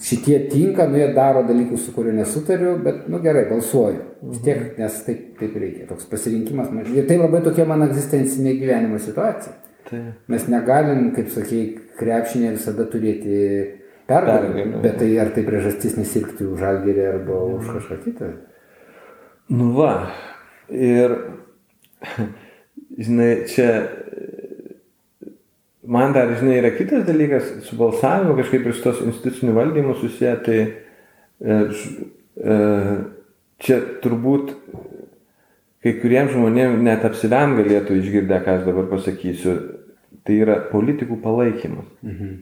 šitie 0.00 0.38
tinka, 0.50 0.86
nu 0.88 0.98
jie 0.98 1.08
daro 1.14 1.42
dalykus, 1.48 1.84
su 1.86 1.94
kuriuo 1.94 2.14
nesutariu, 2.16 2.76
bet, 2.84 3.08
nu 3.12 3.20
gerai, 3.22 3.46
balsuoju. 3.50 4.04
Vis 4.30 4.42
tiek, 4.44 4.60
mhm. 4.60 4.82
nes 4.82 5.00
taip, 5.06 5.24
taip 5.40 5.56
reikia. 5.60 5.88
Toks 5.90 6.08
pasirinkimas. 6.10 6.70
Ir 6.94 7.08
tai 7.08 7.18
labai 7.20 7.42
tokia 7.44 7.66
mano 7.68 7.88
egzistencinė 7.90 8.56
gyvenimo 8.60 9.00
situacija. 9.02 9.56
Tai. 9.90 10.00
Mes 10.30 10.46
negalim, 10.52 11.10
kaip 11.16 11.30
sakei, 11.34 11.64
krepšinė 11.98 12.54
visada 12.56 12.86
turėti 12.88 13.40
pergalę. 14.08 14.66
Bet 14.84 15.00
tai 15.02 15.10
ar 15.22 15.32
tai 15.34 15.44
priežastis 15.46 15.96
nesirgti 15.98 16.46
už 16.48 16.60
žalgerį 16.62 17.08
arba 17.14 17.42
už 17.48 17.64
mhm. 17.64 17.78
kažką 17.78 18.00
kitą? 18.06 18.30
Nu 19.50 19.72
va. 19.74 19.94
Ir, 20.70 21.16
žinai, 22.98 23.30
čia 23.50 23.70
man 25.90 26.14
dar, 26.14 26.32
žinai, 26.38 26.58
yra 26.60 26.70
kitas 26.76 27.04
dalykas 27.06 27.50
su 27.66 27.78
balsavimu, 27.78 28.36
kažkaip 28.38 28.66
ir 28.66 28.76
su 28.76 28.84
tos 28.84 29.00
instituciniu 29.04 29.54
valdymu 29.56 29.96
susiję, 30.00 30.36
tai 30.46 30.60
e, 31.40 31.58
e, 32.36 32.58
čia 33.60 33.80
turbūt 34.04 34.54
kai 35.80 35.96
kuriems 36.02 36.34
žmonėms 36.36 36.82
net 36.84 37.04
apsivem 37.08 37.56
galėtų 37.58 37.98
išgirdę, 38.00 38.40
ką 38.44 38.58
aš 38.58 38.66
dabar 38.68 38.88
pasakysiu, 38.92 39.56
tai 40.26 40.40
yra 40.44 40.58
politikų 40.70 41.20
palaikymas. 41.24 41.88
Mhm. 42.04 42.38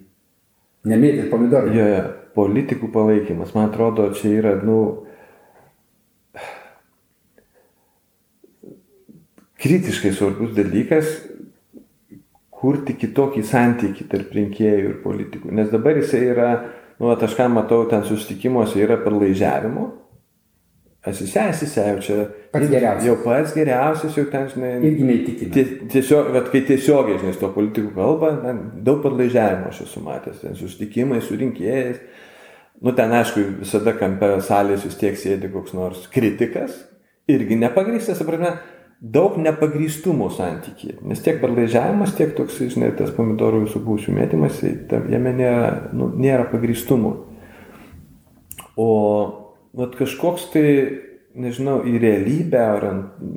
Nemėtyti 0.89 1.29
pomidorų. 1.31 1.75
Jo, 1.75 1.87
jo, 1.91 2.03
politikų 2.39 2.91
palaikymas. 2.95 3.55
Man 3.55 3.69
atrodo, 3.69 4.09
čia 4.15 4.31
yra, 4.39 4.55
nu, 4.63 5.08
kritiškai 9.59 10.13
svarbus 10.15 10.55
dalykas, 10.57 11.13
kurti 12.59 12.97
kitokį 12.99 13.45
santykį 13.47 14.09
tarp 14.11 14.35
rinkėjų 14.35 14.91
ir 14.91 14.99
politikų. 15.05 15.53
Nes 15.55 15.71
dabar 15.71 15.99
jisai 15.99 16.25
yra, 16.33 16.51
nu, 16.99 17.11
aš 17.15 17.37
ką 17.39 17.49
matau 17.53 17.85
ten 17.91 18.05
susitikimuose, 18.07 18.81
yra 18.83 18.99
per 19.03 19.15
laižiavimo. 19.15 19.87
Asisė, 21.09 21.45
asisė, 21.53 21.83
jau 21.93 21.99
čia. 22.03 22.15
Pats 22.53 22.69
geriausias. 22.69 23.05
Jau 23.07 23.15
pats 23.23 23.53
geriausias, 23.55 24.17
jau 24.19 24.25
ten, 24.33 24.49
žinai. 24.51 24.73
Irgi 24.85 25.07
neįtikina. 25.07 25.67
Tiesiog, 25.95 26.33
bet 26.35 26.49
kai 26.53 26.65
tiesiogiai, 26.69 27.21
žinai, 27.23 27.37
to 27.39 27.51
politikų 27.55 27.93
kalba, 27.95 28.33
ten, 28.43 28.59
daug 28.85 28.99
padlaižiavimo 29.05 29.71
aš 29.71 29.85
esu 29.87 30.03
matęs, 30.05 30.41
ten 30.43 30.59
susitikimai 30.59 31.21
su 31.25 31.39
rinkėjais. 31.39 32.03
Nu, 32.83 32.93
ten, 32.99 33.15
aišku, 33.15 33.45
visada 33.63 33.95
kampe 33.99 34.35
salės 34.45 34.85
vis 34.87 34.99
tiek 34.99 35.17
sėdi 35.19 35.51
koks 35.55 35.73
nors 35.79 36.05
kritikas, 36.13 36.75
irgi 37.31 37.57
nepagrįstas, 37.63 38.19
suprantame, 38.19 38.59
daug 38.99 39.37
nepagrįstumo 39.39 40.29
santykiai. 40.35 40.99
Nes 41.07 41.23
tiek 41.23 41.39
perlaižiavimas, 41.43 42.17
tiek 42.19 42.35
toks, 42.37 42.59
žinai, 42.75 42.91
tas 42.99 43.13
pomidorų 43.15 43.65
visų 43.67 43.83
būsių 43.87 44.15
mėtymas, 44.17 44.63
jame 45.13 45.35
nėra, 45.39 45.69
nu, 45.95 46.11
nėra 46.19 46.49
pagrįstumo. 46.51 47.13
O 48.79 48.89
vat, 49.79 49.95
kažkoks 49.99 50.49
tai, 50.55 50.67
nežinau, 51.39 51.79
į 51.87 51.99
realybę, 52.03 52.65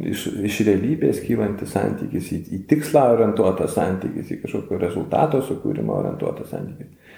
iš, 0.09 0.25
iš 0.49 0.63
realybės 0.65 1.21
kylantis 1.25 1.73
santykis, 1.75 2.33
į, 2.33 2.41
į 2.57 2.61
tikslą 2.69 3.05
orientuotas 3.13 3.75
santykis, 3.77 4.33
į 4.33 4.41
kažkokio 4.41 4.81
rezultato 4.81 5.43
sukūrimo 5.45 5.93
orientuotas 5.99 6.49
santykis. 6.55 7.10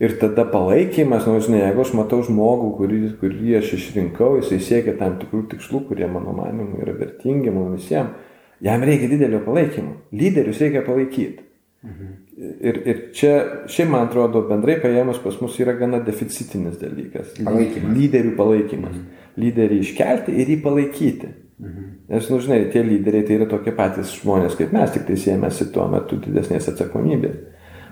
Ir 0.00 0.18
tada 0.20 0.44
palaikymas, 0.52 1.24
nu, 1.24 1.38
žinai, 1.40 1.62
jeigu 1.62 1.80
aš 1.80 1.94
matau 1.96 2.18
žmogų, 2.24 2.68
kurį, 2.76 2.98
kurį 3.20 3.54
aš 3.62 3.70
išrinkau, 3.78 4.34
jisai 4.42 4.58
siekia 4.60 4.92
tam 4.98 5.16
tikrų 5.22 5.46
tikslų, 5.54 5.86
kurie 5.88 6.08
mano 6.10 6.34
manimu 6.36 6.82
yra 6.84 6.92
vertingi 6.98 7.52
mums 7.54 7.78
visiems, 7.78 8.12
jam 8.60 8.84
reikia 8.84 9.08
didelio 9.14 9.40
palaikymo. 9.46 9.94
Lyderius 10.12 10.60
reikia 10.60 10.84
palaikyti. 10.84 11.46
Mhm. 11.86 12.12
Ir, 12.36 12.82
ir 12.84 13.00
čia, 13.16 13.32
šiaip 13.72 13.88
man 13.88 14.10
atrodo, 14.10 14.42
bendrai 14.50 14.76
paėmus 14.82 15.22
pas 15.24 15.38
mus 15.40 15.56
yra 15.62 15.72
gana 15.78 16.02
deficitinis 16.04 16.76
dalykas. 16.82 17.32
Palaikymas. 17.40 17.96
Lyderių 17.96 18.36
palaikymas. 18.36 18.98
Mhm. 19.00 19.26
Lyderį 19.40 19.80
iškelti 19.80 20.36
ir 20.36 20.52
jį 20.52 20.60
palaikyti. 20.64 21.32
Mhm. 21.56 21.90
Nes, 22.12 22.28
nu, 22.28 22.40
žinai, 22.44 22.66
tie 22.72 22.84
lyderiai 22.84 23.24
tai 23.24 23.40
yra 23.40 23.48
tokie 23.48 23.72
patys 23.76 24.12
žmonės 24.20 24.60
kaip 24.60 24.76
mes, 24.76 24.92
tik 24.92 25.08
tai 25.08 25.16
siemėsi 25.20 25.70
tuo 25.72 25.88
metu 25.88 26.20
didesnės 26.20 26.68
atsakomybės. 26.74 27.40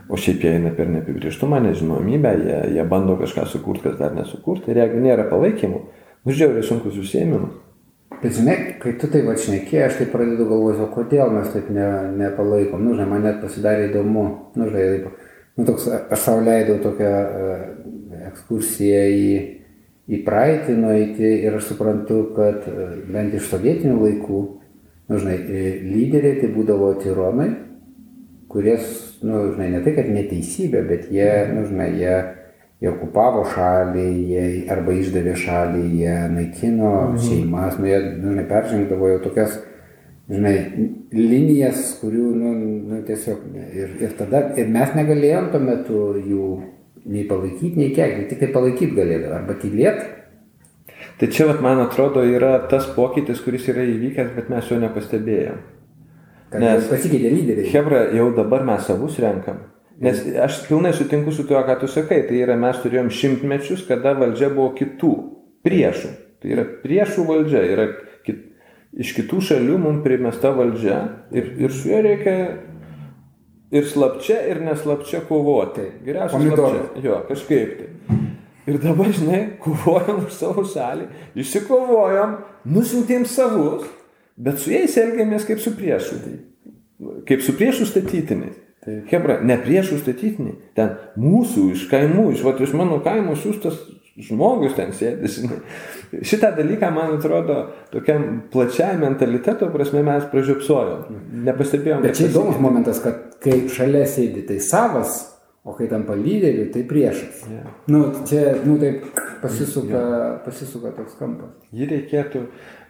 O 0.08 0.18
šiaip 0.20 0.42
jie 0.44 0.54
eina 0.58 0.70
per 0.76 0.90
neapibrieštumą, 0.92 1.62
nežinomybę, 1.64 2.32
jie, 2.44 2.56
jie 2.76 2.86
bando 2.88 3.16
kažką 3.20 3.46
sukurti, 3.48 3.86
kas 3.88 3.98
dar 4.00 4.12
nesukurti. 4.16 4.72
Ir 4.72 4.82
jeigu 4.82 5.00
nėra 5.00 5.28
palaikymų, 5.30 5.78
nu 6.24 6.34
žiauriai 6.36 6.66
sunkus 6.66 6.98
užsiemimas. 7.00 7.54
Bet 8.20 8.36
žinai, 8.36 8.56
kai 8.80 8.94
tu 9.00 9.08
tai 9.10 9.20
vačinėkė, 9.26 9.80
aš 9.84 9.98
tai 9.98 10.06
pradedu 10.12 10.46
galvoti, 10.48 10.80
o 10.84 10.90
kodėl 10.92 11.32
mes 11.34 11.50
taip 11.52 11.70
ne, 11.74 11.86
nepalaikom. 12.20 12.84
Nu, 12.84 12.94
žinai, 12.96 13.08
man 13.10 13.26
net 13.26 13.40
pasidarė 13.42 13.88
įdomu. 13.90 14.24
Nu, 14.56 14.68
žinai, 14.70 15.10
nu, 15.58 15.66
toks, 15.66 15.88
aš 15.92 16.22
savo 16.22 16.44
leidau 16.46 16.78
tokią 16.84 17.10
uh, 17.10 17.66
ekskursiją 18.30 19.02
į, 19.12 19.26
į 20.08 20.20
praeitį 20.24 20.76
nueiti 20.78 21.32
ir 21.46 21.58
aš 21.58 21.72
suprantu, 21.72 22.20
kad 22.36 22.64
uh, 22.70 22.94
bent 23.12 23.36
iš 23.36 23.50
sovietinių 23.50 23.98
laikų, 23.98 24.40
nu, 25.10 25.20
žinai, 25.20 25.38
lyderiai 25.84 26.38
tai 26.40 26.52
būdavo 26.54 26.94
tironai, 27.02 27.50
kurie 28.52 28.78
nu, 29.24 29.42
žinai, 29.54 29.70
ne 29.72 29.82
tai, 29.84 29.94
kad 29.96 30.08
neteisybė, 30.12 30.82
bet 30.88 31.06
jie, 31.12 31.28
nu, 31.54 31.64
žinai, 31.68 31.88
jie, 31.96 32.16
jie 32.82 32.90
okupavo 32.90 33.44
šalį, 33.54 34.08
jie 34.30 34.42
arba 34.72 34.96
išdavė 35.00 35.36
šalį, 35.40 35.84
jie 36.02 36.16
naikino 36.34 36.90
mhm. 36.92 37.22
šeimas, 37.24 37.78
nu, 37.80 37.88
jie, 37.88 38.00
nu, 38.18 38.34
žinai, 38.34 38.46
peržengdavo 38.50 39.10
jau 39.14 39.22
tokias, 39.24 39.56
žinai, 40.30 40.54
linijas, 41.14 41.94
kurių, 42.02 42.26
nu, 42.36 42.54
nu 42.90 43.00
tiesiog, 43.08 43.48
ir, 43.64 43.96
ir 44.04 44.16
tada, 44.20 44.46
ir 44.60 44.68
mes 44.72 44.92
negalėjom 44.98 45.50
tuo 45.54 45.62
metu 45.64 46.02
jų 46.20 46.50
nei 47.04 47.24
palaikyti, 47.28 47.76
nei 47.80 47.92
kiek, 47.96 48.26
tik 48.30 48.40
tai 48.40 48.52
palaikyti 48.52 48.96
galėdavo, 48.96 49.38
arba 49.40 49.56
tylėti. 49.60 50.10
Tai 51.20 51.28
čia, 51.30 51.46
vat, 51.46 51.60
man 51.62 51.80
atrodo, 51.82 52.24
yra 52.26 52.56
tas 52.70 52.88
pokytis, 52.96 53.40
kuris 53.44 53.68
yra 53.70 53.84
įvykęs, 53.86 54.32
bet 54.34 54.48
mes 54.50 54.70
jo 54.70 54.80
nepastebėjom. 54.82 55.60
Nes 56.52 56.88
pasikeitė 56.90 57.30
lyderiai. 57.32 57.70
Hebra, 57.72 58.02
jau 58.14 58.28
dabar 58.36 58.64
mes 58.66 58.84
savus 58.86 59.16
renkam. 59.22 59.62
Nes 60.02 60.20
aš 60.42 60.64
pilnai 60.68 60.92
sutinku 60.94 61.32
su 61.32 61.46
tuo, 61.46 61.60
ką 61.66 61.78
tu 61.80 61.88
sakai. 61.90 62.24
Tai 62.28 62.36
yra, 62.38 62.56
mes 62.58 62.78
turėjom 62.82 63.10
šimtmečius, 63.14 63.86
kada 63.88 64.14
valdžia 64.18 64.50
buvo 64.54 64.72
kitų, 64.78 65.12
priešų. 65.66 66.10
Tai 66.42 66.52
yra 66.56 66.66
priešų 66.82 67.26
valdžia, 67.28 67.62
yra 67.74 67.88
kit, 68.26 68.44
iš 69.00 69.14
kitų 69.16 69.40
šalių 69.48 69.80
mums 69.80 70.04
primesta 70.04 70.52
valdžia 70.54 71.00
ir, 71.34 71.54
ir 71.64 71.74
su 71.74 71.88
juo 71.90 72.02
reikia 72.04 72.36
ir 73.74 73.88
slapčia, 73.90 74.38
ir 74.50 74.62
neslapčia 74.66 75.24
kovoti. 75.28 75.88
Geriausiai 76.06 76.52
slapčia. 76.52 77.04
Jo, 77.06 77.18
kažkaip 77.30 77.76
tai. 77.80 78.20
Ir 78.64 78.78
dabar, 78.80 79.10
žinai, 79.12 79.42
kovojam 79.60 80.22
už 80.24 80.32
savo 80.32 80.62
šalį, 80.64 81.10
išsikovojam, 81.36 82.38
nusintėm 82.64 83.26
savus 83.28 83.84
bet 84.36 84.60
su 84.62 84.72
jais 84.74 84.96
elgiamės 85.00 85.46
kaip 85.48 85.62
su 85.62 85.74
priešu. 85.76 86.20
Kaip 87.28 87.42
su 87.44 87.56
priešų 87.58 87.88
statytiniais. 87.90 88.60
Hebra, 89.08 89.38
ne 89.40 89.56
priešų 89.64 89.96
statytiniai, 90.02 90.58
ten 90.76 90.90
mūsų 91.16 91.70
iš 91.72 91.86
kaimų, 91.88 92.26
iš, 92.34 92.42
vat, 92.44 92.58
iš 92.60 92.74
mano 92.76 92.98
kaimo 93.04 93.32
siūstas 93.40 93.78
žmogus 94.20 94.76
ten 94.76 94.92
sėdi, 94.94 95.30
žinai. 95.30 95.60
Šitą 96.22 96.52
dalyką, 96.54 96.90
man 96.94 97.16
atrodo, 97.16 97.56
tokiam 97.90 98.44
plačiai 98.52 98.98
mentaliteto 99.00 99.70
prasme 99.74 100.04
mes 100.06 100.26
pražiopsojom. 100.30 101.16
Nepastebėjom. 101.48 102.04
Bet 102.04 102.20
čia 102.20 102.28
įdomus 102.28 102.60
momentas, 102.62 103.00
kad 103.02 103.38
kai 103.42 103.64
šalia 103.72 104.04
sėdi 104.10 104.44
tai 104.46 104.60
savas, 104.62 105.16
o 105.64 105.72
kai 105.72 105.88
tampa 105.88 106.14
lyderiu, 106.14 106.68
tai 106.72 106.84
priešas. 106.84 107.44
Yeah. 107.48 107.68
Nu, 107.88 108.04
čia, 108.28 108.52
nu, 108.66 108.76
taip 108.80 109.06
pasisuka, 109.40 109.96
yeah. 109.96 110.26
pasisuka 110.44 110.92
toks 110.96 111.16
kampas. 111.16 111.54
Jį 111.72 111.88
reikėtų, 111.92 112.42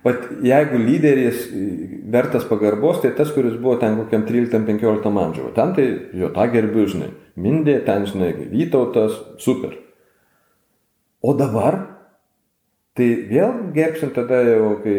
bet 0.03 0.27
jeigu 0.45 0.81
lyderis 0.83 1.47
vertas 2.11 2.47
pagarbos, 2.51 2.99
tai 3.05 3.15
tas, 3.15 3.31
kuris 3.35 3.55
buvo 3.61 3.77
ten 3.83 3.95
kokiam 4.01 4.27
13-15 4.27 5.07
amžiuje. 5.07 5.55
Ten 5.55 5.75
tai 5.79 5.87
jo 6.19 6.33
tą 6.35 6.49
gerbiu, 6.51 6.89
žinai. 6.91 7.13
Mindė, 7.39 7.79
ten, 7.87 8.07
žinai, 8.11 8.33
Vytautas, 8.51 9.17
super. 9.43 9.79
O 11.25 11.33
dabar, 11.39 11.94
tai 12.95 13.09
vėl 13.31 13.55
gerbsim 13.75 14.13
tada 14.15 14.39
jau, 14.47 14.75
kai 14.85 14.95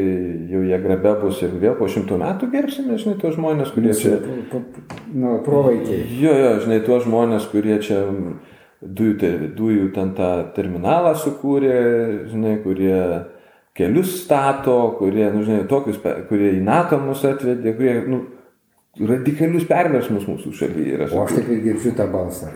jau 0.51 0.63
jie 0.67 0.79
grabe 0.83 1.13
bus 1.21 1.39
ir 1.45 1.53
vėl 1.61 1.77
po 1.79 1.87
šimtų 1.91 2.19
metų 2.19 2.49
gerbsime, 2.51 2.97
žinai, 2.99 3.15
tuos 3.21 3.37
žmonės, 3.37 3.71
kurie 3.75 3.95
čia... 3.95 4.17
Nu, 5.13 5.37
provaikiai. 5.45 6.03
Jo, 6.19 6.33
jo, 6.35 6.51
žinai, 6.65 6.81
tuos 6.83 7.05
žmonės, 7.07 7.47
kurie 7.53 7.79
čia 7.83 8.01
dujų, 8.81 9.53
dujų 9.55 9.89
ten 9.95 10.11
tą 10.17 10.31
terminalą 10.57 11.15
sukūrė, 11.21 11.79
žinai, 12.33 12.57
kurie 12.65 12.99
kelius 13.75 14.17
stato, 14.25 14.77
kurie, 14.99 15.29
nu, 15.31 15.43
žinai, 15.47 15.63
tokius, 15.71 16.01
kurie 16.29 16.51
į 16.57 16.63
NATO 16.67 16.99
mus 16.99 17.23
atvedė, 17.27 17.75
kurie, 17.79 17.95
nu, 18.11 18.25
radikalius 18.99 19.67
perversmus 19.67 20.27
mūsų 20.29 20.51
šalyje 20.55 20.99
yra. 20.99 21.09
O 21.11 21.23
aš 21.25 21.39
ir 21.41 21.63
girdžiu 21.63 21.95
tą 21.97 22.07
balsą. 22.11 22.51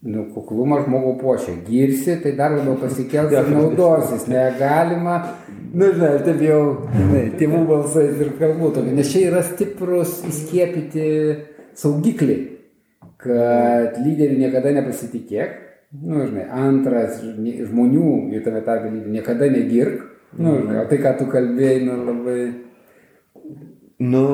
Nu, 0.00 0.22
kuklumą 0.32 0.78
žmogų 0.86 1.10
puošia. 1.20 1.58
Girsi, 1.66 2.14
tai 2.22 2.30
dar 2.38 2.54
labiau 2.54 2.78
pasikels 2.80 3.34
ir 3.34 3.50
naudosis. 3.52 4.22
Negalima, 4.32 5.18
nu, 5.74 5.90
žinai, 5.90 6.14
aš 6.16 6.22
taip 6.24 6.40
jau, 6.46 6.60
žinai, 6.94 7.24
tėvų 7.36 7.60
balsais 7.68 8.22
ir 8.24 8.30
kalbų 8.38 8.70
tokio. 8.78 8.94
Nes 8.96 9.10
čia 9.12 9.26
yra 9.28 9.42
stiprus 9.44 10.22
įskiepyti 10.30 11.10
saugikliai, 11.76 12.46
kad 13.20 14.00
lyderių 14.00 14.40
niekada 14.40 14.72
nepasitikėk. 14.78 15.60
Nu, 16.00 16.24
žinai, 16.24 16.48
antras, 16.48 17.20
žmonių, 17.20 18.08
jų 18.32 18.42
tame 18.46 18.64
tarpe 18.64 18.88
lyderių, 18.88 19.14
niekada 19.18 19.52
negirk. 19.52 20.00
Nu, 20.32 20.62
žinai, 20.62 20.80
o 20.80 20.88
tai, 20.88 21.02
ką 21.04 21.16
tu 21.20 21.28
kalbėjai, 21.28 21.84
nu, 21.84 22.00
labai... 22.08 22.40
Nu, 24.00 24.24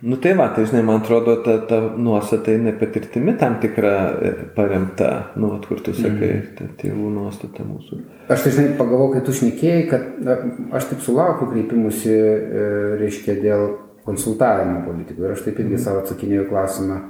Nu 0.00 0.16
tai 0.22 0.34
va, 0.38 0.46
tai 0.54 0.64
žinai, 0.70 0.82
man 0.86 1.00
atrodo, 1.00 1.34
ta, 1.42 1.56
ta 1.66 1.78
nuostata 1.98 2.52
eina 2.52 2.70
patirtimi 2.78 3.34
tam 3.38 3.56
tikra 3.62 3.94
e, 4.14 4.30
paremta, 4.54 5.08
nu, 5.34 5.50
at, 5.56 5.66
kur 5.66 5.80
tu 5.82 5.94
sakai, 5.96 6.28
mm. 6.36 6.52
ta 6.58 6.68
tėvų 6.78 7.10
nuostata 7.10 7.66
mūsų. 7.66 7.98
Aš 8.30 8.44
tai 8.44 8.52
žinai, 8.54 8.76
pagalvojau, 8.78 9.16
kai 9.16 9.24
tu 9.26 9.34
šnekėjai, 9.40 9.80
kad 9.90 10.04
na, 10.22 10.36
aš 10.78 10.86
taip 10.92 11.02
sulaukiu 11.02 11.50
kreipimusi, 11.50 12.14
e, 12.14 12.68
reiškia, 13.02 13.36
dėl 13.42 13.66
konsultavimo 14.06 14.84
politikų 14.86 15.26
ir 15.26 15.34
aš 15.34 15.42
taip 15.48 15.58
irgi 15.58 15.76
mm. 15.76 15.82
savo 15.82 16.04
atsakinėjau 16.04 16.46
klausimą 16.52 17.00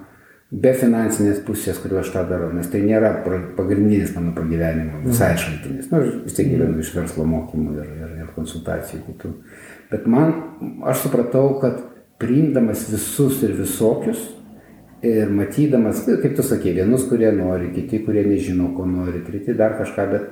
be 0.65 0.73
finansinės 0.77 1.45
pusės, 1.47 1.79
kuriuo 1.81 2.01
aš 2.03 2.11
tą 2.13 2.25
darau, 2.29 2.51
nes 2.57 2.69
tai 2.73 2.83
nėra 2.85 3.15
pagrindinis 3.57 4.17
mano 4.17 4.35
pagyvenimo 4.37 5.05
visai 5.05 5.35
mm. 5.35 5.45
šaltinis. 5.45 5.93
Na, 5.93 6.01
nu, 6.01 6.19
vis 6.25 6.37
tiek 6.37 6.49
gyvenu 6.53 6.81
iš 6.81 6.97
verslo 6.97 7.29
mokymų 7.29 7.79
ir, 7.79 7.95
ir, 8.01 8.19
ir 8.25 8.35
konsultacijų 8.37 9.05
kitų. 9.07 9.37
Bet 9.93 10.09
man, 10.09 10.35
aš 10.89 11.07
supratau, 11.07 11.47
kad 11.61 11.81
priimdamas 12.23 12.87
visus 12.93 13.43
ir 13.43 13.57
visokius 13.59 14.31
ir 15.03 15.31
matydamas, 15.35 16.05
kaip 16.07 16.37
tu 16.37 16.45
sakei, 16.47 16.77
vienus, 16.77 17.09
kurie 17.11 17.33
nori, 17.35 17.73
kiti, 17.75 18.05
kurie 18.07 18.23
nežino, 18.27 18.71
ko 18.77 18.87
nori, 18.87 19.25
treti 19.27 19.55
dar 19.59 19.75
kažką, 19.81 20.07
bet, 20.13 20.29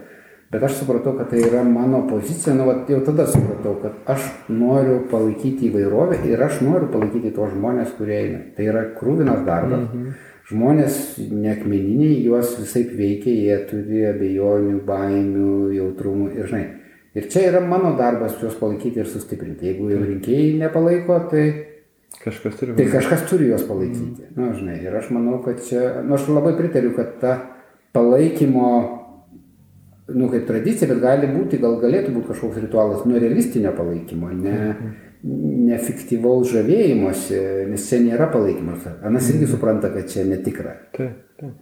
bet 0.53 0.66
aš 0.66 0.78
supratau, 0.80 1.16
kad 1.18 1.32
tai 1.32 1.43
yra 1.43 1.64
mano 1.66 2.05
pozicija, 2.09 2.55
nu, 2.55 2.68
vat, 2.68 2.84
jau 2.91 3.01
tada 3.07 3.26
supratau, 3.30 3.74
kad 3.82 4.12
aš 4.14 4.28
noriu 4.55 5.01
palaikyti 5.11 5.70
įvairovę 5.70 6.20
ir 6.30 6.43
aš 6.47 6.62
noriu 6.66 6.91
palaikyti 6.93 7.34
tuos 7.34 7.55
žmonės, 7.57 7.97
kurie 7.99 8.18
eina. 8.20 8.43
Tai 8.57 8.68
yra 8.70 8.84
krūvinas 8.99 9.47
darbas. 9.47 9.88
Mhm. 9.88 10.18
Žmonės 10.51 10.95
nekmeniniai, 11.30 12.24
juos 12.26 12.57
visai 12.59 12.82
veikia, 12.82 13.30
jie 13.30 13.59
turi 13.70 14.01
abejonių, 14.09 14.80
baimių, 14.86 15.51
jautrumų 15.76 16.32
ir 16.34 16.49
žinai. 16.51 16.64
Ir 17.14 17.26
čia 17.30 17.45
yra 17.53 17.61
mano 17.62 17.93
darbas 17.99 18.34
juos 18.43 18.57
palaikyti 18.59 19.03
ir 19.03 19.07
sustiprinti. 19.11 19.66
Jeigu 19.66 19.93
jau 19.93 20.01
rinkėjai 20.03 20.59
nepalaiko, 20.59 21.20
tai 21.30 21.45
Kažkas 22.18 22.56
turi. 22.58 22.74
Tai 22.76 22.86
kažkas 22.90 23.22
turi 23.30 23.48
juos 23.48 23.62
palaikyti. 23.68 24.26
Mm. 24.26 24.40
Na, 24.40 24.50
žinai, 24.56 24.78
ir 24.84 24.96
aš 24.98 25.12
manau, 25.14 25.38
kad 25.44 25.62
čia, 25.64 26.02
nu, 26.04 26.16
aš 26.18 26.26
labai 26.28 26.56
pritariu, 26.58 26.90
kad 26.96 27.14
ta 27.22 27.36
palaikymo, 27.96 28.72
nu, 30.16 30.28
kaip 30.32 30.44
tradicija, 30.48 30.90
bet 30.90 31.00
gali 31.04 31.30
būti, 31.30 31.61
gal 31.62 31.78
galėtų 31.80 32.12
būti 32.16 32.32
kažkoks 32.32 32.61
ritualas, 32.66 33.06
nu, 33.06 33.16
realistinio 33.22 33.72
palaikymo, 33.78 34.34
ne, 34.36 34.58
mm. 34.74 34.92
ne 35.70 35.80
fiktyvaus 35.80 36.50
žavėjimuose, 36.52 37.40
nes 37.70 37.88
čia 37.88 38.02
nėra 38.04 38.28
palaikymas. 38.34 38.90
Anas 39.00 39.30
irgi 39.32 39.46
mm. 39.46 39.52
supranta, 39.54 39.92
kad 39.94 40.11
čia 40.11 40.26
netikra. 40.28 40.76
Taip, 40.96 41.24
taip. 41.40 41.58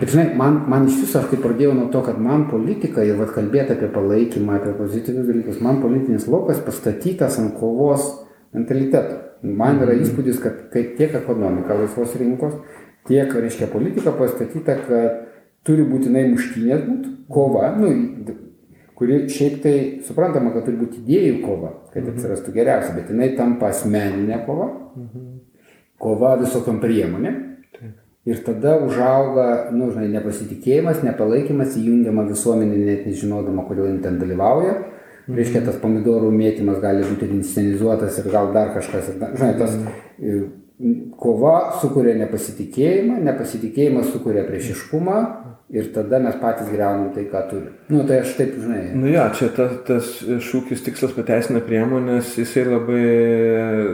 Bet 0.00 0.10
žinai, 0.10 0.32
man, 0.34 0.64
man 0.66 0.88
iš 0.88 1.04
viso 1.04 1.20
aš 1.20 1.28
kaip 1.30 1.44
pradėjau 1.44 1.76
nuo 1.76 1.86
to, 1.92 2.00
kad 2.02 2.16
man 2.18 2.48
politika 2.50 3.04
ir 3.06 3.20
kalbėti 3.30 3.76
apie 3.76 3.90
palaikymą, 3.94 4.56
apie 4.58 4.72
pozityvius 4.74 5.28
dalykus, 5.28 5.60
man 5.62 5.78
politinis 5.84 6.26
laukas 6.30 6.58
pastatytas 6.66 7.38
ant 7.38 7.54
kovos 7.60 8.08
mentaliteto. 8.56 9.20
Man 9.42 9.80
yra 9.82 9.96
mhm. 9.96 10.04
įspūdis, 10.06 10.38
kad 10.42 10.70
tiek 10.72 11.14
ekonomika 11.18 11.74
laisvos 11.74 12.14
rinkos, 12.20 12.54
tiek, 13.08 13.32
reiškia, 13.34 13.66
politika 13.72 14.14
pastatyta, 14.14 14.78
kad 14.86 15.20
turi 15.66 15.86
būtinai 15.86 16.28
muštynės 16.30 16.84
būti, 16.86 17.12
kova, 17.32 17.72
nu, 17.78 17.90
kuri 18.98 19.24
šiaip 19.32 19.58
tai 19.64 19.74
suprantama, 20.06 20.52
kad 20.54 20.66
turi 20.68 20.78
būti 20.84 21.02
idėjų 21.02 21.40
kova, 21.42 21.72
kad 21.94 22.04
mhm. 22.04 22.18
atsirastų 22.18 22.54
geriausia, 22.54 22.94
bet 22.98 23.10
jinai 23.10 23.32
tampa 23.38 23.72
asmeninė 23.72 24.44
kova, 24.46 24.68
mhm. 24.94 25.32
kova 26.02 26.36
visokiam 26.42 26.78
priemonėm. 26.82 27.48
Ir 28.22 28.38
tada 28.46 28.76
užauga, 28.78 29.72
nu, 29.74 29.88
žinai, 29.90 30.06
nepasitikėjimas, 30.12 31.00
nepalaikymas, 31.02 31.72
įjungiama 31.74 32.22
visuomenė 32.28 32.76
net 32.78 33.08
nežinodama, 33.08 33.64
kodėl 33.66 33.88
jin 33.88 33.96
ten 34.04 34.20
dalyvauja. 34.20 34.76
Reiškia, 35.30 35.62
tas 35.66 35.78
pomidorų 35.82 36.32
mėtymas 36.34 36.80
gali 36.82 37.04
būti 37.06 37.28
inscenizuotas 37.36 38.18
ir 38.18 38.32
gal 38.32 38.50
dar 38.54 38.72
kažkas. 38.74 39.12
Žinai, 39.20 39.52
tas 39.60 39.76
kova 41.20 41.56
sukuria 41.78 42.14
nepasitikėjimą, 42.24 43.20
nepasitikėjimas 43.28 44.10
sukuria 44.10 44.42
priešiškumą 44.48 45.18
ir 45.72 45.92
tada 45.94 46.18
mes 46.22 46.34
patys 46.40 46.68
greunam 46.72 47.12
tai, 47.14 47.24
ką 47.30 47.44
turime. 47.50 47.76
Nu, 47.92 48.02
tai 48.08 48.22
aš 48.24 48.34
taip, 48.38 48.56
žinai. 48.60 48.82
Nu 48.98 49.12
jo, 49.12 49.22
čia 49.38 49.48
tas, 49.56 49.78
tas 49.86 50.10
šūkis 50.48 50.82
tikslas 50.84 51.14
pateisina 51.16 51.62
priemonės, 51.64 52.34
jisai 52.40 52.66
labai 52.68 53.06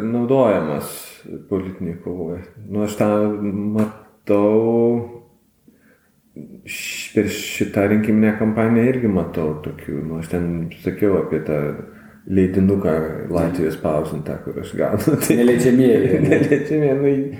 naudojamas 0.09 0.97
politiniai 1.51 2.01
kovoje. 2.03 2.43
Nu, 2.67 2.87
aš 2.89 2.97
tą 2.99 3.11
matau 3.77 5.18
per 7.15 7.31
šitą 7.33 7.87
rinkiminę 7.93 8.35
kampaniją 8.39 8.89
irgi 8.93 9.11
matau 9.13 9.55
tokių, 9.65 10.01
nu, 10.07 10.19
aš 10.23 10.33
ten 10.35 10.51
sakiau 10.85 11.21
apie 11.23 11.41
tą 11.47 11.61
leidinuką 12.29 12.97
Latvijos 13.33 13.79
spausintą, 13.79 14.37
kur 14.45 14.61
aš 14.63 14.75
gaunu. 14.77 15.17
Tai 15.25 15.39
neleidžiamieji. 15.41 16.21
neleidžiamieji, 16.29 16.99
nu, 17.01 17.39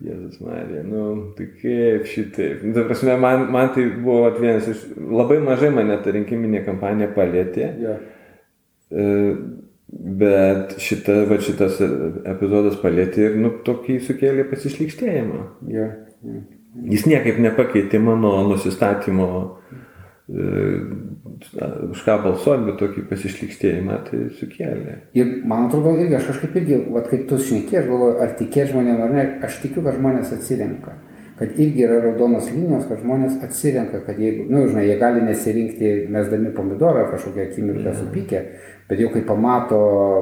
Jėzus 0.00 0.38
Marija, 0.40 0.80
nu, 0.86 1.00
tai 1.36 1.50
kaip 1.60 2.06
šitaip. 2.08 2.62
Nu, 2.64 2.72
ta 2.76 2.86
prasme, 2.88 3.18
man, 3.20 3.50
man 3.52 3.72
tai 3.74 3.84
buvo 4.00 4.30
vienas 4.38 4.70
iš, 4.72 4.86
labai 4.96 5.40
mažai 5.44 5.68
mane 5.76 5.98
ta 6.00 6.14
rinkiminė 6.14 6.62
kampanija 6.64 7.10
palėtė. 7.16 7.66
Ja. 7.82 7.98
E, 8.88 9.10
bet 10.22 10.78
šita, 10.80 11.18
va, 11.28 11.36
šitas 11.44 11.82
epizodas 11.82 12.78
palėtė 12.80 13.26
ir, 13.26 13.36
nu, 13.42 13.52
tokį 13.66 13.98
sukėlė 14.06 14.46
pasišlikštėjimą. 14.48 15.42
Ja. 15.74 15.90
Ja. 16.24 16.40
Jis 16.70 17.06
niekaip 17.10 17.40
nepakeitė 17.42 17.98
mano 18.02 18.30
nusistatymo 18.46 19.26
e, 20.30 20.44
už 21.90 22.02
ką 22.06 22.16
balsuoti, 22.22 22.66
bet 22.68 22.78
tokį 22.78 23.04
pasišlikštėjimą 23.10 23.98
tai 24.06 24.22
sukėlė. 24.38 24.96
Ir 25.18 25.32
man 25.50 25.66
atrodo, 25.66 25.96
irgi 25.98 26.18
aš 26.20 26.30
kažkaip 26.30 26.58
irgi, 26.60 26.80
va, 26.94 27.02
kaip 27.08 27.26
tu 27.30 27.40
šnekė, 27.42 27.80
aš 27.80 27.88
galvoju, 27.90 28.18
ar 28.22 28.34
tikė 28.38 28.68
žmonėm 28.70 29.04
ar 29.06 29.14
ne, 29.16 29.24
aš 29.48 29.58
tikiu, 29.64 29.82
kad 29.86 29.98
žmonės 29.98 30.34
atsirenka. 30.38 30.96
Kad 31.40 31.56
irgi 31.56 31.86
yra 31.86 32.02
raudonos 32.04 32.50
linijos, 32.52 32.84
kad 32.86 33.00
žmonės 33.00 33.38
atsirenka, 33.46 34.02
kad 34.06 34.18
jeigu, 34.20 34.44
na, 34.50 34.60
nu, 34.60 34.70
žinai, 34.70 34.84
jie 34.90 34.98
gali 35.00 35.24
nesirinkti 35.24 35.92
mesdami 36.12 36.52
pomidorą 36.54 37.06
kažkokią 37.10 37.46
akimirką 37.48 37.94
supykę, 37.96 38.44
Bet 38.90 38.98
jau 38.98 39.08
kai 39.14 39.20
pamato, 39.22 39.76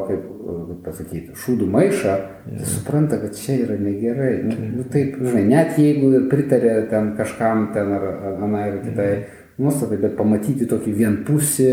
kaip, 0.04 0.24
kaip 0.68 0.80
pasakyti, 0.84 1.36
šūdų 1.40 1.68
maišą, 1.72 2.16
tai 2.44 2.66
supranta, 2.68 3.16
kad 3.22 3.32
čia 3.38 3.62
yra 3.64 3.78
negerai. 3.80 4.34
Nu, 4.44 4.56
nu, 4.74 4.84
taip, 4.92 5.16
žinai, 5.22 5.46
net 5.48 5.78
jeigu 5.80 6.10
ir 6.18 6.26
pritarė 6.28 6.74
ten 6.90 7.14
kažkam 7.16 7.70
ten 7.72 7.94
ar 7.96 8.04
anai 8.34 8.66
ar 8.66 8.76
kitai 8.82 9.06
yeah. 9.14 9.38
nuostatai, 9.64 10.02
bet 10.02 10.18
pamatyti 10.20 10.68
tokį 10.68 10.94
vienpusį, 11.00 11.70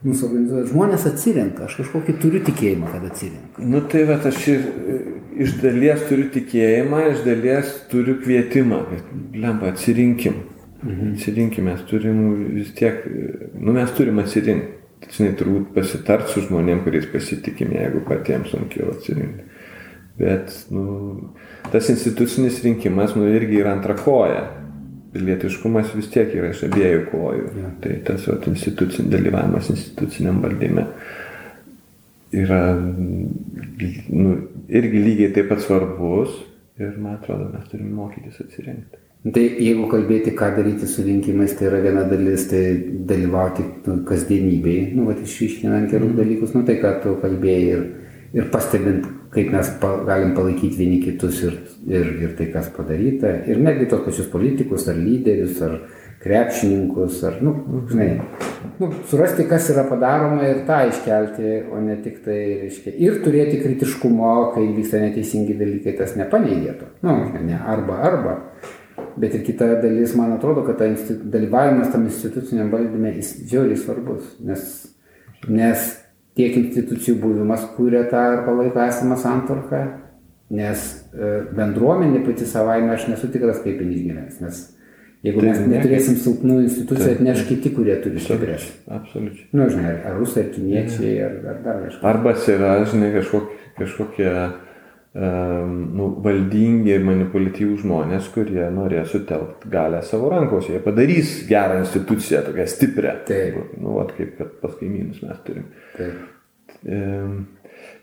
mūsų 0.00 0.30
organizuoja, 0.30 0.70
žmonės 0.72 1.06
atsirenka, 1.10 1.68
aš 1.68 1.76
kažkokį 1.82 2.16
turiu 2.22 2.40
tikėjimą, 2.48 2.88
kad 2.94 3.04
atsirenka. 3.10 3.68
Nu 3.74 3.84
tai 3.92 4.06
va, 4.08 4.16
aš 4.32 4.40
ir 4.54 4.64
iš 5.44 5.58
dalies 5.60 6.08
turiu 6.08 6.30
tikėjimą, 6.32 7.04
iš 7.12 7.24
dalies 7.28 7.76
turiu 7.92 8.16
kvietimą, 8.24 8.80
kad 8.88 9.14
lempa 9.44 9.74
atsirinkim. 9.74 10.40
Mhm. 10.80 11.12
Atsirinkime, 11.12 11.74
mes 11.74 11.80
turim 11.90 12.20
vis 12.54 12.72
tiek, 12.72 13.04
nu 13.60 13.76
mes 13.76 13.90
turim 13.92 14.22
atsirinkti. 14.22 14.79
Žinai, 15.00 15.32
turbūt 15.38 15.70
pasitart 15.74 16.28
su 16.30 16.42
žmonėm, 16.44 16.82
kuriais 16.84 17.06
pasitikim, 17.10 17.72
jeigu 17.76 18.02
patiems 18.06 18.52
sunkiau 18.52 18.92
atsirinkti. 18.92 19.46
Bet, 20.20 20.52
nu, 20.74 21.30
tas 21.72 21.88
institucinis 21.92 22.60
rinkimas, 22.64 23.14
nu, 23.16 23.24
irgi 23.32 23.62
yra 23.62 23.72
antrakoja. 23.78 24.44
Pilietiškumas 25.14 25.94
vis 25.96 26.10
tiek 26.12 26.30
yra 26.36 26.52
iš 26.52 26.66
abiejų 26.68 27.06
kojų. 27.10 27.48
Ja. 27.58 27.72
Tai 27.82 27.96
tas 28.06 28.28
vat, 28.28 28.46
institucin, 28.52 29.08
dalyvavimas 29.10 29.72
instituciniam 29.72 30.38
valdyme 30.44 30.86
yra 32.30 32.60
nu, 34.08 34.36
irgi 34.68 35.02
lygiai 35.02 35.32
taip 35.34 35.48
pat 35.50 35.64
svarbus 35.64 36.36
ir 36.78 36.96
man 36.98 37.16
atrodo, 37.18 37.48
mes 37.50 37.66
turime 37.72 37.94
mokytis 37.96 38.38
atsirinkti. 38.44 39.00
Tai 39.20 39.42
jeigu 39.44 39.84
kalbėti, 39.90 40.32
ką 40.32 40.46
daryti 40.56 40.86
su 40.88 41.02
rinkimais, 41.04 41.52
tai 41.58 41.66
yra 41.68 41.82
viena 41.84 42.06
dalis, 42.08 42.46
tai 42.48 42.62
dalyvauti 43.04 43.66
nu, 43.84 43.98
kasdienybėje, 44.08 44.86
nu, 44.96 45.04
va, 45.10 45.16
išryškinant 45.20 45.90
gerus 45.92 46.14
mm. 46.14 46.16
dalykus, 46.22 46.54
nu, 46.56 46.62
tai 46.64 46.78
ką 46.80 46.94
tu 47.02 47.12
kalbėjai 47.20 47.66
ir, 47.74 47.82
ir 48.38 48.48
pastebint, 48.54 49.04
kaip 49.34 49.52
mes 49.52 49.74
pa, 49.82 49.92
galim 50.08 50.32
palaikyti 50.38 50.80
vieni 50.80 51.02
kitus 51.04 51.42
ir, 51.44 51.60
ir, 51.84 52.08
ir 52.24 52.32
tai, 52.38 52.48
kas 52.54 52.72
padaryta, 52.72 53.34
ir 53.44 53.60
netgi 53.60 53.90
tos 53.92 54.06
pačius 54.08 54.32
politikus, 54.32 54.88
ar 54.88 54.96
lyderius, 54.96 55.60
ar 55.68 55.76
krepšininkus, 56.24 57.20
ar, 57.28 57.38
nu, 57.44 57.54
žinai, 57.92 58.08
nu, 58.80 58.88
surasti, 59.12 59.44
kas 59.52 59.68
yra 59.76 59.84
padaroma 59.88 60.48
ir 60.48 60.64
tą 60.64 60.80
iškelti, 60.88 61.58
o 61.68 61.84
ne 61.84 62.00
tik 62.00 62.22
tai, 62.24 62.40
reiškia, 62.64 62.96
ir 63.04 63.20
turėti 63.20 63.60
kritiškumo, 63.60 64.34
kai 64.56 64.64
vyksta 64.80 65.04
neteisingi 65.04 65.60
dalykai, 65.60 65.98
tas 66.00 66.16
nepaneigėtų. 66.16 66.94
Nu, 67.04 67.20
ne 67.36 67.60
arba 67.60 68.00
arba. 68.08 68.42
Bet 69.20 69.34
ir 69.36 69.44
kita 69.46 69.74
dalis, 69.82 70.14
man 70.18 70.34
atrodo, 70.36 70.64
kad 70.66 70.78
ta 70.80 70.88
dalyvavimas 71.34 71.92
tam 71.92 72.06
instituciniam 72.08 72.70
valdyme 72.72 73.14
jis 73.16 73.34
žiauriai 73.50 73.78
svarbus, 73.78 74.34
nes, 74.44 74.66
nes 75.48 75.88
tiek 76.38 76.56
institucijų 76.62 77.18
buvimas 77.22 77.66
kūrė 77.76 78.06
tą 78.12 78.24
ir 78.34 78.44
palaiko 78.46 78.82
esamą 78.86 79.18
santvarką, 79.20 79.82
nes 80.56 80.84
e, 81.12 81.32
bendruomenė 81.56 82.24
pati 82.26 82.48
savaime 82.48 82.94
aš 82.94 83.08
nesu 83.12 83.30
tikras, 83.32 83.62
kaip 83.64 83.82
jin 83.82 83.92
išgyvens, 83.94 84.40
nes 84.42 84.62
jeigu 85.26 85.44
mes 85.44 85.60
neturėsim 85.68 86.16
silpnų 86.20 86.62
institucijų, 86.64 87.18
atneš 87.18 87.44
kiti, 87.50 87.74
kurie 87.76 87.98
turi 88.02 88.22
stiprias. 88.22 88.64
Absoliučiai. 88.88 89.46
Na, 89.52 89.62
nu, 89.62 89.68
žinai, 89.74 89.94
ar 90.08 90.18
rusai, 90.18 90.46
ar 90.46 90.50
kiniečiai, 90.54 91.14
ar, 91.26 91.36
ar 91.52 91.62
dar 91.66 91.84
kažkas. 91.84 92.02
Arba 92.12 92.34
yra, 92.54 92.72
žinai, 92.88 93.12
kažkokie, 93.18 93.60
kažkokie 93.78 94.32
nu, 95.14 96.08
valdingi 96.22 96.98
manipuliatyvūs 97.02 97.80
žmonės, 97.82 98.28
kurie 98.30 98.62
norės 98.70 99.10
sutelkti 99.10 99.70
galę 99.72 100.04
savo 100.06 100.30
rankose. 100.30 100.76
Jie 100.76 100.82
padarys 100.84 101.32
gerą 101.48 101.80
instituciją, 101.82 102.44
tokią 102.46 102.66
stiprią. 102.70 103.16
Taip. 103.26 103.56
Nu, 103.80 103.96
vat, 103.98 104.12
kaip 104.18 104.36
kad 104.38 104.52
pas 104.62 104.76
kaimynus 104.78 105.22
mes 105.24 105.40
turim. 105.46 105.66
Taip. 105.96 106.28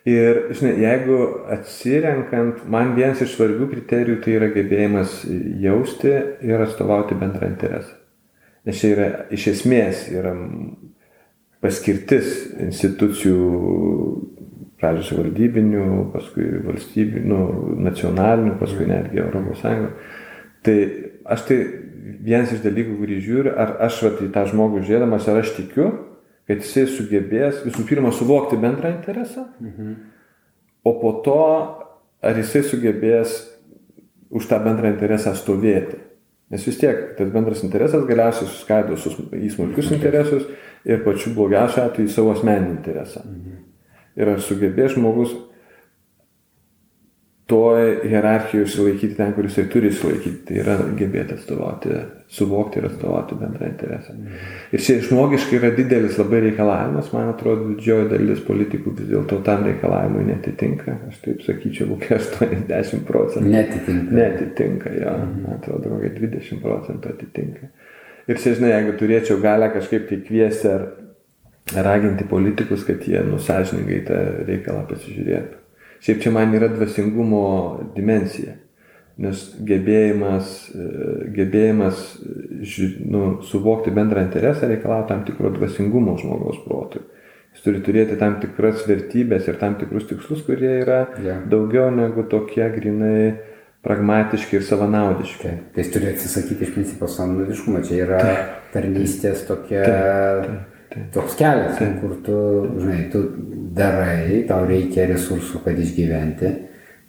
Ir, 0.08 0.41
žinai, 0.55 0.74
jeigu 0.80 1.18
atsirenkant, 1.51 2.62
man 2.72 2.93
vienas 2.95 3.22
iš 3.24 3.34
svarbių 3.36 3.68
kriterijų 3.74 4.20
tai 4.24 4.36
yra 4.38 4.51
gebėjimas 4.53 5.22
jausti 5.64 6.14
ir 6.47 6.64
atstovauti 6.64 7.18
bendrą 7.20 7.49
interesą. 7.51 7.97
Nes 8.68 8.80
čia 8.80 8.91
yra 8.93 9.08
iš 9.36 9.47
esmės 9.51 10.05
yra 10.12 10.34
paskirtis 11.64 12.49
institucijų 12.68 13.38
pradžioje 14.78 15.09
savivaldybinių, 15.09 15.86
paskui 16.13 16.47
valstybinių, 16.65 17.39
nacionalinių, 17.88 18.57
paskui 18.59 18.86
netgi 18.89 19.21
Europos 19.23 19.63
Sąjungos. 19.63 20.13
Tai 20.65 20.78
aš 21.34 21.45
tai 21.47 21.57
vienas 22.28 22.53
iš 22.53 22.61
dalykų, 22.65 22.97
kurį 22.99 23.17
žiūriu, 23.23 23.53
ar 23.57 23.78
aš 23.88 24.03
vat, 24.05 24.21
į 24.21 24.30
tą 24.36 24.45
žmogų 24.51 24.84
žiūrėdamas, 24.86 25.28
ar 25.32 25.41
aš 25.41 25.55
tikiu, 25.57 25.89
kad 26.47 26.61
jisai 26.63 26.86
sugebės 26.91 27.63
visų 27.65 27.86
pirma 27.89 28.13
suvokti 28.15 28.59
bendrą 28.61 28.93
interesą, 28.95 29.47
mhm. 29.63 29.93
o 30.88 30.93
po 31.01 31.13
to, 31.25 31.41
ar 32.23 32.38
jisai 32.38 32.63
sugebės 32.67 33.39
už 34.30 34.47
tą 34.49 34.59
bendrą 34.63 34.91
interesą 34.93 35.34
stovėti. 35.38 36.03
Nes 36.51 36.63
vis 36.63 36.78
tiek 36.80 37.17
tas 37.17 37.28
bendras 37.34 37.59
interesas 37.65 38.05
galiausiai 38.07 38.47
suskaido 38.47 38.95
į 38.95 39.49
smulkius 39.51 39.89
interesus 39.91 40.45
ir 40.88 41.01
pačiu 41.03 41.34
blogiausiu 41.36 41.82
atveju 41.84 42.07
į 42.07 42.13
savo 42.13 42.32
asmeninį 42.38 42.78
interesą. 42.78 43.25
Mhm 43.25 43.57
ir 44.18 44.34
ar 44.34 44.41
sugebės 44.43 44.95
žmogus 44.97 45.36
toj 47.47 48.01
hierarchijoje 48.03 48.65
išsilaikyti 48.68 49.15
ten, 49.15 49.30
kur 49.34 49.45
jisai 49.47 49.63
turi 49.72 49.88
išsilaikyti. 49.88 50.41
Tai 50.49 50.57
yra 50.59 50.74
gebėti 50.99 51.38
atstovauti, 51.38 51.93
suvokti 52.38 52.82
ir 52.82 52.89
atstovauti 52.89 53.38
bendrą 53.39 53.70
interesą. 53.70 54.15
Mhm. 54.18 54.49
Ir 54.76 54.84
čia 54.84 54.97
žmogiškai 55.05 55.59
yra 55.61 55.70
didelis 55.78 56.20
labai 56.20 56.41
reikalavimas, 56.49 57.13
man 57.15 57.32
atrodo, 57.32 57.70
didžioji 57.70 58.09
dalis 58.11 58.43
politikų 58.43 58.95
vis 58.99 59.07
dėlto 59.13 59.39
tam 59.47 59.63
reikalavimui 59.70 60.26
netitinka. 60.28 60.97
Aš 61.07 61.24
taip 61.24 61.47
sakyčiau, 61.47 61.88
kokie 61.93 62.20
80 62.20 63.07
procentų. 63.07 63.47
Netitinka. 63.55 64.20
Netitinka, 64.20 64.95
jo. 64.99 65.15
Mhm. 65.15 65.41
Man 65.45 65.61
atrodo, 65.61 65.95
kokie 65.95 66.11
20 66.20 66.63
procentų 66.65 67.15
atitinka. 67.15 67.72
Ir 68.28 68.43
čia, 68.43 68.57
žinai, 68.59 68.74
jeigu 68.76 68.97
turėčiau 68.99 69.39
galę 69.39 69.72
kažkaip 69.72 70.09
tai 70.09 70.20
kviesti 70.20 70.68
ar 70.68 70.89
raginti 71.76 72.28
politikus, 72.30 72.86
kad 72.88 73.03
jie 73.07 73.22
nusažiningai 73.28 74.03
tą 74.07 74.22
reikalą 74.47 74.86
pasižiūrėtų. 74.91 75.63
Šiaip 76.03 76.22
čia 76.24 76.32
man 76.32 76.53
yra 76.55 76.70
dvasingumo 76.72 77.43
dimensija, 77.95 78.53
nes 79.18 79.43
gebėjimas, 79.65 80.53
e, 80.72 80.88
gebėjimas 81.34 82.03
nu, 83.09 83.24
suvokti 83.49 83.91
bendrą 83.91 84.28
interesą 84.28 84.70
reikalauja 84.70 85.07
tam 85.09 85.26
tikro 85.26 85.51
dvasingumo 85.55 86.18
žmogaus 86.22 86.61
protui. 86.65 87.01
Jis 87.57 87.65
turi 87.65 87.82
turėti 87.82 88.20
tam 88.22 88.38
tikras 88.38 88.86
vertybės 88.86 89.47
ir 89.49 89.57
tam 89.57 89.80
tikrus 89.82 90.05
tikslus, 90.11 90.43
kurie 90.45 90.76
yra 90.84 91.07
yeah. 91.24 91.41
daugiau 91.49 91.89
negu 91.89 92.28
tokie 92.30 92.68
grinai 92.76 93.32
pragmatiški 93.82 94.59
ir 94.59 94.65
savanaudiški. 94.68 95.53
Tai 95.74 95.82
jis 95.82 95.93
turi 95.95 96.11
atsisakyti 96.11 96.68
iš 96.68 96.74
principo 96.76 97.09
savanaudiškumo, 97.09 97.82
čia 97.88 98.01
yra 98.05 98.24
tarnystės 98.76 99.47
tokia... 99.49 99.86
Taip, 99.88 100.76
taip 100.90 100.98
Tai. 100.98 101.04
Toks 101.12 101.36
kelias, 101.36 101.78
tai. 101.78 102.00
kur 102.00 102.16
tu, 102.24 102.38
žinai, 102.80 103.10
tu 103.12 103.24
darai, 103.76 104.44
tau 104.48 104.66
reikia 104.68 105.08
resursų, 105.10 105.62
kad 105.66 105.80
išgyventi, 105.80 106.52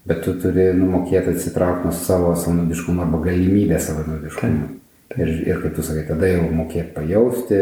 bet 0.08 0.24
tu 0.24 0.34
turi 0.40 0.70
numokėti 0.76 1.34
atsitraukti 1.34 1.86
nuo 1.86 1.94
savo 1.94 2.32
savanaudiškumo 2.34 3.04
arba 3.04 3.22
galimybę 3.28 3.78
savanaudiškumo. 3.82 4.66
Tai. 5.08 5.20
Ir, 5.22 5.30
ir 5.46 5.62
kaip 5.62 5.76
tu 5.78 5.84
sakai, 5.86 6.04
tada 6.08 6.28
jau 6.28 6.48
mokėti 6.52 6.92
pajausti, 6.96 7.60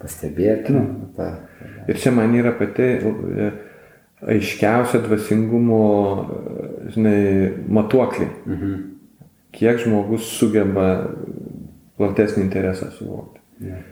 pastebėti. 0.00 0.74
Nu, 0.74 1.12
ta, 1.18 1.28
ta. 1.60 1.84
Ir 1.92 2.00
čia 2.00 2.14
man 2.16 2.32
yra 2.38 2.54
pati 2.56 2.88
e, 2.96 3.52
aiškiausia 4.32 5.02
dvasingumo, 5.04 5.84
žinai, 6.96 7.22
matuoklį. 7.68 8.32
Mhm. 8.48 8.74
Kiek 9.52 9.82
žmogus 9.84 10.30
sugeba 10.32 10.86
platesnį 12.00 12.46
interesą 12.46 12.88
suvokti. 12.96 13.42
Ja 13.68 13.82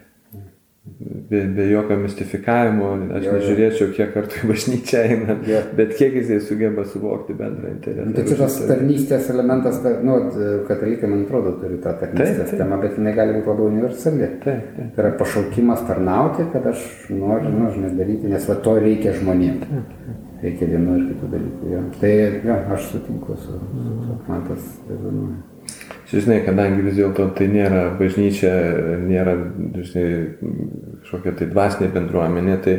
be, 0.84 1.44
be 1.46 1.70
jokio 1.70 1.96
mistifikavimo, 2.00 2.90
aš 3.16 3.26
jo, 3.26 3.34
nežiūrėčiau, 3.36 3.88
kiek 3.96 4.12
kartų 4.14 4.40
į 4.40 4.48
bažnyčią 4.50 5.02
eina, 5.06 5.36
jo. 5.48 5.60
bet 5.76 5.92
kiek 5.98 6.16
jisai 6.18 6.40
sugeba 6.44 6.84
suvokti 6.88 7.36
bendrą 7.36 7.74
interesą. 7.74 8.06
Tai 8.16 8.24
čia 8.28 8.38
tas 8.40 8.56
tarnystės 8.70 9.28
elementas, 9.34 9.82
ta, 9.84 9.92
nu, 10.06 10.16
katalikai, 10.68 11.10
man 11.12 11.26
atrodo, 11.26 11.54
turi 11.60 11.78
tą 11.84 11.94
tarnystės 12.00 12.56
temą, 12.56 12.80
bet 12.82 12.96
jinai 12.98 13.14
gali 13.18 13.36
būti 13.36 13.52
labai 13.52 13.68
universali. 13.68 14.32
Taip, 14.46 14.72
taip. 14.78 14.90
Tai 14.96 15.04
yra 15.04 15.12
pašaukimas 15.20 15.84
tarnauti, 15.90 16.48
kad 16.54 16.72
aš 16.72 16.88
noriu, 17.12 17.52
nu, 17.54 17.70
žinai, 17.76 17.94
daryti, 18.00 18.32
nes 18.32 18.50
va 18.50 18.58
to 18.64 18.76
reikia 18.80 19.14
žmonėms. 19.20 19.86
Reikia 20.40 20.70
vienu 20.70 20.96
ir 20.96 21.08
kitų 21.10 21.26
dalykų. 21.34 21.70
Jo. 21.74 21.86
Tai, 22.00 22.12
jo, 22.48 22.60
aš 22.72 22.92
sutinku 22.94 23.36
su, 23.36 23.58
su, 23.60 23.96
su 24.06 24.20
man 24.24 24.46
tas 24.48 24.70
rezonuoja. 24.88 25.49
Žinai, 26.10 26.40
kadangi 26.42 26.82
vis 26.82 26.96
dėlto 26.98 27.28
tai 27.38 27.46
nėra 27.52 27.84
bažnyčia, 27.98 28.50
nėra 28.98 29.36
žinai, 29.78 30.06
kažkokia 31.04 31.34
tai 31.38 31.46
dvasinė 31.52 31.90
bendruomenė, 31.94 32.56
tai 32.64 32.74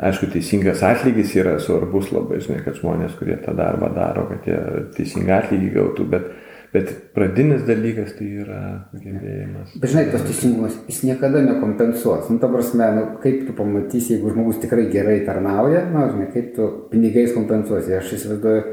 aišku, 0.00 0.30
teisingas 0.32 0.84
atlygis 0.86 1.34
yra 1.36 1.58
svarbus 1.60 2.08
labai, 2.14 2.40
žinai, 2.40 2.62
kad 2.64 2.78
žmonės, 2.80 3.18
kurie 3.18 3.36
tą 3.42 3.52
darbą 3.58 3.90
daro, 3.92 4.24
kad 4.30 4.48
jie 4.48 4.56
teisingą 4.96 5.42
atlygį 5.42 5.70
gautų, 5.76 6.08
bet, 6.14 6.32
bet 6.72 6.94
pradinis 7.16 7.66
dalykas 7.68 8.16
tai 8.16 8.30
yra 8.46 8.62
gebėjimas. 8.96 9.76
Bet 9.76 9.92
žinai, 9.92 10.08
tas 10.14 10.24
teisingumas, 10.30 10.80
jis 10.88 11.04
niekada 11.10 11.44
nekompensuos. 11.44 12.32
Nu, 12.32 12.40
ta 12.40 12.48
prasme, 12.48 12.90
nu, 12.96 13.06
kaip 13.20 13.44
tu 13.44 13.60
pamatysi, 13.60 14.16
jeigu 14.16 14.32
žmogus 14.32 14.64
tikrai 14.64 14.88
gerai 14.88 15.20
tarnauja, 15.28 15.84
nu, 15.92 16.08
žinai, 16.14 16.32
kaip 16.32 16.54
tu 16.56 16.74
pinigais 16.88 17.36
kompensuosi. 17.36 17.98
Aš 18.00 18.16
įsivaizduoju, 18.16 18.68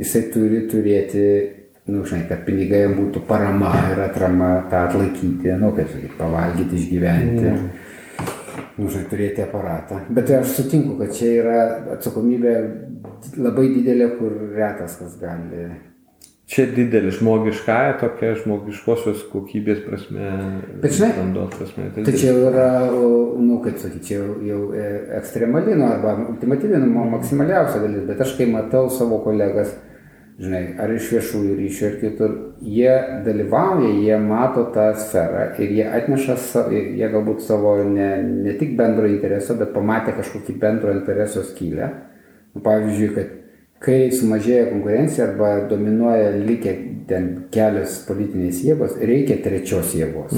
jisai 0.00 0.28
turi 0.32 0.64
turėti 0.70 1.26
nu, 1.88 2.04
žinai, 2.04 2.26
kad 2.28 2.44
pinigai 2.46 2.84
būtų 2.92 3.22
parama 3.28 3.72
ir 3.92 4.02
atrama 4.04 4.50
tą 4.70 4.84
atlaikyti, 4.88 5.54
nu, 5.60 5.72
kaip 5.76 5.88
sakyti, 5.92 6.16
pavalgyti, 6.18 6.80
išgyventi. 6.80 7.46
Mm. 7.54 7.70
Nu, 8.80 8.88
žinai, 8.88 9.06
turėti 9.10 9.44
aparatą. 9.44 10.02
Bet 10.12 10.32
aš 10.36 10.56
sutinku, 10.58 10.96
kad 11.00 11.14
čia 11.16 11.30
yra 11.40 11.60
atsakomybė 11.96 12.56
labai 13.40 13.70
didelė, 13.74 14.12
kur 14.18 14.36
retas 14.56 14.98
kas 15.00 15.16
gali 15.20 15.68
čia 16.50 16.66
didelis 16.74 17.20
žmogiškąją, 17.20 17.92
tokia 18.00 18.32
žmogiškosios 18.40 19.22
kokybės 19.30 19.84
prasme, 19.84 20.30
Bet 20.82 20.96
žinai, 20.96 21.10
prasme. 21.52 21.90
Tai 21.94 22.14
čia 22.14 22.32
jau 22.32 22.48
yra, 22.48 22.70
nu, 23.38 23.60
kaip 23.62 23.78
sakyti, 23.78 24.08
čia 24.08 24.16
jau, 24.18 24.32
jau 24.48 24.62
e, 24.74 24.88
ekstremali, 25.20 25.76
nu, 25.78 25.86
arba 25.86 26.16
ultimatyvi, 26.32 26.80
nu, 26.82 27.04
maksimaliausia 27.12 27.84
dalis, 27.84 28.02
bet 28.08 28.24
aš 28.26 28.34
kai 28.38 28.48
matau 28.50 28.88
savo 28.90 29.20
kolegas, 29.22 29.76
žinai, 30.40 30.62
ar 30.80 30.92
iš 30.94 31.10
viešųjų 31.14 31.56
ryšių 31.58 31.86
ir 31.88 31.96
kitur, 32.00 32.36
jie 32.64 32.92
dalyvauja, 33.26 33.90
jie 34.04 34.16
mato 34.22 34.64
tą 34.74 34.90
sferą 35.00 35.50
ir 35.60 35.74
jie 35.76 35.88
atneša, 35.88 36.36
jie 36.72 37.10
galbūt 37.12 37.44
savo 37.44 37.76
ne, 37.84 38.08
ne 38.46 38.54
tik 38.60 38.72
bendro 38.78 39.08
intereso, 39.10 39.56
bet 39.60 39.74
pamatė 39.76 40.16
kažkokį 40.16 40.56
bendro 40.62 40.94
intereso 40.96 41.44
skylę. 41.44 41.90
Nu, 42.54 42.62
pavyzdžiui, 42.64 43.10
kad 43.14 43.36
kai 43.80 43.98
sumažėja 44.12 44.70
konkurencija 44.72 45.26
arba 45.28 45.50
dominuoja 45.70 46.32
likę 46.36 46.72
ten 47.08 47.28
kelios 47.52 48.00
politinės 48.06 48.60
jėgos, 48.64 48.96
reikia 49.00 49.38
trečios 49.44 49.94
jėgos. 49.96 50.34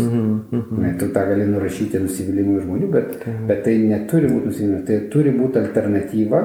Ne, 0.83 0.93
tu 0.99 1.09
tą 1.15 1.25
gali 1.31 1.47
nurašyti 1.51 2.01
nusivylimui 2.03 2.63
žmonių, 2.63 2.91
bet, 2.93 3.27
bet 3.49 3.65
tai 3.67 3.79
neturi 3.83 4.31
būti 4.31 4.51
nusivylimas, 4.51 4.85
tai 4.89 5.01
turi 5.13 5.35
būti 5.37 5.63
alternatyva, 5.63 6.43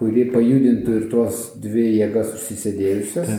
kuri 0.00 0.24
pajudintų 0.32 0.96
ir 0.96 1.08
tuos 1.12 1.50
dvi 1.60 1.90
jėgas 1.98 2.32
užsisėdėjusias. 2.38 3.34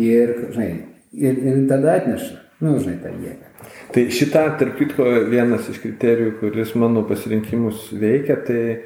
Ir, 0.00 0.32
žinai, 0.54 0.70
ir, 1.18 1.40
ir 1.50 1.64
tada 1.68 1.96
atneša, 1.98 2.36
nu, 2.62 2.76
žinai, 2.78 3.00
tą 3.02 3.10
jėgą. 3.10 3.48
Tai 3.90 4.04
šitą, 4.14 4.44
tarp 4.60 4.78
kitko, 4.78 5.06
vienas 5.28 5.66
iš 5.68 5.80
kriterijų, 5.82 6.36
kuris 6.38 6.76
mano 6.78 7.02
pasirinkimus 7.08 7.88
veikia, 7.98 8.36
tai 8.46 8.60
e, 8.70 8.78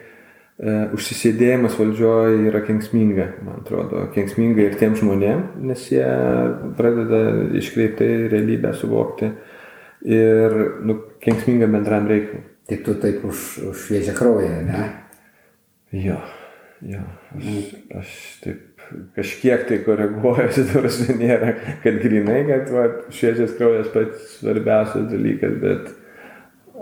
užsisėdėjimas 0.97 1.77
valdžioje 1.79 2.47
yra 2.49 2.63
kenksminga, 2.65 3.29
man 3.45 3.61
atrodo, 3.61 4.07
kenksminga 4.17 4.65
ir 4.65 4.79
tiem 4.81 4.97
žmonėm, 4.99 5.45
nes 5.69 5.85
jie 5.93 6.07
pradeda 6.79 7.21
iškreiptai 7.61 8.11
realybę 8.33 8.73
suvokti 8.81 9.29
ir 10.09 10.57
nu, 10.89 10.99
kenksminga 11.25 11.69
bendram 11.71 12.09
reikalui. 12.09 12.49
Tai 12.65 12.79
tu 12.81 12.95
taip 12.97 13.25
už, 13.29 13.41
už 13.71 13.83
šviežią 13.91 14.15
kraują, 14.17 14.63
ne? 14.65 14.87
Jo, 15.93 16.17
jo, 16.83 17.03
aš, 17.37 17.51
aš 18.01 18.15
taip 18.45 18.71
kažkiek 19.17 19.67
tai 19.69 19.79
koreguojuosi, 19.87 20.67
nors 20.75 21.01
nėra, 21.23 21.55
kad 21.85 22.01
grinai, 22.03 22.43
kad 22.49 22.73
va, 22.75 22.89
šviežias 23.15 23.55
kraujas 23.59 23.93
pats 23.95 24.39
svarbiausias 24.39 25.07
dalykas, 25.13 25.61
bet 25.63 25.93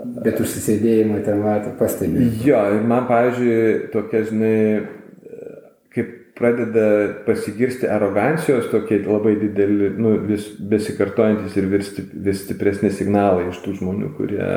Bet 0.03 0.39
užsisėdėjimo 0.41 1.21
ten 1.23 1.39
matai 1.43 1.71
pastebi. 1.79 2.25
Jo, 2.43 2.59
ir 2.75 2.83
man, 2.87 3.05
pavyzdžiui, 3.07 3.59
tokia, 3.93 4.23
žinai, 4.27 4.57
kaip 5.93 6.09
pradeda 6.35 6.87
pasigirsti 7.27 7.87
arogancijos, 7.87 8.67
tokie 8.71 8.99
labai 9.05 9.35
dideli, 9.39 9.91
nu, 9.95 10.15
vis 10.27 10.49
besikartojantis 10.57 11.55
ir 11.59 11.69
vis, 11.71 11.93
vis 12.25 12.41
stipresni 12.43 12.91
signalai 12.91 13.51
iš 13.51 13.61
tų 13.63 13.77
žmonių, 13.79 14.09
kurie 14.17 14.49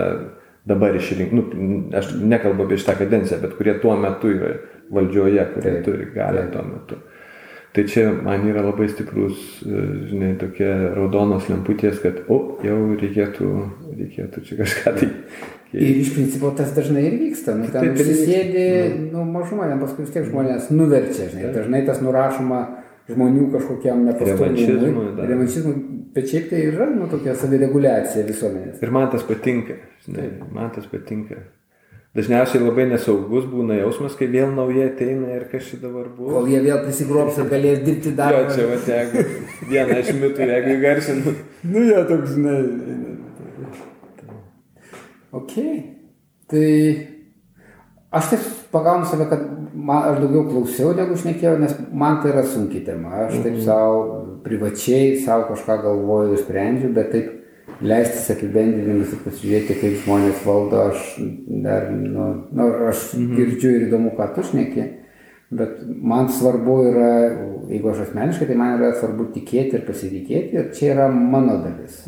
dabar 0.66 0.96
išrinkti, 0.98 1.36
nu, 1.36 1.76
aš 1.94 2.16
nekalbu 2.16 2.66
apie 2.66 2.80
šitą 2.80 2.96
kadenciją, 3.04 3.38
bet 3.44 3.54
kurie 3.60 3.76
tuo 3.82 3.94
metu 4.00 4.32
yra 4.32 4.56
valdžioje, 4.92 5.44
kurie 5.54 5.76
turi 5.86 6.08
galę 6.14 6.46
tuo 6.52 6.64
metu. 6.66 6.98
Tai 7.76 7.84
čia 7.84 8.06
man 8.24 8.46
yra 8.48 8.62
labai 8.64 8.86
stiprus, 8.88 9.36
e, 9.60 9.80
žinai, 10.08 10.30
tokie 10.40 10.68
raudonos 10.96 11.50
lemputės, 11.50 11.98
kad, 12.00 12.22
o, 12.32 12.56
jau 12.64 12.78
reikėtų, 12.96 13.50
reikėtų 13.98 14.44
čia 14.46 14.56
kažką 14.62 14.94
tai. 14.96 15.10
Ir 15.76 15.98
iš 16.00 16.14
principo 16.14 16.54
tas 16.56 16.70
dažnai 16.72 17.02
ir 17.04 17.18
vyksta. 17.20 17.52
Nu, 17.58 17.66
ten 17.68 17.84
Taip 17.84 18.00
ir 18.00 18.06
užsisėdi, 18.06 18.64
nu, 19.12 19.26
mažuma, 19.28 19.66
ten 19.68 19.82
paskui 19.82 20.06
vis 20.06 20.14
tiek 20.14 20.24
žmonės 20.24 20.70
nuverčia, 20.72 21.28
žinai. 21.34 21.50
Dažnai 21.52 21.82
tas 21.84 22.00
nurašoma 22.00 22.62
žmonių 23.10 23.50
kažkokiam 23.52 24.06
nepastovumui. 24.08 25.10
Revanšizmui. 25.28 25.76
Bet 26.16 26.30
šiaip 26.32 26.48
tai 26.54 26.62
yra, 26.70 26.88
nu, 26.94 27.10
tokia 27.12 27.36
savireguliacija 27.36 28.24
visuomenės. 28.24 28.80
Ir 28.80 28.94
man 28.94 29.10
tas 29.12 29.26
patinka, 29.26 29.76
žinai, 30.06 30.30
man 30.54 30.72
tas 30.72 30.88
patinka. 30.88 31.42
Dažniausiai 32.16 32.62
labai 32.64 32.86
nesaugus 32.88 33.44
būna 33.50 33.76
jausmas, 33.76 34.14
kai 34.16 34.28
vėl 34.32 34.48
nauja 34.56 34.86
ateina 34.88 35.34
ir 35.36 35.42
kas 35.50 35.66
čia 35.68 35.76
dabar 35.82 36.06
buvo. 36.16 36.30
Kol 36.38 36.46
jie 36.48 36.62
vėl 36.64 36.78
prisigrobs 36.86 37.36
ir 37.42 37.50
galės 37.50 37.82
dirbti 37.84 38.12
Jo, 38.12 38.16
darbą. 38.16 38.54
čia 38.54 38.68
va, 38.70 38.78
jeigu 38.88 39.24
vieną 39.72 39.98
iš 40.00 40.12
mitų, 40.22 40.46
jeigu 40.52 40.72
įgarsinu. 40.78 41.34
Nu, 41.74 41.82
jo, 41.90 42.00
toks, 42.08 42.32
žinai. 42.38 42.56
Ok. 45.36 45.52
Tai 46.48 46.66
aš 48.16 48.30
taip 48.32 48.44
pagaunu 48.72 49.04
save, 49.10 49.26
kad 49.30 49.42
man, 49.74 50.06
aš 50.12 50.20
daugiau 50.22 50.44
klausiau, 50.48 50.92
negu 50.96 51.16
šnekėjau, 51.18 51.56
nes 51.60 51.74
man 51.92 52.20
tai 52.22 52.32
yra 52.32 52.44
sunki 52.46 52.80
tema. 52.86 53.26
Aš 53.26 53.40
taip 53.44 53.58
savo 53.66 54.22
privačiai, 54.46 55.16
savo 55.24 55.48
kažką 55.50 55.80
galvoju 55.84 56.38
sprendžiu, 56.40 56.92
bet 56.96 57.10
taip 57.12 57.32
leistis 57.84 58.28
apibendrinimus 58.32 59.12
ir 59.12 59.22
pasižiūrėti, 59.24 59.78
kaip 59.80 59.98
žmonės 60.04 60.44
valdo, 60.46 60.86
aš 60.92 61.16
dar, 61.64 61.90
nu, 61.92 62.28
nu 62.56 62.68
aš 62.88 63.10
girdžiu 63.16 63.72
ir 63.74 63.88
įdomu, 63.88 64.14
ką 64.16 64.30
tu 64.36 64.46
šneki. 64.50 64.86
Bet 65.56 65.78
man 65.86 66.30
svarbu 66.32 66.76
yra, 66.88 67.10
jeigu 67.70 67.92
aš 67.92 68.06
asmeniškai, 68.08 68.48
tai 68.48 68.56
man 68.58 68.80
yra 68.80 68.94
svarbu 68.96 69.28
tikėti 69.34 69.78
ir 69.78 69.84
pasitikėti 69.86 70.58
ir 70.58 70.70
čia 70.74 70.92
yra 70.96 71.08
mano 71.12 71.60
dalis. 71.62 72.00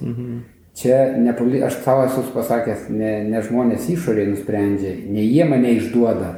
Čia 0.79 0.99
ne, 1.19 1.35
aš 1.67 1.81
savo 1.85 2.05
esu 2.07 2.23
pasakęs, 2.35 2.89
ne, 2.95 3.13
ne 3.27 3.43
žmonės 3.43 3.89
išorėje 3.95 4.33
nusprendžia, 4.33 4.95
ne 5.11 5.25
jie 5.27 5.47
mane 5.47 5.75
išduoda, 5.75 6.37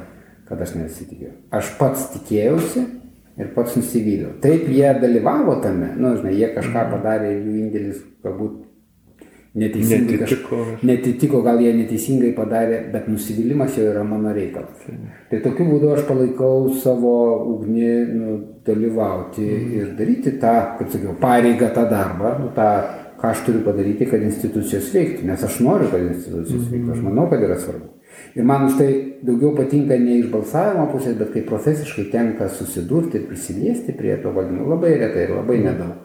kad 0.49 0.61
aš 0.61 0.75
nesitikiu. 0.77 1.29
Aš 1.53 1.75
pats 1.79 2.07
tikėjausi 2.15 2.85
ir 3.37 3.51
pats 3.55 3.77
nusivyliau. 3.77 4.35
Taip 4.41 4.67
jie 4.69 4.89
dalyvavo 5.01 5.59
tame, 5.63 5.93
nu, 5.97 6.15
žinai, 6.17 6.35
jie 6.37 6.49
kažką 6.55 6.87
padarė 6.93 7.31
ir 7.35 7.45
jų 7.45 7.55
indėlis 7.65 8.01
galbūt 8.25 8.59
neteisingai 9.55 10.17
Netitiko. 10.17 10.55
kaž- 10.55 10.83
netitiko, 10.87 11.41
gal 11.43 11.59
jie 11.59 11.73
neteisingai 11.75 12.31
padarė, 12.35 12.91
bet 12.93 13.07
nusivylimas 13.11 13.75
jau 13.77 13.83
yra 13.91 14.03
mano 14.07 14.31
reikalas. 14.33 14.85
Tai 15.29 15.39
tokiu 15.43 15.65
būdu 15.67 15.91
aš 15.97 16.05
palaikau 16.07 16.69
savo 16.79 17.15
ugnį 17.57 17.91
nu, 18.13 18.37
dalyvauti 18.65 19.43
ir 19.77 19.93
daryti 19.97 20.37
tą, 20.39 20.77
kaip 20.79 20.89
sakiau, 20.93 21.15
pareigą 21.19 21.73
tą 21.75 21.83
darbą, 21.89 22.37
nu, 22.39 22.51
tą, 22.55 22.69
ką 23.21 23.27
aš 23.33 23.43
turiu 23.45 23.61
padaryti, 23.65 24.05
kad 24.09 24.21
institucijos 24.23 24.87
veiktų, 24.95 25.25
nes 25.29 25.43
aš 25.43 25.59
noriu, 25.65 25.89
kad 25.91 26.01
institucijos 26.01 26.69
veiktų, 26.71 26.91
aš 26.95 27.01
manau, 27.05 27.27
kad 27.29 27.43
yra 27.43 27.57
svarbu. 27.59 27.89
Ir 28.35 28.43
man 28.47 28.65
už 28.69 28.77
tai 28.79 28.87
daugiau 29.23 29.51
patinka 29.57 29.97
ne 29.99 30.19
iš 30.21 30.29
balsavimo 30.31 30.87
pusės, 30.93 31.17
bet 31.19 31.33
kai 31.33 31.41
profesiškai 31.43 32.07
tenka 32.11 32.47
susidurti 32.49 33.17
ir 33.19 33.27
prisiliesti 33.27 33.91
prie 33.97 34.15
to 34.23 34.31
valdymo, 34.31 34.69
labai 34.71 34.95
retai 34.99 35.27
ir 35.27 35.35
labai 35.35 35.57
nedaug. 35.59 35.97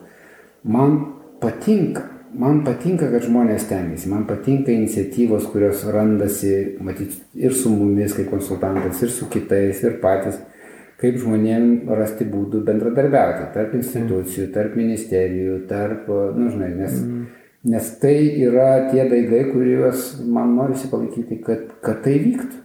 Man 0.65 0.99
patinka, 1.41 2.03
man 2.41 2.63
patinka, 2.67 3.09
kad 3.13 3.25
žmonės 3.27 3.67
tengiasi, 3.71 4.11
man 4.13 4.27
patinka 4.29 4.73
iniciatyvos, 4.75 5.49
kurios 5.53 5.85
randasi, 5.93 6.53
matyt, 6.85 7.17
ir 7.39 7.55
su 7.57 7.73
mumis 7.73 8.15
kaip 8.17 8.29
konsultantais, 8.33 9.01
ir 9.03 9.13
su 9.13 9.29
kitais, 9.33 9.83
ir 9.85 9.99
patys, 10.03 10.39
kaip 11.01 11.19
žmonėm 11.21 11.89
rasti 11.97 12.27
būdų 12.29 12.63
bendradarbiauti 12.67 13.51
tarp 13.55 13.75
institucijų, 13.79 14.51
tarp 14.55 14.77
ministerijų, 14.79 15.59
tarp, 15.71 16.09
nu, 16.37 16.49
žinai, 16.53 16.73
nes, 16.79 17.01
nes 17.69 17.93
tai 18.01 18.17
yra 18.47 18.71
tie 18.91 19.05
daigai, 19.11 19.47
kuriuos 19.53 20.09
man 20.25 20.57
norisi 20.57 20.91
palaikyti, 20.93 21.41
kad, 21.45 21.69
kad 21.85 22.03
tai 22.05 22.19
vyktų. 22.25 22.63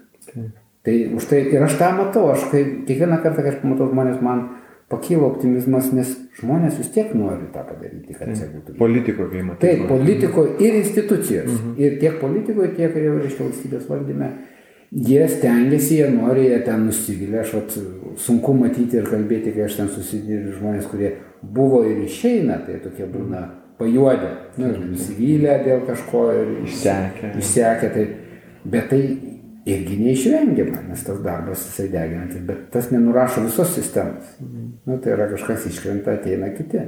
Tai 0.82 0.94
už 1.14 1.28
tai 1.30 1.44
ir 1.54 1.62
aš 1.62 1.76
tą 1.78 1.92
matau, 1.94 2.24
aš 2.34 2.48
kai, 2.50 2.64
kiekvieną 2.88 3.20
kartą, 3.22 3.44
kai 3.44 3.52
aš 3.52 3.60
pamatau 3.62 3.92
žmonės, 3.92 4.22
man 4.26 4.48
pakyla 4.92 5.26
optimizmas, 5.32 5.90
nes 5.96 6.14
žmonės 6.40 6.78
vis 6.82 6.92
tiek 6.94 7.14
nori 7.18 7.48
tą 7.54 7.64
padaryti, 7.68 8.16
kad 8.18 8.32
čia 8.36 8.50
būtų. 8.52 8.76
Politiko, 8.80 9.28
matai. 9.48 9.62
Taip, 9.64 9.86
politiko 9.90 10.46
ir 10.60 10.80
institucijos. 10.82 11.62
Ir 11.82 11.98
tiek 12.02 12.20
politikoje, 12.22 12.74
tiek 12.78 12.98
ir 12.98 13.08
jau 13.08 13.16
reiškia 13.20 13.48
valstybės 13.48 13.88
valdyme. 13.90 14.32
Jie 14.92 15.24
stengiasi, 15.32 16.02
jie 16.02 16.10
nori, 16.12 16.50
jie 16.50 16.60
ten 16.66 16.84
nusivylę. 16.84 17.40
Aš 17.46 17.54
vat, 17.56 17.76
sunku 18.20 18.56
matyti 18.60 19.00
ir 19.00 19.08
kalbėti, 19.08 19.54
kai 19.56 19.70
aš 19.70 19.80
ten 19.80 19.92
susiduriu 19.96 20.52
žmonės, 20.58 20.90
kurie 20.92 21.14
buvo 21.42 21.86
ir 21.88 22.04
išeina, 22.04 22.60
tai 22.66 22.82
tokie 22.84 23.08
būna 23.08 23.46
pajuodę, 23.82 24.30
nu, 24.62 24.72
nusivylę 24.92 25.58
dėl 25.66 25.86
kažko 25.88 26.26
ir 26.38 26.52
Išsekę. 26.68 27.32
Išsekę, 27.42 27.90
tai, 27.96 28.06
bet 28.74 28.92
tai 28.92 29.02
irgi 29.66 29.98
neišvengiama, 30.02 30.82
nes 30.90 31.04
tas 31.06 31.22
darbas 31.22 31.68
jisai 31.68 31.88
deginantis, 31.94 32.42
bet 32.48 32.68
tas 32.74 32.90
nenurašo 32.92 33.46
visos 33.46 33.76
sistemos. 33.76 34.36
Nu, 34.86 34.98
tai 34.98 35.16
yra 35.16 35.30
kažkas 35.30 35.70
iškrenta, 35.70 36.18
ateina 36.18 36.50
kiti. 36.56 36.82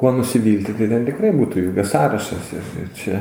Kuo 0.00 0.12
nusivilti, 0.16 0.72
tai 0.78 0.86
ten 0.88 1.02
tikrai 1.04 1.28
būtų 1.36 1.58
ilgas 1.60 1.90
sąrašas 1.92 2.52
ir, 2.56 2.68
ir 2.80 2.86
čia 2.96 3.18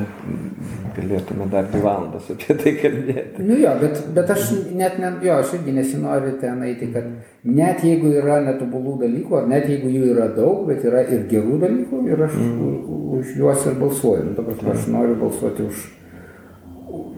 galėtume 0.96 1.48
dar 1.52 1.66
dvi 1.68 1.82
valandas 1.84 2.30
apie 2.32 2.56
tai 2.56 2.72
kalbėti. 2.78 3.44
Nu 3.44 3.58
jo, 3.60 3.74
bet, 3.82 4.00
bet 4.16 4.32
aš 4.36 4.52
net, 4.78 4.96
ne, 5.02 5.10
jo, 5.26 5.40
aš 5.42 5.58
irgi 5.58 5.74
nesinoriu 5.76 6.36
ten 6.40 6.62
eiti, 6.68 6.88
kad 6.94 7.10
net 7.44 7.84
jeigu 7.84 8.14
yra 8.22 8.40
netobulų 8.46 8.96
dalykų, 9.02 9.36
ar 9.42 9.52
net 9.52 9.68
jeigu 9.72 9.92
jų 9.92 10.12
yra 10.14 10.30
daug, 10.36 10.62
bet 10.70 10.86
yra 10.88 11.04
ir 11.04 11.26
gerų 11.32 11.60
dalykų, 11.66 12.02
ir 12.14 12.24
aš 12.30 12.38
mm. 12.38 12.80
už 13.20 13.36
juos 13.42 13.68
ir 13.68 13.80
balsuoju. 13.82 14.30
Nu, 14.30 14.38
prasme, 14.40 14.76
aš 14.78 14.88
noriu 14.94 15.20
balsuoti 15.20 15.68
už, 15.68 15.84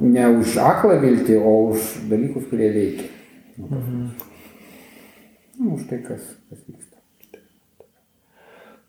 ne 0.01 0.27
už 0.39 0.57
aklą 0.61 0.97
viltį, 1.01 1.37
o 1.37 1.55
už 1.71 1.89
dalykus, 2.11 2.47
kurie 2.49 2.71
veikia. 2.73 3.09
Nu, 3.57 3.67
mm. 3.69 4.07
nu, 5.59 5.75
už 5.75 5.85
tai, 5.89 6.01
kas, 6.05 6.23
kas 6.49 6.63
vyksta. 6.65 6.97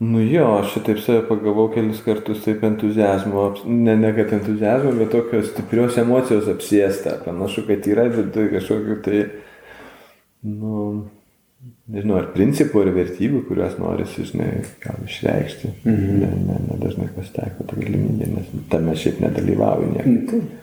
Nu 0.03 0.19
jo, 0.25 0.49
aš 0.59 0.73
šitaip 0.75 0.99
save 0.99 1.23
pagavau 1.29 1.69
kelis 1.71 2.01
kartus 2.03 2.41
taip 2.43 2.65
entuzijazmo, 2.67 3.45
ne, 3.71 3.95
ne 3.97 4.11
kad 4.17 4.33
entuzijazmo, 4.35 4.97
bet 4.99 5.13
tokios 5.15 5.53
stiprios 5.53 5.99
emocijos 6.01 6.49
apsiesta. 6.51 7.19
Panašu, 7.25 7.67
kad 7.69 7.87
yra 7.87 8.09
viduje 8.11 8.51
kažkokiu 8.57 8.97
tai, 9.05 9.21
nu, 10.49 10.87
nežinau, 11.93 12.17
ar 12.19 12.33
principų, 12.35 12.83
ar 12.83 12.91
vertybių, 12.97 13.45
kuriuos 13.47 13.79
norisi, 13.79 14.27
žinai, 14.33 14.65
gal 14.83 14.99
išreikšti. 15.07 15.71
Mhm. 15.85 16.19
Ne, 16.25 16.33
ne, 16.49 16.59
ne 16.67 16.81
dažnai 16.83 17.07
pasitaiko 17.15 17.69
ta 17.69 17.79
galimybė, 17.79 18.33
nes 18.33 18.51
tame 18.73 18.97
šiaip 18.99 19.23
nedalyvauju 19.23 19.93
niekur. 19.93 20.11
Nu, 20.17 20.27
taip. 20.33 20.59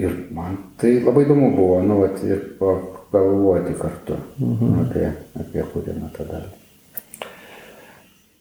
Ir 0.00 0.12
man 0.34 0.56
tai 0.80 0.94
labai 1.04 1.26
įdomu 1.26 1.50
buvo, 1.56 1.80
nu, 1.84 2.00
vat, 2.04 2.20
ir 2.24 2.40
pagalvoti 2.60 3.74
kartu 3.78 4.16
mhm. 4.38 4.78
apie, 4.84 5.10
apie 5.42 5.66
kūrimą 5.72 6.12
tada. 6.16 6.44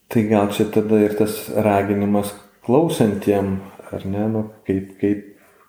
Tai 0.10 0.24
gal 0.30 0.48
čia 0.56 0.66
tada 0.74 1.02
ir 1.04 1.18
tas 1.18 1.36
raginimas 1.54 2.32
klausantiem, 2.66 3.58
ar 3.92 4.06
ne, 4.10 4.24
nu, 4.32 4.46
kaip, 4.66 4.96
kaip, 5.02 5.26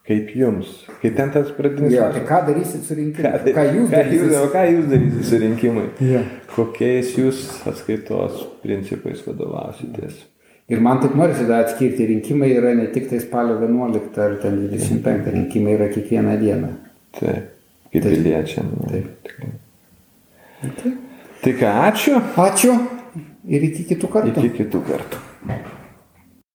kaip 0.09 0.33
jums. 0.37 0.71
Kai 1.03 1.13
ten 1.17 1.33
tas 1.35 1.51
pradinis... 1.57 1.93
Jo, 1.97 2.09
tai 2.15 2.23
ką 2.29 2.41
darysit 2.49 2.87
su 2.87 2.97
rinkimu? 2.97 3.27
Ką, 3.27 3.55
Ką 3.57 3.67
jūs 3.69 3.93
darysit? 3.93 4.37
ką 4.55 4.65
jūs 4.71 4.91
darysit 4.95 5.29
su 5.29 5.41
rinkimai? 5.45 5.87
Jo. 6.07 6.25
Kokiais 6.55 7.15
jūs 7.19 7.47
atskaitos 7.69 8.45
principais 8.65 9.25
vadovausitės? 9.27 10.23
Ir 10.71 10.83
man 10.85 11.01
taip 11.03 11.17
norisi 11.19 11.49
dar 11.49 11.65
atskirti, 11.65 12.07
rinkimai 12.07 12.53
yra 12.55 12.75
ne 12.79 12.87
tik 12.95 13.09
tai 13.11 13.19
spalio 13.23 13.57
11 13.59 14.21
ar 14.23 14.37
ten 14.43 14.61
25, 14.71 15.33
rinkimai 15.35 15.75
yra 15.75 15.89
kiekvieną 15.91 16.37
dieną. 16.39 16.71
Taip, 17.19 17.51
kaip 17.91 18.07
piliečiam. 18.07 18.71
Taip. 18.87 19.09
tikrai. 19.27 20.95
Tai 21.41 21.53
ką, 21.57 21.75
ačiū. 21.89 22.23
Ačiū 22.47 22.77
ir 23.49 23.67
iki 23.71 23.87
kitų 23.91 24.11
kartų. 24.13 24.37
Iki 24.45 24.57
kitų 24.61 24.83
kartų. 24.87 25.23